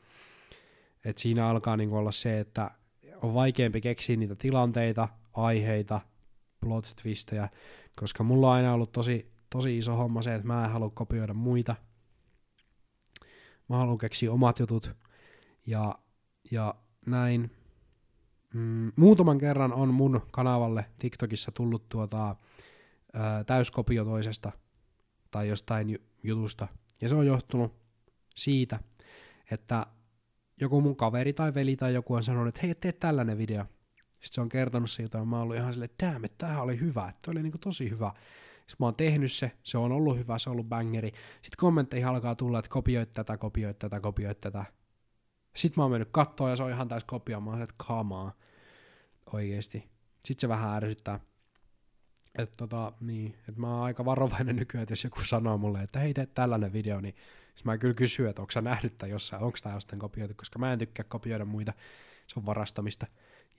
Et 1.06 1.18
siinä 1.18 1.48
alkaa 1.48 1.78
niinku 1.78 1.96
olla 1.96 2.12
se, 2.12 2.40
että 2.40 2.72
on 3.22 3.34
vaikeampi 3.34 3.82
keksiä 3.82 4.16
niitä 4.16 4.36
tilanteita, 4.36 5.08
aiheita, 5.34 6.02
plot 6.60 6.94
twistejä, 7.02 7.50
koska 7.96 8.24
mulla 8.24 8.48
on 8.48 8.54
aina 8.54 8.74
ollut 8.74 8.92
tosi, 8.92 9.32
tosi 9.50 9.78
iso 9.78 9.96
homma 9.96 10.22
se, 10.22 10.36
että 10.36 10.48
mä 10.48 10.66
en 10.66 10.72
halua 10.72 10.90
kopioida 10.90 11.34
muita. 11.34 11.76
Mä 13.70 13.78
haluan 13.78 13.98
keksiä 13.98 14.32
omat 14.32 14.60
jutut 14.60 14.92
ja, 15.66 16.00
ja 16.52 16.76
näin. 17.06 17.52
Mm, 18.54 18.92
muutaman 18.96 19.38
kerran 19.38 19.74
on 19.74 19.94
mun 19.94 20.22
kanavalle 20.32 20.86
TikTokissa 21.00 21.52
tullut 21.52 21.90
tuota, 21.90 22.36
ää, 23.14 23.44
täyskopio 23.44 24.06
toisesta 24.06 24.52
tai 25.32 25.50
jostain 25.50 26.00
jutusta. 26.24 26.68
Ja 27.02 27.10
se 27.10 27.16
on 27.16 27.26
johtunut 27.26 27.76
siitä, 28.36 28.80
että 29.52 29.86
joku 30.62 30.82
mun 30.82 30.96
kaveri 30.96 31.34
tai 31.34 31.54
veli 31.54 31.76
tai 31.76 31.94
joku 31.94 32.14
on 32.14 32.24
sanonut, 32.24 32.48
että 32.48 32.62
hei, 32.64 32.76
tee 32.76 32.92
tällainen 32.92 33.38
video. 33.38 33.64
Sitten 34.02 34.34
se 34.34 34.42
on 34.42 34.50
kertonut 34.50 34.92
se 34.92 35.04
jotain, 35.04 35.28
mä 35.28 35.36
oon 35.36 35.44
ollut 35.44 35.56
ihan 35.56 35.74
silleen, 35.74 35.90
että 35.92 36.08
damn, 36.08 36.26
että 36.26 36.38
tämähän 36.38 36.64
oli 36.64 36.80
hyvä, 36.80 37.10
että 37.10 37.32
oli 37.32 37.44
niinku 37.44 37.58
tosi 37.58 37.90
hyvä. 37.90 38.12
Sitten 38.58 38.76
mä 38.80 38.86
oon 38.86 38.96
tehnyt 38.96 39.32
se, 39.32 39.52
se 39.64 39.78
on 39.78 39.92
ollut 39.92 40.18
hyvä, 40.18 40.38
se 40.38 40.50
on 40.50 40.52
ollut 40.52 40.70
bangeri. 40.70 41.12
Sitten 41.42 41.58
kommentteihin 41.58 42.08
alkaa 42.08 42.36
tulla, 42.36 42.60
että 42.60 42.70
kopioit 42.70 43.14
tätä, 43.14 43.38
kopioit 43.38 43.80
tätä, 43.80 44.00
kopioit 44.00 44.42
tätä. 44.42 44.66
Sitten 45.58 45.74
mä 45.80 45.84
oon 45.84 45.92
mennyt 45.92 46.10
kattoon 46.12 46.50
ja 46.50 46.56
se 46.56 46.64
on 46.64 46.70
ihan 46.70 46.88
täys 46.88 47.04
kopio. 47.04 47.42
Mä 47.42 47.52
oon 47.52 47.62
että 47.62 47.76
kamaa. 47.88 48.34
Oikeesti. 49.34 49.90
Sitten 50.26 50.42
se 50.42 50.50
vähän 50.50 50.76
ärsyttää. 50.76 51.20
Että 52.38 52.58
tota, 52.58 52.94
niin, 53.00 53.36
että 53.50 53.62
mä 53.62 53.76
oon 53.76 53.84
aika 53.84 54.06
varovainen 54.06 54.56
nykyään, 54.56 54.84
että 54.84 54.92
jos 54.92 55.04
joku 55.04 55.26
sanoo 55.26 55.58
mulle, 55.58 55.84
että 55.84 56.00
hei, 56.00 56.14
tee 56.14 56.26
tällainen 56.26 56.74
video, 56.74 57.02
niin 57.02 57.16
mä 57.64 57.78
kyllä 57.78 57.94
kysyn, 57.94 58.30
että 58.30 58.42
onko 58.42 58.52
sä 58.52 58.62
nähnyt 58.62 58.98
tämän 58.98 59.12
jossain, 59.12 59.44
onko 59.44 59.58
tämä 59.64 59.76
jostain 59.76 60.00
kopioitu, 60.00 60.34
koska 60.38 60.60
mä 60.60 60.74
en 60.74 60.80
tykkää 60.80 61.06
kopioida 61.10 61.46
muita, 61.46 61.74
se 62.28 62.40
on 62.40 62.46
varastamista, 62.46 63.08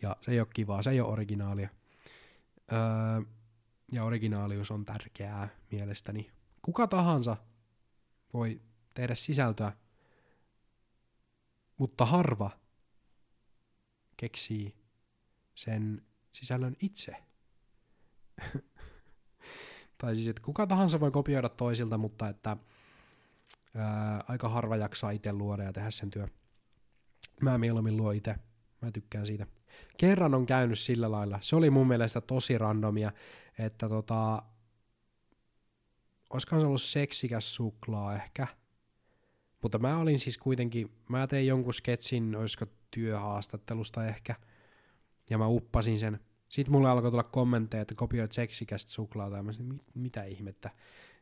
ja 0.02 0.16
se 0.20 0.30
ei 0.30 0.40
ole 0.40 0.48
kivaa, 0.54 0.82
se 0.82 0.90
ei 0.90 1.00
ole 1.00 1.12
originaalia. 1.12 1.68
Öö, 2.72 2.78
ja 3.92 4.04
originaalius 4.04 4.70
on 4.70 4.84
tärkeää 4.84 5.48
mielestäni. 5.70 6.30
Kuka 6.62 6.86
tahansa 6.86 7.36
voi 8.32 8.60
tehdä 8.94 9.14
sisältöä, 9.14 9.72
mutta 11.78 12.06
harva 12.06 12.50
keksii 14.16 14.76
sen 15.54 16.06
sisällön 16.32 16.76
itse. 16.80 17.16
tai 19.98 20.16
siis, 20.16 20.28
että 20.28 20.42
kuka 20.42 20.66
tahansa 20.66 21.00
voi 21.00 21.10
kopioida 21.10 21.48
toisilta, 21.48 21.98
mutta 21.98 22.28
että 22.28 22.56
ää, 23.74 24.24
aika 24.28 24.48
harva 24.48 24.76
jaksaa 24.76 25.10
itse 25.10 25.32
luoda 25.32 25.62
ja 25.62 25.72
tehdä 25.72 25.90
sen 25.90 26.10
työ. 26.10 26.28
Mä 27.40 27.58
mieluummin 27.58 27.96
luo 27.96 28.10
itse. 28.10 28.34
Mä 28.82 28.90
tykkään 28.90 29.26
siitä. 29.26 29.46
Kerran 29.98 30.34
on 30.34 30.46
käynyt 30.46 30.78
sillä 30.78 31.10
lailla. 31.10 31.38
Se 31.42 31.56
oli 31.56 31.70
mun 31.70 31.88
mielestä 31.88 32.20
tosi 32.20 32.58
randomia, 32.58 33.12
että 33.58 33.88
tota, 33.88 34.42
olisikohan 36.30 36.62
se 36.62 36.66
ollut 36.66 36.82
seksikäs 36.82 37.54
suklaa 37.54 38.14
ehkä. 38.14 38.46
Mutta 39.62 39.78
mä 39.78 39.98
olin 39.98 40.18
siis 40.18 40.38
kuitenkin, 40.38 40.90
mä 41.08 41.26
tein 41.26 41.46
jonkun 41.46 41.74
sketsin, 41.74 42.36
olisiko 42.36 42.66
työhaastattelusta 42.90 44.06
ehkä, 44.06 44.34
ja 45.30 45.38
mä 45.38 45.46
uppasin 45.46 45.98
sen. 45.98 46.20
Sitten 46.48 46.72
mulle 46.72 46.90
alkoi 46.90 47.10
tulla 47.10 47.22
kommentteja, 47.22 47.82
että 47.82 47.94
kopioit 47.94 48.32
seksikästä 48.32 48.92
suklaata, 48.92 49.36
ja 49.36 49.42
mä 49.42 49.52
sanoin, 49.52 49.80
mitä 49.94 50.24
ihmettä. 50.24 50.70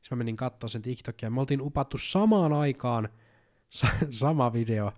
Sitten 0.02 0.08
mä 0.10 0.16
menin 0.18 0.36
katsoa 0.36 0.68
sen 0.68 0.82
TikTokia, 0.82 1.30
me 1.30 1.40
oltiin 1.40 1.62
upattu 1.62 1.98
samaan 1.98 2.52
aikaan 2.52 3.08
sa- 3.70 3.88
sama 4.10 4.52
video, 4.52 4.92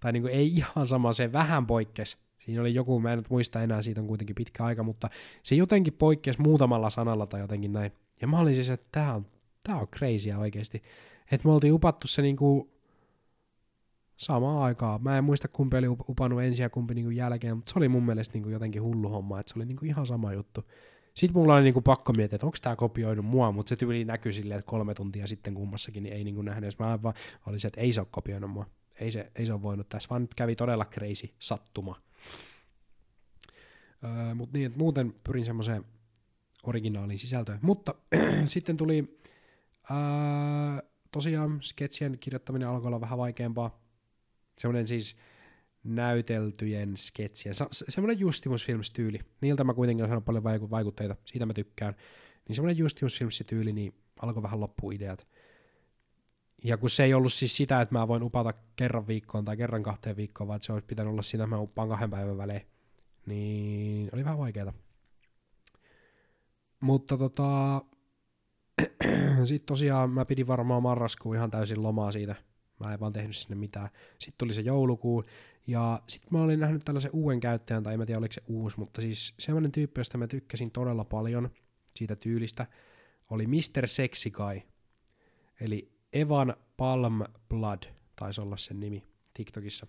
tai 0.00 0.12
niinku 0.12 0.28
ei 0.28 0.54
ihan 0.56 0.86
sama, 0.86 1.12
se 1.12 1.32
vähän 1.32 1.66
poikkes. 1.66 2.18
Siinä 2.38 2.60
oli 2.60 2.74
joku, 2.74 3.00
mä 3.00 3.12
en 3.12 3.18
nyt 3.18 3.30
muista 3.30 3.62
enää, 3.62 3.82
siitä 3.82 4.00
on 4.00 4.06
kuitenkin 4.06 4.34
pitkä 4.34 4.64
aika, 4.64 4.82
mutta 4.82 5.10
se 5.42 5.54
jotenkin 5.54 5.92
poikkesi 5.92 6.40
muutamalla 6.40 6.90
sanalla 6.90 7.26
tai 7.26 7.40
jotenkin 7.40 7.72
näin. 7.72 7.92
Ja 8.20 8.26
mä 8.26 8.38
olin 8.38 8.54
siis, 8.54 8.70
että 8.70 8.86
tää 8.92 9.14
on, 9.14 9.26
tää 9.62 9.76
on 9.76 9.88
crazyä 9.88 10.38
oikeesti. 10.38 10.82
Että 11.30 11.48
me 11.48 11.54
oltiin 11.54 11.72
upattu 11.72 12.08
se 12.08 12.22
niinku 12.22 12.73
samaan 14.16 14.62
aikaan. 14.62 15.02
Mä 15.02 15.18
en 15.18 15.24
muista 15.24 15.48
kumpi 15.48 15.76
oli 15.76 15.88
upannut 15.88 16.42
ensin 16.42 16.62
ja 16.62 16.70
kumpi 16.70 16.94
niinku 16.94 17.10
jälkeen, 17.10 17.56
mutta 17.56 17.72
se 17.72 17.78
oli 17.78 17.88
mun 17.88 18.06
mielestä 18.06 18.34
niinku 18.34 18.48
jotenkin 18.48 18.82
hullu 18.82 19.08
homma, 19.08 19.40
että 19.40 19.52
se 19.52 19.58
oli 19.58 19.66
niinku 19.66 19.86
ihan 19.86 20.06
sama 20.06 20.32
juttu. 20.32 20.64
Sitten 21.14 21.40
mulla 21.40 21.54
oli 21.54 21.62
niinku 21.62 21.80
pakko 21.80 22.12
miettiä, 22.12 22.36
että 22.36 22.46
onko 22.46 22.58
tämä 22.62 22.76
kopioinut 22.76 23.24
mua, 23.24 23.52
mutta 23.52 23.68
se 23.68 23.76
tyyli 23.76 24.04
näkyi 24.04 24.32
silleen, 24.32 24.58
että 24.58 24.70
kolme 24.70 24.94
tuntia 24.94 25.26
sitten 25.26 25.54
kummassakin 25.54 26.02
niin 26.02 26.12
ei 26.12 26.24
niinku 26.24 26.42
nähnyt. 26.42 26.78
Mä 26.78 27.02
vaan 27.02 27.14
olin 27.46 27.60
se, 27.60 27.68
että 27.68 27.80
ei 27.80 27.92
se 27.92 28.00
ole 28.00 28.08
kopioinut 28.10 28.50
mua. 28.50 28.66
Ei 29.00 29.12
se, 29.12 29.30
ei 29.34 29.46
se 29.46 29.52
ole 29.52 29.62
voinut 29.62 29.88
tässä, 29.88 30.08
vaan 30.10 30.22
nyt 30.22 30.34
kävi 30.34 30.56
todella 30.56 30.84
crazy 30.84 31.28
sattuma. 31.38 32.00
Öö, 34.04 34.34
mutta 34.34 34.58
niin, 34.58 34.66
että 34.66 34.78
muuten 34.78 35.14
pyrin 35.24 35.44
semmoiseen 35.44 35.84
originaaliin 36.62 37.18
sisältöön. 37.18 37.58
Mutta 37.62 37.94
sitten 38.44 38.76
tuli 38.76 39.18
öö, 39.90 39.96
tosiaan 41.12 41.58
sketsien 41.62 42.18
kirjoittaminen 42.20 42.68
alkoi 42.68 42.86
olla 42.86 43.00
vähän 43.00 43.18
vaikeampaa. 43.18 43.83
Semmoinen 44.58 44.86
siis 44.86 45.16
näyteltyjen 45.84 46.96
sketsien, 46.96 47.54
se, 47.54 47.64
semmoinen 47.72 48.20
Justimus 48.20 48.66
Films-tyyli. 48.66 49.18
Niiltä 49.40 49.64
mä 49.64 49.74
kuitenkin 49.74 50.06
olen 50.06 50.22
paljon 50.22 50.44
vaikutteita, 50.70 51.16
siitä 51.24 51.46
mä 51.46 51.52
tykkään. 51.52 51.94
Niin 52.48 52.56
semmoinen 52.56 52.78
Justimus 52.78 53.18
Films-tyyli, 53.18 53.72
niin 53.72 53.94
alkoi 54.22 54.42
vähän 54.42 54.60
loppua 54.60 54.92
ideat. 54.92 55.26
Ja 56.64 56.76
kun 56.76 56.90
se 56.90 57.04
ei 57.04 57.14
ollut 57.14 57.32
siis 57.32 57.56
sitä, 57.56 57.80
että 57.80 57.94
mä 57.94 58.08
voin 58.08 58.22
upata 58.22 58.54
kerran 58.76 59.06
viikkoon 59.06 59.44
tai 59.44 59.56
kerran 59.56 59.82
kahteen 59.82 60.16
viikkoon, 60.16 60.48
vaan 60.48 60.62
se 60.62 60.72
olisi 60.72 60.86
pitänyt 60.86 61.12
olla 61.12 61.22
sitä, 61.22 61.44
että 61.44 61.56
mä 61.56 61.60
uppaan 61.60 61.88
kahden 61.88 62.10
päivän 62.10 62.38
välein, 62.38 62.66
niin 63.26 64.10
oli 64.12 64.24
vähän 64.24 64.38
vaikeaa. 64.38 64.72
Mutta 66.80 67.18
tota, 67.18 67.82
sitten 69.44 69.66
tosiaan 69.66 70.10
mä 70.10 70.24
pidin 70.24 70.46
varmaan 70.46 70.82
marraskuun 70.82 71.36
ihan 71.36 71.50
täysin 71.50 71.82
lomaa 71.82 72.12
siitä. 72.12 72.34
Mä 72.80 72.94
en 72.94 73.00
vaan 73.00 73.12
tehnyt 73.12 73.36
sinne 73.36 73.54
mitään. 73.54 73.88
Sitten 74.18 74.38
tuli 74.38 74.54
se 74.54 74.60
joulukuu, 74.60 75.24
ja 75.66 76.02
sitten 76.08 76.28
mä 76.32 76.42
olin 76.42 76.60
nähnyt 76.60 76.84
tällaisen 76.84 77.10
uuden 77.14 77.40
käyttäjän, 77.40 77.82
tai 77.82 77.92
en 77.92 77.98
mä 77.98 78.06
tiedä 78.06 78.18
oliko 78.18 78.32
se 78.32 78.42
uusi, 78.46 78.78
mutta 78.78 79.00
siis 79.00 79.34
semmoinen 79.38 79.72
tyyppi, 79.72 80.00
josta 80.00 80.18
mä 80.18 80.26
tykkäsin 80.26 80.70
todella 80.70 81.04
paljon 81.04 81.50
siitä 81.96 82.16
tyylistä, 82.16 82.66
oli 83.30 83.46
Mr. 83.46 83.86
Guy. 84.32 84.60
Eli 85.60 85.92
Evan 86.12 86.56
Palm 86.76 87.22
Blood 87.48 87.82
taisi 88.16 88.40
olla 88.40 88.56
sen 88.56 88.80
nimi 88.80 89.02
TikTokissa. 89.34 89.86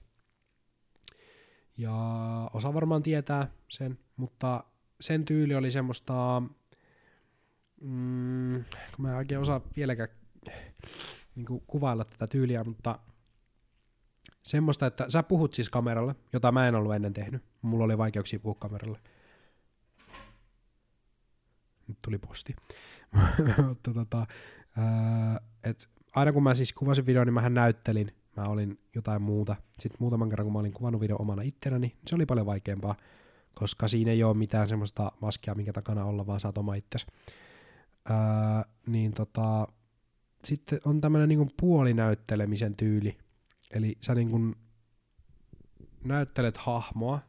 Ja 1.78 1.94
osa 2.54 2.74
varmaan 2.74 3.04
tietää 3.04 3.52
sen, 3.70 4.00
mutta 4.16 4.64
sen 5.02 5.26
tyyli 5.26 5.56
oli 5.56 5.72
semmoista, 5.72 6.42
mm, 7.82 8.52
kun 8.96 9.06
mä 9.06 9.12
en 9.12 9.18
oikein 9.18 9.42
osaa 9.42 9.62
vieläkään 9.76 10.10
niin 11.36 11.62
kuvailla 11.68 12.06
tätä 12.06 12.28
tyyliä, 12.28 12.64
mutta 12.64 13.00
semmoista, 14.44 14.86
että 14.86 15.06
sä 15.10 15.24
puhut 15.24 15.54
siis 15.54 15.70
kameralle, 15.70 16.16
jota 16.34 16.52
mä 16.52 16.68
en 16.68 16.76
ollut 16.76 16.96
ennen 16.96 17.14
tehnyt. 17.14 17.44
Mulla 17.62 17.86
oli 17.86 17.98
vaikeuksia 17.98 18.40
puhua 18.40 18.56
kameralle. 18.60 19.00
Nyt 21.88 21.98
tuli 22.02 22.18
posti. 22.18 22.56
mutta 23.68 23.94
tota, 23.94 24.28
ää, 24.78 25.42
et 25.64 25.90
aina 26.16 26.34
kun 26.34 26.44
mä 26.44 26.54
siis 26.54 26.74
kuvasin 26.74 27.06
videon, 27.06 27.28
niin 27.28 27.34
mä 27.34 27.50
näyttelin, 27.50 28.12
mä 28.38 28.44
olin 28.44 28.80
jotain 28.96 29.22
muuta. 29.22 29.56
Sitten 29.80 29.98
muutaman 30.00 30.30
kerran, 30.30 30.46
kun 30.46 30.54
mä 30.54 30.60
olin 30.60 30.74
kuvannut 30.74 31.02
video 31.02 31.16
omana 31.20 31.42
ittenäni, 31.42 31.88
niin 31.88 31.98
se 32.08 32.16
oli 32.16 32.26
paljon 32.26 32.46
vaikeampaa, 32.46 32.96
koska 33.54 33.88
siinä 33.88 34.12
ei 34.12 34.24
ole 34.24 34.38
mitään 34.38 34.68
semmoista 34.68 35.12
maskia, 35.22 35.56
minkä 35.56 35.74
takana 35.74 36.06
olla, 36.06 36.28
vaan 36.28 36.40
saat 36.40 36.58
oma 36.58 36.76
itsesi. 36.76 37.06
Öö, 38.10 38.16
niin 38.86 39.14
tota, 39.14 39.68
sitten 40.46 40.80
on 40.86 41.02
tämmöinen 41.02 41.30
niin 41.30 41.52
puolinäyttelemisen 41.60 42.76
tyyli. 42.76 43.18
Eli 43.72 43.98
sä 44.02 44.16
niin 44.16 44.30
kuin 44.30 44.56
näyttelet 46.04 46.58
hahmoa, 46.58 47.20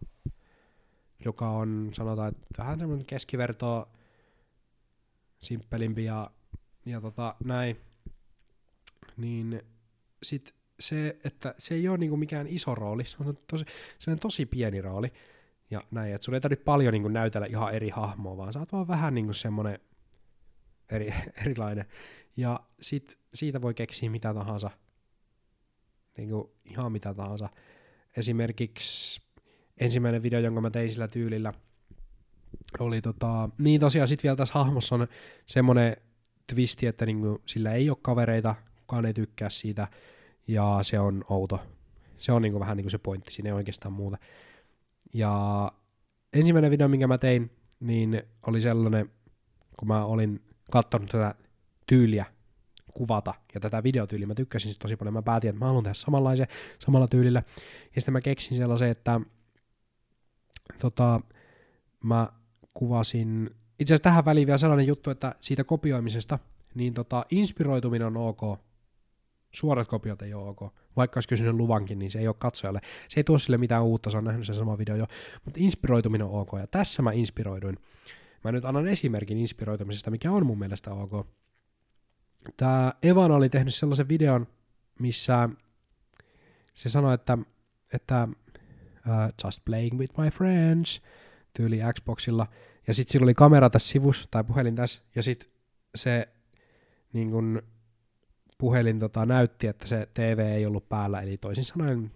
joka 1.25 1.51
on, 1.51 1.91
sanotaan, 1.93 2.29
että 2.29 2.47
vähän 2.59 2.79
semmoinen 2.79 3.07
keskiverto, 3.07 3.89
simppelimpi 5.39 6.05
ja, 6.05 6.31
ja 6.87 7.01
tota, 7.01 7.35
näin. 7.45 7.77
Niin 9.17 9.63
sit 10.23 10.55
se, 10.81 11.17
että 11.25 11.55
se 11.59 11.75
ei 11.75 11.89
ole 11.89 11.99
niinku 11.99 12.17
mikään 12.17 12.47
iso 12.47 12.75
rooli, 12.75 13.05
se 13.05 13.17
on 13.21 13.39
tosi, 13.51 13.65
se 13.99 14.11
on 14.11 14.19
tosi 14.19 14.47
pieni 14.47 14.81
rooli. 14.81 15.13
Ja 15.71 15.83
näin, 15.91 16.15
että 16.15 16.25
sulla 16.25 16.37
ei 16.37 16.41
tarvitse 16.41 16.65
paljon 16.65 16.93
niinku 16.93 17.09
näytellä 17.09 17.47
ihan 17.47 17.75
eri 17.75 17.89
hahmoa, 17.89 18.37
vaan 18.37 18.53
sä 18.53 18.59
oot 18.59 18.73
vaan 18.73 18.89
vähän 18.89 19.15
niinku 19.15 19.33
semmonen 19.33 19.79
eri, 20.91 21.15
erilainen. 21.43 21.87
Ja 22.37 22.61
sit 22.81 23.19
siitä 23.35 23.63
voi 23.63 23.75
keksiä 23.75 24.11
mitä 24.11 24.35
tahansa. 24.35 24.71
Niinku 26.17 26.53
ihan 26.65 26.93
mitä 26.93 27.15
tahansa. 27.15 27.49
Esimerkiksi 28.17 29.21
ensimmäinen 29.79 30.23
video, 30.23 30.41
jonka 30.41 30.61
mä 30.61 30.71
tein 30.71 30.91
sillä 30.91 31.09
tyylillä, 31.09 31.53
oli 32.79 33.03
tota, 33.03 33.49
niin 33.59 33.81
tosiaan 33.81 34.09
sit 34.09 34.23
vielä 34.23 34.37
tässä 34.37 34.55
hahmossa 34.55 34.95
on 34.95 35.09
semmonen 35.47 35.97
twisti, 36.47 36.87
että 36.87 37.07
niinku 37.07 37.43
sillä 37.47 37.73
ei 37.73 37.91
ole 37.91 37.99
kavereita, 38.03 38.55
kukaan 38.77 39.07
ei 39.07 39.15
tykkää 39.15 39.51
siitä, 39.51 39.89
ja 40.49 40.79
se 40.83 41.01
on 41.01 41.25
outo. 41.29 41.61
Se 42.19 42.33
on 42.33 42.43
niinku 42.43 42.61
vähän 42.61 42.77
niinku 42.77 42.91
se 42.91 42.99
pointti, 42.99 43.33
siinä 43.33 43.49
ei 43.49 43.55
oikeastaan 43.55 43.93
muuta. 43.93 44.19
Ja 45.15 45.73
ensimmäinen 46.33 46.71
video, 46.71 46.89
minkä 46.89 47.07
mä 47.07 47.19
tein, 47.19 47.51
niin 47.81 48.23
oli 48.47 48.61
sellainen, 48.61 49.11
kun 49.77 49.89
mä 49.89 50.05
olin 50.05 50.43
katsonut 50.71 51.11
tätä 51.11 51.35
tyyliä 51.87 52.25
kuvata 52.95 53.35
ja 53.55 53.61
tätä 53.61 53.83
videotyyliä, 53.83 54.27
mä 54.27 54.35
tykkäsin 54.35 54.73
sitä 54.73 54.83
tosi 54.83 54.97
paljon, 54.97 55.15
mä 55.15 55.23
päätin, 55.23 55.51
että 55.51 55.59
mä 55.59 55.67
haluan 55.67 55.85
tehdä 55.85 55.95
samanlaisen, 55.95 56.47
samalla 56.79 57.09
tyylillä, 57.09 57.43
ja 57.95 58.01
sitten 58.01 58.13
mä 58.13 58.21
keksin 58.21 58.57
sellaisen, 58.57 58.91
että 58.91 59.21
tota, 60.79 61.21
mä 62.05 62.29
kuvasin, 62.75 63.51
itse 63.79 63.95
asiassa 63.95 64.03
tähän 64.03 64.25
väliin 64.25 64.47
vielä 64.47 64.59
sellainen 64.59 64.87
juttu, 64.87 65.11
että 65.11 65.35
siitä 65.41 65.65
kopioimisesta, 65.65 66.39
niin 66.75 66.95
tota, 66.95 67.27
inspiroituminen 67.31 68.07
on 68.07 68.17
ok, 68.17 68.59
suorat 69.53 69.89
kopiot 69.89 70.23
ei 70.23 70.35
ole 70.35 70.49
ok. 70.49 70.75
Vaikka 70.97 71.19
olisi 71.19 71.29
kysynyt 71.29 71.55
luvankin, 71.55 71.99
niin 71.99 72.11
se 72.11 72.19
ei 72.19 72.29
ole 72.29 72.37
katsojalle. 72.39 72.81
Se 73.09 73.21
ei 73.21 73.25
tuo 73.25 73.39
sille 73.39 73.59
mitään 73.59 73.85
uutta, 73.85 74.11
se 74.11 74.17
on 74.17 74.25
nähnyt 74.25 74.47
sen 74.47 74.55
sama 74.55 74.79
video 74.79 74.97
jo. 74.97 75.07
Mutta 75.45 75.61
inspiroituminen 75.63 76.27
on 76.27 76.41
ok, 76.41 76.51
ja 76.61 76.67
tässä 76.67 77.03
mä 77.03 77.13
inspiroiduin. 77.13 77.79
Mä 78.45 78.53
nyt 78.53 78.65
annan 78.65 78.89
esimerkin 78.89 79.39
inspiroitumisesta, 79.39 80.11
mikä 80.11 80.33
on 80.33 80.47
mun 80.47 80.59
mielestä 80.59 80.95
ok. 80.95 81.27
Tämä 82.57 82.93
Evan 83.03 83.31
oli 83.31 83.49
tehnyt 83.49 83.75
sellaisen 83.75 84.09
videon, 84.09 84.47
missä 84.99 85.49
se 86.75 86.89
sanoi, 86.89 87.15
että, 87.15 87.39
että 87.93 88.29
uh, 89.07 89.33
just 89.45 89.65
playing 89.65 89.99
with 89.99 90.19
my 90.19 90.31
friends, 90.31 91.03
tyyli 91.53 91.81
Xboxilla, 91.95 92.47
ja 92.87 92.95
sitten 92.95 93.13
sillä 93.13 93.25
oli 93.25 93.35
kamera 93.35 93.71
tässä 93.71 93.89
sivussa, 93.89 94.29
tai 94.31 94.45
puhelin 94.45 94.77
tässä, 94.77 95.03
ja 95.15 95.23
sitten 95.23 95.51
se 95.95 96.29
niin 97.13 97.31
kun, 97.31 97.63
puhelin 98.59 98.99
tota, 98.99 99.27
näytti, 99.27 99.67
että 99.67 99.87
se 99.87 100.09
TV 100.15 100.39
ei 100.39 100.67
ollut 100.67 100.89
päällä, 100.89 101.21
eli 101.21 101.37
toisin 101.37 101.65
sanoen 101.65 102.11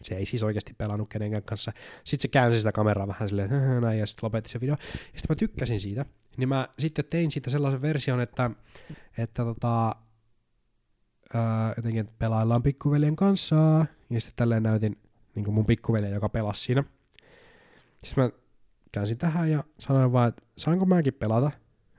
se 0.00 0.14
ei 0.14 0.26
siis 0.26 0.42
oikeasti 0.42 0.74
pelannut 0.74 1.08
kenenkään 1.08 1.42
kanssa. 1.42 1.72
Sitten 2.04 2.22
se 2.22 2.28
käänsi 2.28 2.58
sitä 2.58 2.72
kameraa 2.72 3.08
vähän 3.08 3.28
silleen, 3.28 3.50
näin, 3.80 3.98
ja 3.98 4.06
sitten 4.06 4.26
lopetti 4.26 4.50
se 4.50 4.60
video. 4.60 4.76
Ja 4.80 5.20
sitten 5.20 5.26
mä 5.28 5.34
tykkäsin 5.34 5.80
siitä, 5.80 6.06
niin 6.36 6.48
mä 6.48 6.68
sitten 6.78 7.04
tein 7.10 7.30
siitä 7.30 7.50
sellaisen 7.50 7.82
version, 7.82 8.20
että, 8.20 8.50
että 9.18 9.44
tota, 9.44 9.96
ää, 11.34 11.74
jotenkin 11.76 12.08
pelaillaan 12.18 12.62
pikkuveljen 12.62 13.16
kanssa, 13.16 13.86
ja 14.10 14.20
sitten 14.20 14.36
tälleen 14.36 14.62
näytin 14.62 14.98
niin 15.34 15.52
mun 15.52 15.66
pikkuveli, 15.66 16.10
joka 16.10 16.28
pelasi 16.28 16.62
siinä. 16.62 16.84
Sitten 18.04 18.24
mä 18.24 18.30
käänsin 18.92 19.18
tähän 19.18 19.50
ja 19.50 19.64
sanoin 19.78 20.12
vaan, 20.12 20.28
että 20.28 20.42
saanko 20.58 20.86
mäkin 20.86 21.14
pelata, 21.14 21.50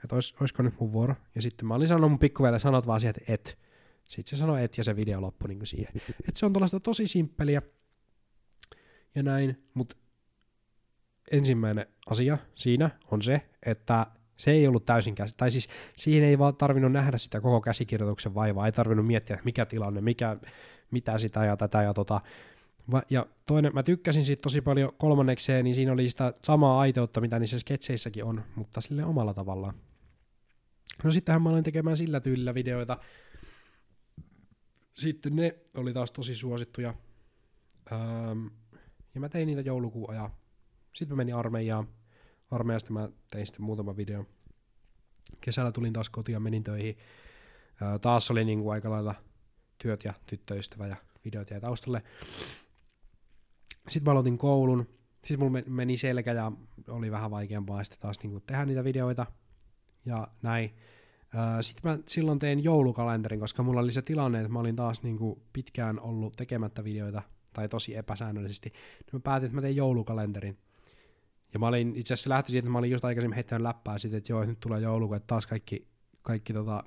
että 0.03 0.15
olis, 0.15 0.35
olisiko 0.39 0.63
nyt 0.63 0.79
mun 0.79 0.91
vuoro. 0.91 1.15
Ja 1.35 1.41
sitten 1.41 1.67
mä 1.67 1.75
olin 1.75 1.87
sanonut 1.87 2.11
mun 2.11 2.19
pikkuvelle, 2.19 2.59
sanot 2.59 2.87
vaan 2.87 2.99
siihen, 2.99 3.13
että 3.17 3.33
et. 3.33 3.59
Sitten 4.05 4.29
se 4.29 4.39
sanoi 4.39 4.63
et 4.63 4.77
ja 4.77 4.83
se 4.83 4.95
video 4.95 5.21
loppui 5.21 5.47
niin 5.47 5.67
siihen. 5.67 5.93
Että 6.27 6.39
se 6.39 6.45
on 6.45 6.53
tuollaista 6.53 6.79
tosi 6.79 7.07
simppeliä 7.07 7.61
ja 9.15 9.23
näin, 9.23 9.63
mutta 9.73 9.95
ensimmäinen 11.31 11.85
asia 12.09 12.37
siinä 12.55 12.89
on 13.11 13.21
se, 13.21 13.49
että 13.65 14.07
se 14.37 14.51
ei 14.51 14.67
ollut 14.67 14.85
täysin 14.85 15.15
käsi, 15.15 15.33
tai 15.37 15.51
siis 15.51 15.69
siinä 15.95 16.27
ei 16.27 16.39
vaan 16.39 16.55
tarvinnut 16.55 16.91
nähdä 16.91 17.17
sitä 17.17 17.41
koko 17.41 17.61
käsikirjoituksen 17.61 18.35
vaivaa, 18.35 18.65
ei 18.65 18.71
tarvinnut 18.71 19.07
miettiä, 19.07 19.39
mikä 19.43 19.65
tilanne, 19.65 20.01
mikä, 20.01 20.37
mitä 20.91 21.17
sitä 21.17 21.45
ja 21.45 21.57
tätä 21.57 21.83
ja 21.83 21.93
tota. 21.93 22.21
Ja 23.09 23.25
toinen, 23.45 23.73
mä 23.73 23.83
tykkäsin 23.83 24.23
siitä 24.23 24.41
tosi 24.41 24.61
paljon 24.61 24.93
kolmannekseen, 24.97 25.63
niin 25.63 25.75
siinä 25.75 25.91
oli 25.91 26.09
sitä 26.09 26.33
samaa 26.43 26.79
aiteutta, 26.79 27.21
mitä 27.21 27.39
niissä 27.39 27.59
sketseissäkin 27.59 28.23
on, 28.23 28.43
mutta 28.55 28.81
sille 28.81 29.05
omalla 29.05 29.33
tavallaan. 29.33 29.73
No 31.03 31.11
sittenhän 31.11 31.41
mä 31.41 31.49
olin 31.49 31.63
tekemään 31.63 31.97
sillä 31.97 32.19
tyylillä 32.19 32.53
videoita. 32.53 32.97
Sitten 34.93 35.35
ne 35.35 35.55
oli 35.75 35.93
taas 35.93 36.11
tosi 36.11 36.35
suosittuja. 36.35 36.93
Öm, 37.91 38.49
ja 39.15 39.21
mä 39.21 39.29
tein 39.29 39.47
niitä 39.47 39.61
joulukuun 39.61 40.09
ajan. 40.09 40.29
Sitten 40.93 41.15
mä 41.15 41.17
menin 41.17 41.35
armeijaan. 41.35 41.87
Armeijasta 42.51 42.93
mä 42.93 43.09
tein 43.31 43.45
sitten 43.45 43.65
muutama 43.65 43.97
video. 43.97 44.25
Kesällä 45.41 45.71
tulin 45.71 45.93
taas 45.93 46.09
kotiin 46.09 46.33
ja 46.33 46.39
menin 46.39 46.63
töihin. 46.63 46.97
Öö, 47.81 47.99
taas 47.99 48.31
oli 48.31 48.45
niinku 48.45 48.69
aika 48.69 48.89
lailla 48.89 49.15
työt 49.77 50.03
ja 50.03 50.13
tyttöystävä 50.25 50.87
ja 50.87 50.95
videot 51.25 51.49
ja 51.49 51.59
taustalle. 51.59 52.03
Sitten 53.87 54.03
mä 54.03 54.11
aloitin 54.11 54.37
koulun. 54.37 54.87
Sitten 55.21 55.39
mulla 55.39 55.59
meni 55.67 55.97
selkä 55.97 56.33
ja 56.33 56.51
oli 56.87 57.11
vähän 57.11 57.31
vaikeampaa 57.31 57.83
sitten 57.83 57.99
taas 57.99 58.19
niinku 58.23 58.39
tehdä 58.39 58.65
niitä 58.65 58.83
videoita. 58.83 59.25
Ja 60.05 60.27
näin. 60.41 60.75
Sitten 61.61 61.91
mä 61.91 61.99
silloin 62.07 62.39
tein 62.39 62.63
joulukalenterin, 62.63 63.39
koska 63.39 63.63
mulla 63.63 63.81
oli 63.81 63.91
se 63.91 64.01
tilanne, 64.01 64.39
että 64.39 64.51
mä 64.51 64.59
olin 64.59 64.75
taas 64.75 65.03
niinku 65.03 65.43
pitkään 65.53 65.99
ollut 65.99 66.33
tekemättä 66.37 66.83
videoita 66.83 67.21
tai 67.53 67.69
tosi 67.69 67.95
epäsäännöllisesti, 67.95 68.69
niin 68.69 69.09
mä 69.13 69.19
päätin, 69.19 69.45
että 69.45 69.55
mä 69.55 69.61
tein 69.61 69.75
joulukalenterin. 69.75 70.57
Ja 71.55 71.59
mä 71.59 71.67
olin, 71.67 71.95
itse 71.95 72.13
asiassa 72.13 72.29
lähti 72.29 72.51
siitä, 72.51 72.65
että 72.65 72.71
mä 72.71 72.77
olin 72.77 72.91
just 72.91 73.05
aikaisemmin 73.05 73.35
heittänyt 73.35 73.61
läppää 73.61 73.97
siitä, 73.97 74.17
että 74.17 74.31
joo, 74.31 74.45
nyt 74.45 74.59
tulee 74.59 74.79
joulu, 74.79 75.13
että 75.13 75.27
taas 75.27 75.47
kaikki, 75.47 75.87
kaikki 76.21 76.53
tota, 76.53 76.83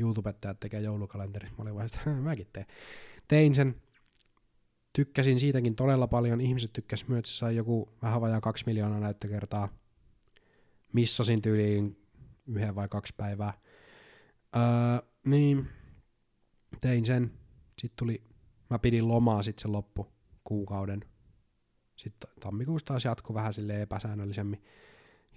YouTubettajat 0.00 0.60
tekee 0.60 0.80
joulukalenterin. 0.80 1.50
Mä 1.50 1.62
olin 1.62 1.74
vaan 1.74 1.86
että 1.86 2.10
mäkin 2.10 2.46
teen. 2.52 2.66
Tein 3.28 3.54
sen, 3.54 3.82
tykkäsin 4.92 5.40
siitäkin 5.40 5.76
todella 5.76 6.06
paljon, 6.06 6.40
ihmiset 6.40 6.72
tykkäs 6.72 7.08
myös, 7.08 7.18
että 7.18 7.30
se 7.30 7.36
sai 7.36 7.56
joku 7.56 7.88
vähän 8.02 8.20
vajaa 8.20 8.40
kaksi 8.40 8.64
miljoonaa 8.66 9.00
näyttökertaa. 9.00 9.68
Missasin 10.92 11.42
tyyliin 11.42 11.96
yhden 12.46 12.74
vai 12.74 12.88
kaksi 12.88 13.14
päivää. 13.16 13.52
Öö, 14.56 14.62
niin, 15.24 15.68
tein 16.80 17.04
sen. 17.04 17.30
Sitten 17.80 17.96
tuli 17.96 18.22
mä 18.70 18.78
pidin 18.78 19.08
lomaa 19.08 19.42
sitten 19.42 19.62
sen 19.62 19.72
loppu 19.72 20.12
kuukauden. 20.44 21.04
Sitten 22.04 22.30
tammikuussa 22.40 22.86
taas 22.86 23.04
jatkui 23.04 23.34
vähän 23.34 23.52
sille 23.52 23.82
epäsäännöllisemmin. 23.82 24.62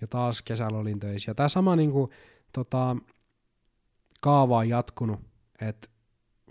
Ja 0.02 0.08
taas 0.08 0.42
kesällä 0.42 0.78
olin 0.78 1.00
töissä. 1.00 1.32
Ja 1.32 1.36
tämä 1.36 1.50
sama 1.50 1.76
niinku, 1.76 2.10
tota, 2.54 2.96
kaava 4.22 4.58
on 4.58 4.70
jatkunut, 4.70 5.20
että 5.62 5.88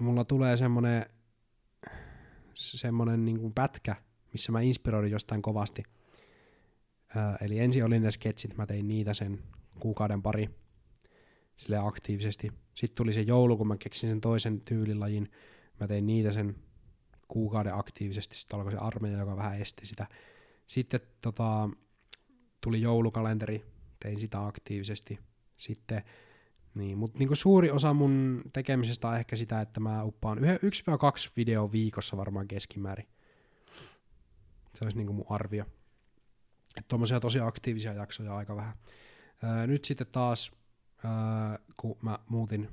mulla 0.01 0.25
tulee 0.25 0.57
semmonen, 0.57 1.07
semmonen 2.55 3.25
niinku 3.25 3.51
pätkä, 3.51 3.97
missä 4.33 4.53
mä 4.53 4.61
inspiroidin 4.61 5.13
jostain 5.13 5.43
kovasti. 5.43 5.83
Ää, 7.17 7.37
eli 7.41 7.59
ensin 7.59 7.85
oli 7.85 8.01
ne 8.01 8.11
sketsit, 8.11 8.57
mä 8.57 8.67
tein 8.67 8.89
niitä 8.89 9.15
sen 9.15 9.43
kuukauden 9.81 10.23
pari 10.23 10.51
sille 11.57 11.79
aktiivisesti. 11.79 12.53
Sitten 12.75 12.97
tuli 12.97 13.13
se 13.13 13.21
joulu, 13.21 13.57
kun 13.57 13.69
mä 13.69 13.77
keksin 13.77 14.09
sen 14.09 14.21
toisen 14.21 14.61
tyylilajin. 14.61 15.31
Mä 15.81 15.87
tein 15.87 16.07
niitä 16.07 16.33
sen 16.33 16.57
kuukauden 17.29 17.75
aktiivisesti, 17.75 18.37
sitten 18.37 18.57
alkoi 18.57 18.73
se 18.73 18.79
armeija, 18.79 19.19
joka 19.19 19.37
vähän 19.37 19.61
esti 19.61 19.87
sitä. 19.87 20.07
Sitten 20.67 21.01
tota, 21.21 21.71
tuli 22.61 22.81
joulukalenteri, 22.83 23.65
tein 24.01 24.21
sitä 24.21 24.47
aktiivisesti. 24.47 25.19
Sitten, 25.57 26.03
niin, 26.75 26.99
mutta 26.99 27.19
niin 27.19 27.37
suuri 27.37 27.71
osa 27.71 27.95
mun 27.95 28.43
tekemisestä 28.53 29.09
on 29.09 29.17
ehkä 29.17 29.37
sitä, 29.37 29.61
että 29.61 29.81
mä 29.81 30.05
uppaan 30.05 30.39
1-2 30.39 30.43
video 31.37 31.73
viikossa 31.73 32.17
varmaan 32.17 32.49
keskimäärin. 32.49 33.09
Se 34.75 34.85
olisi 34.85 34.97
niin 34.97 35.15
mun 35.15 35.27
arvio. 35.29 35.65
Tuommoisia 36.89 37.21
tosi 37.21 37.41
aktiivisia 37.41 37.93
jaksoja 37.93 38.37
aika 38.37 38.57
vähän. 38.57 38.75
Öö, 39.45 39.67
nyt 39.67 39.85
sitten 39.85 40.07
taas, 40.13 40.53
öö, 41.05 41.11
kun 41.77 41.97
mä 42.03 42.19
muutin 42.29 42.69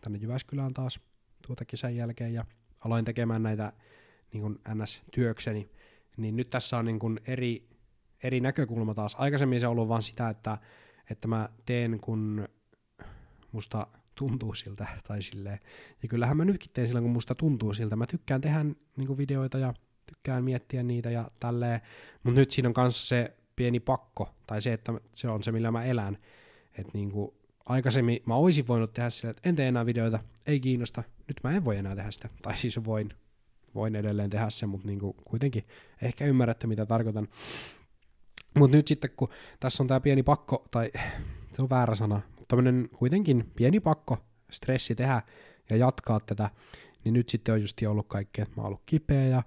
tänne 0.00 0.18
Jyväskylään 0.18 0.74
taas 0.74 1.00
tuota 1.46 1.64
kesän 1.64 1.96
jälkeen 1.96 2.34
ja 2.34 2.44
aloin 2.84 3.04
tekemään 3.04 3.42
näitä 3.42 3.72
niin 4.32 4.42
kuin 4.42 4.60
NS-työkseni, 4.74 5.70
niin 6.16 6.36
nyt 6.36 6.50
tässä 6.50 6.78
on 6.78 6.84
niin 6.84 6.98
kuin 6.98 7.20
eri, 7.26 7.68
eri 8.22 8.40
näkökulma 8.40 8.94
taas. 8.94 9.16
Aikaisemmin 9.18 9.60
se 9.60 9.66
on 9.66 9.72
ollut 9.72 9.88
vaan 9.88 10.02
sitä, 10.02 10.28
että, 10.28 10.58
että 11.10 11.28
mä 11.28 11.48
teen 11.66 12.00
kun 12.00 12.48
musta 13.52 13.86
tuntuu 14.14 14.54
siltä 14.54 14.86
tai 15.08 15.22
silleen. 15.22 15.58
Ja 16.02 16.08
kyllähän 16.08 16.36
mä 16.36 16.44
nytkin 16.44 16.70
teen 16.74 16.86
silloin, 16.86 17.04
kun 17.04 17.12
musta 17.12 17.34
tuntuu 17.34 17.74
siltä. 17.74 17.96
Mä 17.96 18.06
tykkään 18.06 18.40
tehdä 18.40 18.64
niin 18.96 19.18
videoita 19.18 19.58
ja 19.58 19.74
tykkään 20.06 20.44
miettiä 20.44 20.82
niitä 20.82 21.10
ja 21.10 21.30
tälleen. 21.40 21.80
Mutta 22.22 22.40
nyt 22.40 22.50
siinä 22.50 22.68
on 22.68 22.74
kanssa 22.74 23.06
se 23.06 23.36
pieni 23.56 23.80
pakko, 23.80 24.34
tai 24.46 24.62
se, 24.62 24.72
että 24.72 24.92
se 25.12 25.28
on 25.28 25.42
se, 25.42 25.52
millä 25.52 25.70
mä 25.70 25.84
elän. 25.84 26.18
Että 26.78 26.90
niin 26.94 27.10
kuin 27.10 27.34
aikaisemmin 27.66 28.20
mä 28.26 28.34
olisin 28.34 28.66
voinut 28.66 28.92
tehdä 28.92 29.10
sillä, 29.10 29.30
että 29.30 29.48
en 29.48 29.56
tee 29.56 29.68
enää 29.68 29.86
videoita, 29.86 30.18
ei 30.46 30.60
kiinnosta, 30.60 31.02
nyt 31.28 31.36
mä 31.44 31.50
en 31.50 31.64
voi 31.64 31.76
enää 31.76 31.96
tehdä 31.96 32.10
sitä. 32.10 32.28
Tai 32.42 32.56
siis 32.56 32.84
voin, 32.84 33.14
voin 33.74 33.96
edelleen 33.96 34.30
tehdä 34.30 34.50
sen, 34.50 34.68
mutta 34.68 34.86
niin 34.86 35.00
kuitenkin 35.24 35.64
ehkä 36.02 36.24
ymmärrätte, 36.24 36.66
mitä 36.66 36.86
tarkoitan. 36.86 37.28
Mutta 38.54 38.76
nyt 38.76 38.88
sitten, 38.88 39.10
kun 39.16 39.28
tässä 39.60 39.82
on 39.82 39.86
tämä 39.86 40.00
pieni 40.00 40.22
pakko, 40.22 40.68
tai 40.70 40.90
se 41.52 41.62
on 41.62 41.70
väärä 41.70 41.94
sana, 41.94 42.20
mutta 42.26 42.44
tämmöinen 42.48 42.88
kuitenkin 42.98 43.50
pieni 43.56 43.80
pakko, 43.80 44.18
stressi 44.50 44.94
tehdä 44.94 45.22
ja 45.70 45.76
jatkaa 45.76 46.20
tätä, 46.20 46.50
niin 47.04 47.12
nyt 47.12 47.28
sitten 47.28 47.54
on 47.54 47.60
just 47.60 47.82
ollut 47.88 48.08
kaikkea, 48.08 48.42
että 48.42 48.56
mä 48.56 48.62
oon 48.62 48.66
ollut 48.66 48.82
kipeä 48.86 49.26
ja 49.26 49.42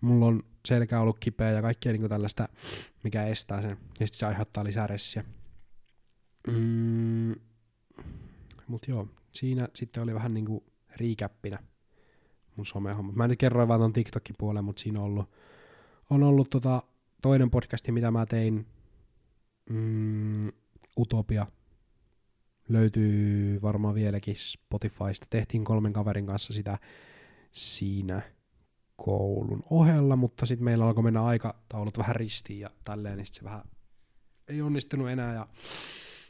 mulla 0.00 0.26
on 0.26 0.42
selkä 0.66 1.00
ollut 1.00 1.18
kipeä 1.20 1.50
ja 1.50 1.62
kaikkea 1.62 1.92
niin 1.92 2.08
tällaista, 2.08 2.48
mikä 3.02 3.26
estää 3.26 3.62
sen, 3.62 3.70
ja 3.70 4.06
sitten 4.06 4.18
se 4.18 4.26
aiheuttaa 4.26 4.64
lisää 4.64 4.86
ressiä. 4.86 5.24
Mm, 6.46 7.34
mutta 8.66 8.90
joo, 8.90 9.08
siinä 9.32 9.68
sitten 9.74 10.02
oli 10.02 10.14
vähän 10.14 10.34
niinku 10.34 10.64
riikäppinä 10.96 11.58
mun 12.56 12.66
somehomma. 12.66 13.12
Mä 13.12 13.28
nyt 13.28 13.38
kerroin 13.38 13.68
vaan 13.68 13.80
ton 13.80 13.92
TikTokin 13.92 14.36
puolen, 14.38 14.64
mutta 14.64 14.82
siinä 14.82 14.98
on 15.00 15.04
ollut, 15.04 15.30
on 16.10 16.22
ollut 16.22 16.50
tota 16.50 16.82
toinen 17.22 17.50
podcasti, 17.50 17.92
mitä 17.92 18.10
mä 18.10 18.26
tein, 18.26 18.66
mm, 19.70 20.52
Utopia, 20.98 21.46
löytyy 22.68 23.62
varmaan 23.62 23.94
vieläkin 23.94 24.36
Spotifysta. 24.38 25.26
Tehtiin 25.30 25.64
kolmen 25.64 25.92
kaverin 25.92 26.26
kanssa 26.26 26.52
sitä 26.52 26.78
siinä 27.52 28.22
koulun 28.96 29.62
ohella, 29.70 30.16
mutta 30.16 30.46
sitten 30.46 30.64
meillä 30.64 30.86
alkoi 30.86 31.02
mennä 31.04 31.24
aikataulut 31.24 31.98
vähän 31.98 32.16
ristiin 32.16 32.60
ja 32.60 32.70
tälleen, 32.84 33.16
niin 33.16 33.26
sit 33.26 33.34
se 33.34 33.44
vähän 33.44 33.62
ei 34.48 34.62
onnistunut 34.62 35.08
enää 35.08 35.34
ja 35.34 35.48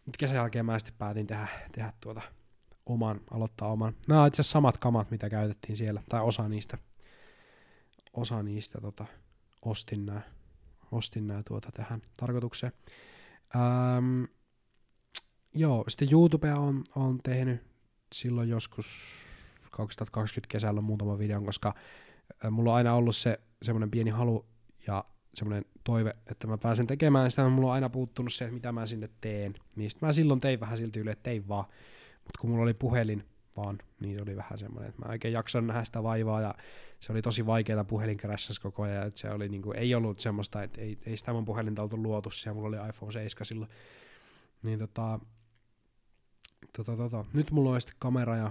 nyt 0.07 0.17
kesän 0.17 0.37
jälkeen 0.37 0.67
mä 0.67 0.79
sitten 0.79 0.95
päätin 0.99 1.27
tehdä, 1.27 1.49
tehdä 1.73 1.93
tuota 2.01 2.23
oman, 2.87 3.21
aloittaa 3.31 3.69
oman. 3.69 3.95
Nämä 4.09 4.23
on 4.23 4.29
itse 4.29 4.43
asiassa 4.43 4.53
samat 4.53 4.79
kamat, 4.79 5.11
mitä 5.11 5.31
käytettiin 5.31 5.77
siellä, 5.77 6.03
tai 6.09 6.21
osa 6.21 6.49
niistä, 6.49 6.79
osa 8.13 8.43
niistä 8.43 8.81
tota, 8.81 9.07
ostin 9.63 10.07
nämä, 10.07 10.21
ostin 10.93 11.27
nämä 11.27 11.43
tuota 11.43 11.73
tähän 11.73 12.03
tarkoitukseen. 12.17 12.73
Ähm, 13.57 14.25
joo, 15.55 15.85
sitten 15.89 16.09
YouTubea 16.13 16.57
on, 16.57 16.83
on 16.97 17.21
tehnyt 17.23 17.63
silloin 18.15 18.49
joskus 18.49 19.15
2020 19.71 20.53
kesällä 20.53 20.81
muutaman 20.81 21.19
videon, 21.19 21.45
koska 21.45 21.75
mulla 22.51 22.71
on 22.71 22.77
aina 22.77 22.95
ollut 22.95 23.17
se 23.17 23.41
semmoinen 23.63 23.91
pieni 23.91 24.11
halu 24.11 24.47
ja 24.87 25.05
semmoinen 25.35 25.65
toive, 25.85 26.17
että 26.31 26.47
mä 26.47 26.59
pääsen 26.59 26.87
tekemään 26.87 27.31
sitä, 27.31 27.49
mulla 27.49 27.69
on 27.69 27.75
aina 27.75 27.89
puuttunut 27.89 28.33
se, 28.33 28.45
että 28.45 28.55
mitä 28.55 28.73
mä 28.73 28.87
sinne 28.87 29.09
teen. 29.21 29.55
Niin 29.77 29.91
mä 30.01 30.13
silloin 30.13 30.41
tein 30.41 30.61
vähän 30.61 30.77
silti 30.77 31.01
yle, 31.01 31.11
että 31.11 31.23
tein 31.23 31.49
vaan. 31.49 31.65
Mutta 32.15 32.41
kun 32.41 32.51
mulla 32.51 32.63
oli 32.63 32.75
puhelin 32.75 33.25
vaan, 33.57 33.79
niin 34.01 34.17
se 34.17 34.23
oli 34.23 34.37
vähän 34.37 34.59
semmoinen, 34.59 34.89
että 34.89 35.03
mä 35.03 35.13
oikein 35.13 35.35
jaksan 35.35 35.67
nähdä 35.67 35.85
sitä 35.85 36.03
vaivaa 36.03 36.41
ja 36.41 36.55
se 37.01 37.13
oli 37.13 37.23
tosi 37.23 37.47
vaikeaa 37.47 37.85
puhelin 37.85 38.19
koko 38.63 38.83
ajan, 38.83 39.07
että 39.07 39.21
se 39.21 39.31
oli 39.31 39.49
niinku, 39.49 39.73
ei 39.73 39.95
ollut 39.95 40.21
semmoista, 40.21 40.63
että 40.63 40.81
ei, 40.81 40.99
ei 41.07 41.17
sitä 41.17 41.33
mun 41.33 41.45
puhelinta 41.45 41.83
oltu 41.83 42.03
luotu 42.03 42.31
siellä, 42.31 42.55
mulla 42.55 42.69
oli 42.69 42.89
iPhone 42.89 43.13
7 43.13 43.47
silloin. 43.47 43.71
Niin 44.63 44.79
tota, 44.79 45.21
tota, 46.77 46.97
tota, 46.97 47.25
nyt 47.33 47.51
mulla 47.51 47.71
on 47.71 47.81
sitten 47.81 47.97
kamera 47.99 48.37
ja 48.37 48.51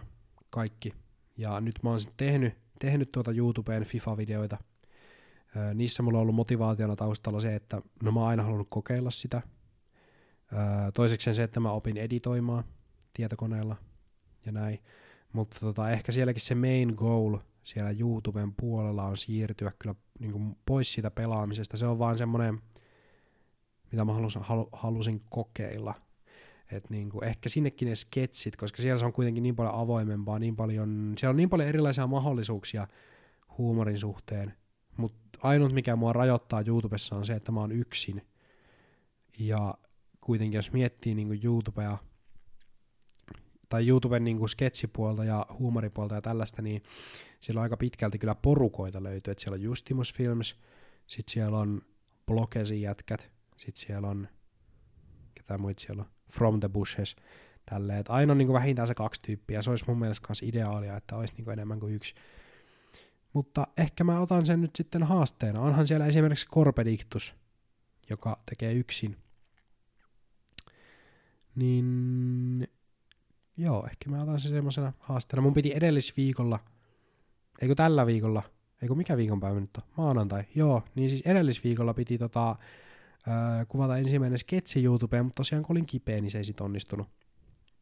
kaikki. 0.50 0.94
Ja 1.38 1.62
nyt 1.62 1.80
mä 1.84 1.90
oon 1.90 2.00
sitten 2.00 2.28
tehnyt, 2.28 2.58
tehnyt 2.80 3.12
tuota 3.12 3.32
YouTubeen 3.32 3.84
FIFA-videoita, 3.84 4.58
niissä 5.74 6.04
mulla 6.04 6.18
on 6.18 6.22
ollut 6.22 6.36
motivaationa 6.36 6.96
taustalla 6.96 7.42
se, 7.42 7.56
että 7.56 7.82
no 8.04 8.12
mä 8.12 8.20
oon 8.20 8.30
aina 8.30 8.44
halunnut 8.44 8.68
kokeilla 8.70 9.12
sitä. 9.12 9.42
toiseksi 10.94 11.34
se, 11.34 11.44
että 11.44 11.60
mä 11.60 11.72
opin 11.72 11.98
editoimaan 11.98 12.64
tietokoneella 13.14 13.76
ja 14.46 14.52
näin. 14.52 14.80
Mutta 15.34 15.60
tota, 15.60 15.92
ehkä 15.92 16.12
sielläkin 16.12 16.42
se 16.42 16.56
main 16.56 16.94
goal 16.96 17.38
siellä 17.64 17.92
YouTuben 18.00 18.54
puolella 18.54 19.04
on 19.04 19.18
siirtyä 19.18 19.72
kyllä 19.80 19.96
niin 20.20 20.32
kuin 20.32 20.58
pois 20.66 20.94
siitä 20.94 21.12
pelaamisesta. 21.12 21.78
Se 21.78 21.88
on 21.88 22.00
vaan 22.00 22.18
semmoinen, 22.18 22.60
mitä 23.92 24.06
mä 24.06 24.14
halusin, 24.14 24.42
halu, 24.42 24.70
halusin 24.72 25.22
kokeilla. 25.30 25.94
Et 26.72 26.90
niin 26.90 27.10
kuin, 27.10 27.24
ehkä 27.24 27.50
sinnekin 27.50 27.88
ne 27.88 27.96
sketsit, 27.96 28.56
koska 28.56 28.82
siellä 28.82 29.00
se 29.00 29.06
on 29.06 29.14
kuitenkin 29.14 29.44
niin 29.44 29.56
paljon 29.56 29.76
avoimempaa, 29.76 30.40
niin 30.40 30.56
paljon, 30.56 31.14
siellä 31.18 31.30
on 31.30 31.38
niin 31.38 31.50
paljon 31.50 31.70
erilaisia 31.70 32.08
mahdollisuuksia 32.08 32.88
huumorin 33.58 34.00
suhteen, 34.00 34.54
ainut 35.44 35.74
mikä 35.74 35.96
mua 35.96 36.14
rajoittaa 36.14 36.64
YouTubessa 36.68 37.16
on 37.16 37.26
se, 37.26 37.34
että 37.34 37.52
mä 37.52 37.60
oon 37.60 37.72
yksin. 37.72 38.22
Ja 39.40 39.74
kuitenkin 40.22 40.58
jos 40.58 40.72
miettii 40.72 41.16
niin 41.16 41.40
YouTubea, 41.44 41.98
tai 43.70 43.88
YouTuben 43.88 44.24
niin 44.24 44.50
sketsipuolta 44.50 45.24
ja 45.24 45.46
huumoripuolta 45.60 46.16
ja 46.16 46.22
tällaista, 46.22 46.62
niin 46.62 46.84
siellä 47.40 47.60
on 47.60 47.64
aika 47.64 47.78
pitkälti 47.78 48.20
kyllä 48.20 48.36
porukoita 48.36 49.04
löytyy. 49.04 49.32
Et 49.32 49.40
siellä 49.40 49.56
on 49.56 49.62
Justimus 49.62 50.14
Films, 50.14 50.56
sitten 51.08 51.34
siellä 51.34 51.58
on 51.58 51.82
Blokesin 52.26 52.82
jätkät, 52.82 53.32
sitten 53.58 53.86
siellä 53.86 54.08
on, 54.08 54.28
ketä 55.36 55.58
muita 55.58 55.82
siellä 55.82 56.02
on, 56.02 56.10
From 56.34 56.60
the 56.60 56.70
Bushes, 56.70 57.16
tälleen. 57.66 58.00
Et 58.00 58.10
aina 58.10 58.32
on 58.32 58.38
niin 58.38 58.54
vähintään 58.54 58.88
se 58.88 58.96
kaksi 58.96 59.22
tyyppiä, 59.22 59.62
se 59.62 59.70
olisi 59.70 59.86
mun 59.88 60.00
mielestä 60.00 60.28
myös 60.30 60.44
ideaalia, 60.44 60.98
että 60.98 61.16
olisi 61.16 61.34
niin 61.38 61.50
enemmän 61.50 61.80
kuin 61.80 61.96
yksi. 61.96 62.16
Mutta 63.34 63.68
ehkä 63.78 64.04
mä 64.04 64.20
otan 64.20 64.46
sen 64.46 64.62
nyt 64.62 64.76
sitten 64.76 65.04
haasteena. 65.04 65.62
Onhan 65.62 65.88
siellä 65.88 66.06
esimerkiksi 66.06 66.48
Korpediktus, 66.50 67.36
joka 68.10 68.40
tekee 68.46 68.74
yksin. 68.74 69.18
Niin 71.56 72.68
joo, 73.58 73.86
ehkä 73.86 74.10
mä 74.10 74.24
otan 74.24 74.40
sen 74.40 74.52
semmoisena 74.52 74.94
haasteena. 75.00 75.42
Mun 75.42 75.54
piti 75.54 75.74
edellisviikolla, 75.76 76.60
eikö 77.62 77.76
tällä 77.76 78.06
viikolla, 78.06 78.44
eikö 78.82 78.96
mikä 78.96 79.18
viikonpäivä 79.18 79.60
nyt 79.60 79.78
on? 79.78 79.84
Maanantai, 79.98 80.44
joo. 80.56 80.84
Niin 80.96 81.10
siis 81.10 81.22
edellisviikolla 81.22 81.94
piti 81.94 82.18
tota, 82.18 82.50
äh, 82.50 83.68
kuvata 83.68 83.98
ensimmäinen 83.98 84.40
sketsi 84.40 84.84
YouTubeen, 84.84 85.26
mutta 85.26 85.38
tosiaan 85.38 85.64
kun 85.64 85.74
olin 85.74 85.86
kipeä, 85.86 86.22
niin 86.22 86.32
se 86.32 86.38
ei 86.38 86.46
sit 86.46 86.62
onnistunut. 86.62 87.08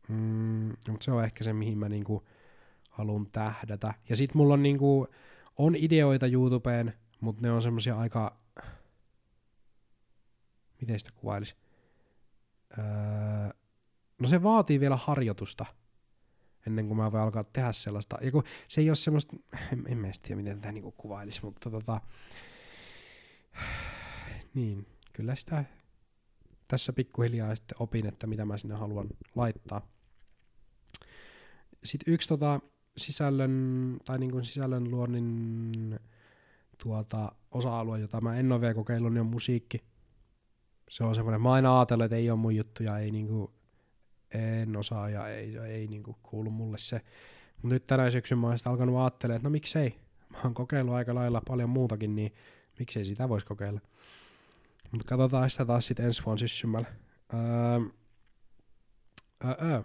Mm, 0.08 0.68
mutta 0.68 1.04
se 1.04 1.12
on 1.12 1.24
ehkä 1.24 1.43
se, 1.43 1.54
mihin 1.54 1.78
mä 1.78 1.89
niinku 1.89 2.24
haluan 2.89 3.28
tähdätä. 3.32 3.93
Ja 4.10 4.16
sit 4.16 4.34
mulla 4.34 4.54
on 4.54 4.64
niinku, 4.64 5.08
on 5.66 5.76
ideoita 5.76 6.28
YouTubeen, 6.28 6.93
mutta 7.20 7.41
ne 7.41 7.51
on 7.51 7.62
semmosia 7.62 7.97
aika... 7.97 8.41
Miten 10.82 10.99
sitä 10.99 11.12
kuvailisi? 11.16 11.55
Öö, 12.78 12.84
no 14.20 14.28
se 14.28 14.43
vaatii 14.43 14.80
vielä 14.80 14.95
harjoitusta 14.95 15.66
ennen 16.68 16.88
kuin 16.88 16.97
mä 16.97 17.12
voin 17.12 17.24
alkaa 17.24 17.43
tehdä 17.43 17.72
sellaista. 17.72 18.18
Ja 18.22 18.32
kun 18.32 18.43
se 18.68 18.82
ei 18.82 18.89
ole 18.89 18.95
semmoista, 18.95 19.36
en, 19.74 19.84
en 19.88 19.97
mä 19.97 20.07
tiedä 20.22 20.41
miten 20.41 20.62
tätä 20.62 20.72
niinku 20.72 20.91
kuvailisi, 20.91 21.39
mutta 21.43 21.70
tota, 21.70 22.01
niin, 24.53 24.88
kyllä 25.14 25.36
sitä 25.36 25.66
tässä 26.68 26.93
pikkuhiljaa 26.93 27.55
sitten 27.55 27.82
opin, 27.82 28.07
että 28.07 28.28
mitä 28.28 28.45
mä 28.45 28.57
sinne 28.57 28.76
haluan 28.76 29.07
laittaa. 29.36 29.88
Sitten 31.84 32.14
yksi 32.14 32.30
tota, 32.30 32.59
sisällön, 32.98 33.98
tai 34.06 34.20
niin 34.20 34.32
kuin 34.32 34.46
sisällön 34.46 34.92
luonnin 34.92 36.00
tuota, 36.84 37.32
osa-alue, 37.52 38.00
jota 38.00 38.22
mä 38.22 38.36
en 38.36 38.52
ole 38.52 38.62
vielä 38.62 38.74
kokeillut, 38.74 39.14
niin 39.14 39.22
on 39.22 39.28
musiikki. 39.28 39.82
Se 40.89 41.04
on 41.04 41.16
semmoinen, 41.16 41.42
mä 41.42 41.54
aina 41.54 41.80
ajatellut, 41.80 42.06
että 42.06 42.16
ei 42.16 42.30
ole 42.30 42.39
mun 42.39 42.56
juttu 42.56 42.84
ja 42.84 43.00
ei 43.00 43.12
niinku, 43.12 43.54
en 44.34 44.78
osaa 44.78 45.10
ja 45.10 45.28
ei, 45.28 45.58
ei 45.58 45.88
niinku 45.88 46.18
kuulu 46.24 46.52
mulle 46.52 46.78
se. 46.78 47.02
Mutta 47.56 47.74
nyt 47.74 47.88
tänä 47.88 48.10
syksyn 48.10 48.38
mä 48.38 48.48
oon 48.48 48.58
alkanut 48.66 49.00
ajattelemaan, 49.00 49.38
että 49.38 49.48
no 49.48 49.52
miksei. 49.52 50.00
Mä 50.30 50.39
oon 50.44 50.54
kokeillut 50.54 50.96
aika 50.96 51.16
lailla 51.16 51.42
paljon 51.48 51.70
muutakin, 51.70 52.16
niin 52.16 52.34
miksei 52.80 53.06
sitä 53.06 53.30
voisi 53.30 53.46
kokeilla. 53.46 53.82
Mutta 54.92 55.08
katsotaan 55.08 55.50
sitä 55.50 55.66
taas 55.66 55.88
sitten 55.88 56.06
ensi 56.06 56.26
vuonna 56.26 56.39
syssymällä. 56.39 56.88
Öö, 57.34 57.39
öö, 59.46 59.72
öö. 59.72 59.82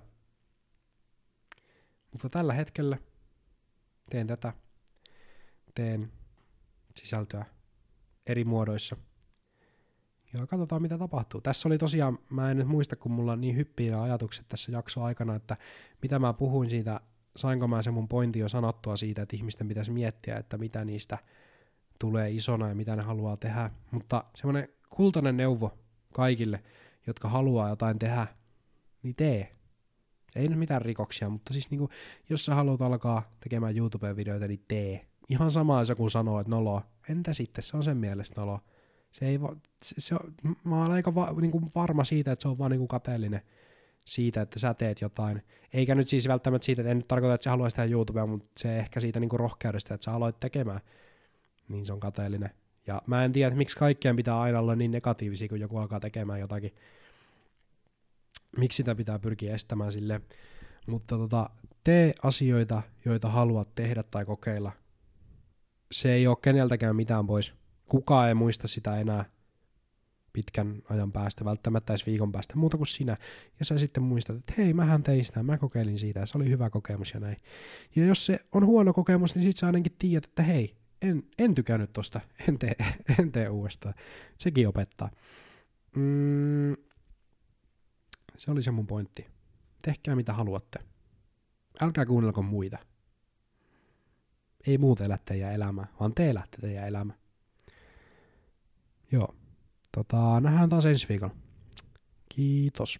Mutta 2.17 2.31
tällä 2.31 2.53
hetkellä 2.53 2.99
teen 4.11 4.27
tätä, 4.27 4.53
teen 5.75 6.13
sisältöä 6.95 7.45
eri 8.27 8.45
muodoissa. 8.45 8.97
Ja 10.33 10.47
katsotaan 10.47 10.83
mitä 10.83 10.99
tapahtuu. 10.99 11.41
Tässä 11.41 11.69
oli 11.69 11.79
tosiaan, 11.79 12.19
mä 12.31 12.51
en 12.51 12.57
nyt 12.57 12.69
muista, 12.69 12.97
kun 12.97 13.13
mulla 13.13 13.33
on 13.33 13.41
niin 13.41 13.57
hyppiä 13.57 14.03
ajatukset 14.03 14.49
tässä 14.49 14.73
jakso 14.73 15.03
aikana, 15.03 15.35
että 15.35 15.57
mitä 16.03 16.19
mä 16.19 16.33
puhuin 16.33 16.71
siitä, 16.71 17.01
sainko 17.37 17.69
mä 17.69 17.83
sen 17.83 17.95
mun 17.95 18.09
pointin 18.09 18.41
jo 18.41 18.49
sanottua 18.49 18.97
siitä, 18.97 19.23
että 19.23 19.37
ihmisten 19.37 19.69
pitäisi 19.69 19.91
miettiä, 19.91 20.37
että 20.37 20.59
mitä 20.59 20.85
niistä 20.85 21.19
tulee 21.99 22.31
isona 22.31 22.69
ja 22.69 22.75
mitä 22.75 22.97
ne 22.97 23.03
haluaa 23.03 23.37
tehdä. 23.37 23.71
Mutta 23.91 24.25
semmoinen 24.35 24.69
kultainen 24.89 25.37
neuvo 25.37 25.79
kaikille, 26.13 26.63
jotka 27.07 27.29
haluaa 27.29 27.69
jotain 27.69 27.99
tehdä, 27.99 28.27
niin 29.03 29.15
tee. 29.15 29.56
Ei 30.37 30.49
nyt 30.49 30.59
mitään 30.59 30.83
rikoksia, 30.83 31.29
mutta 31.29 31.53
siis 31.53 31.71
niinku, 31.71 31.91
jos 32.31 32.45
sä 32.45 32.55
haluat 32.55 32.83
alkaa 32.83 33.31
tekemään 33.41 33.77
YouTube-videoita, 33.77 34.49
niin 34.49 34.65
tee. 34.69 35.07
Ihan 35.29 35.51
sama, 35.51 35.81
jos 35.81 35.89
joku 35.89 36.11
sanoo, 36.11 36.41
että 36.41 36.51
nolo. 36.51 36.83
Entä 37.09 37.33
sitten, 37.33 37.65
se 37.65 37.77
on 37.77 37.85
sen 37.85 37.97
mielestä 37.97 38.41
nolo. 38.41 38.61
Se 39.13 39.27
ei 39.27 39.41
va- 39.41 39.57
se, 39.83 39.95
se 39.99 40.15
on, 40.15 40.35
mä 40.65 40.81
olen 40.81 40.93
aika 40.93 41.15
va- 41.15 41.35
niinku 41.41 41.63
varma 41.75 42.05
siitä, 42.05 42.33
että 42.33 42.43
se 42.43 42.49
on 42.49 42.59
vaan 42.59 42.71
niinku 42.71 42.87
kateellinen 42.87 43.41
siitä, 44.07 44.43
että 44.43 44.59
sä 44.59 44.75
teet 44.75 45.01
jotain. 45.01 45.43
Eikä 45.73 45.95
nyt 45.95 46.09
siis 46.09 46.29
välttämättä 46.29 46.67
siitä, 46.67 46.83
että 46.83 46.91
en 46.91 46.97
nyt 46.97 47.09
tarkoita, 47.09 47.35
että 47.35 47.45
sä 47.45 47.51
haluaisit 47.51 47.77
tehdä 47.77 47.91
YouTubea, 47.91 48.27
mutta 48.27 48.47
se 48.57 48.79
ehkä 48.79 49.01
siitä 49.01 49.21
niinku 49.21 49.37
rohkeudesta, 49.37 49.95
että 49.95 50.05
sä 50.05 50.13
aloit 50.13 50.41
tekemään, 50.41 50.81
niin 51.69 51.87
se 51.87 51.93
on 51.93 52.01
kateellinen. 52.01 52.51
Ja 52.87 53.03
mä 53.07 53.25
en 53.25 53.33
tiedä, 53.33 53.49
että 53.49 53.59
miksi 53.59 53.77
kaikkien 53.77 54.17
pitää 54.17 54.41
aina 54.41 54.59
olla 54.59 54.77
niin 54.77 54.91
negatiivisia, 54.91 55.49
kun 55.49 55.61
joku 55.61 55.79
alkaa 55.79 56.01
tekemään 56.01 56.41
jotakin. 56.41 56.75
Miksi 58.59 58.77
sitä 58.77 58.95
pitää 58.95 59.19
pyrkiä 59.19 59.55
estämään 59.55 59.93
sille. 59.93 60.21
Mutta 60.87 61.17
tota, 61.17 61.51
tee 61.85 62.15
asioita, 62.23 62.83
joita 63.05 63.29
haluat 63.29 63.75
tehdä 63.75 64.03
tai 64.03 64.25
kokeilla. 64.25 64.73
Se 65.93 66.13
ei 66.13 66.27
ole 66.27 66.37
keneltäkään 66.43 66.97
mitään 66.97 67.27
pois. 67.27 67.55
Kukaan 67.87 68.29
ei 68.29 68.35
muista 68.35 68.69
sitä 68.69 68.97
enää 68.97 69.25
pitkän 70.33 70.83
ajan 70.91 71.13
päästä, 71.13 71.45
välttämättä 71.45 71.93
edes 71.93 72.07
viikon 72.07 72.33
päästä, 72.33 72.57
muuta 72.57 72.77
kuin 72.77 72.87
sinä. 72.87 73.17
Ja 73.59 73.65
sä 73.65 73.79
sitten 73.79 74.03
muistat, 74.03 74.37
että 74.37 74.53
hei, 74.59 74.75
mähän 74.75 75.03
tein 75.03 75.25
sitä, 75.25 75.43
mä 75.43 75.59
kokeilin 75.59 75.99
siitä, 75.99 76.21
ja 76.21 76.27
se 76.27 76.39
oli 76.39 76.49
hyvä 76.49 76.71
kokemus 76.71 77.15
ja 77.15 77.21
näin. 77.21 77.37
Ja 77.97 78.07
jos 78.07 78.27
se 78.27 78.39
on 78.53 78.67
huono 78.67 78.93
kokemus, 78.93 79.35
niin 79.35 79.43
sit 79.43 79.57
sä 79.57 79.67
ainakin 79.67 79.93
tiedät, 79.99 80.25
että 80.25 80.43
hei, 80.43 80.77
en, 81.03 81.23
en 81.39 81.55
tykännyt 81.55 81.93
tosta, 81.93 82.21
en 82.49 82.59
tee, 82.59 82.77
en 83.21 83.33
tee 83.33 83.49
uudestaan. 83.49 83.95
Sekin 84.39 84.69
opettaa. 84.69 85.11
Mm, 85.97 86.77
se 88.39 88.51
oli 88.51 88.63
se 88.63 88.71
mun 88.71 88.87
pointti. 88.87 89.27
Tehkää 89.83 90.17
mitä 90.17 90.33
haluatte. 90.33 90.79
Älkää 91.81 92.07
kuunnelko 92.07 92.43
muita. 92.43 92.79
Ei 94.67 94.79
muut 94.79 95.01
elä 95.01 95.19
teidän 95.25 95.53
elämää, 95.53 95.87
vaan 96.01 96.15
te 96.15 96.31
elätte 96.31 96.59
teidän 96.61 96.89
elämää. 96.89 97.17
Joo. 99.13 99.35
Tota, 99.93 100.41
nähdään 100.41 100.69
taas 100.69 100.87
ensi 100.87 101.09
viikolla. 101.09 101.35
Kiitos. 102.29 102.95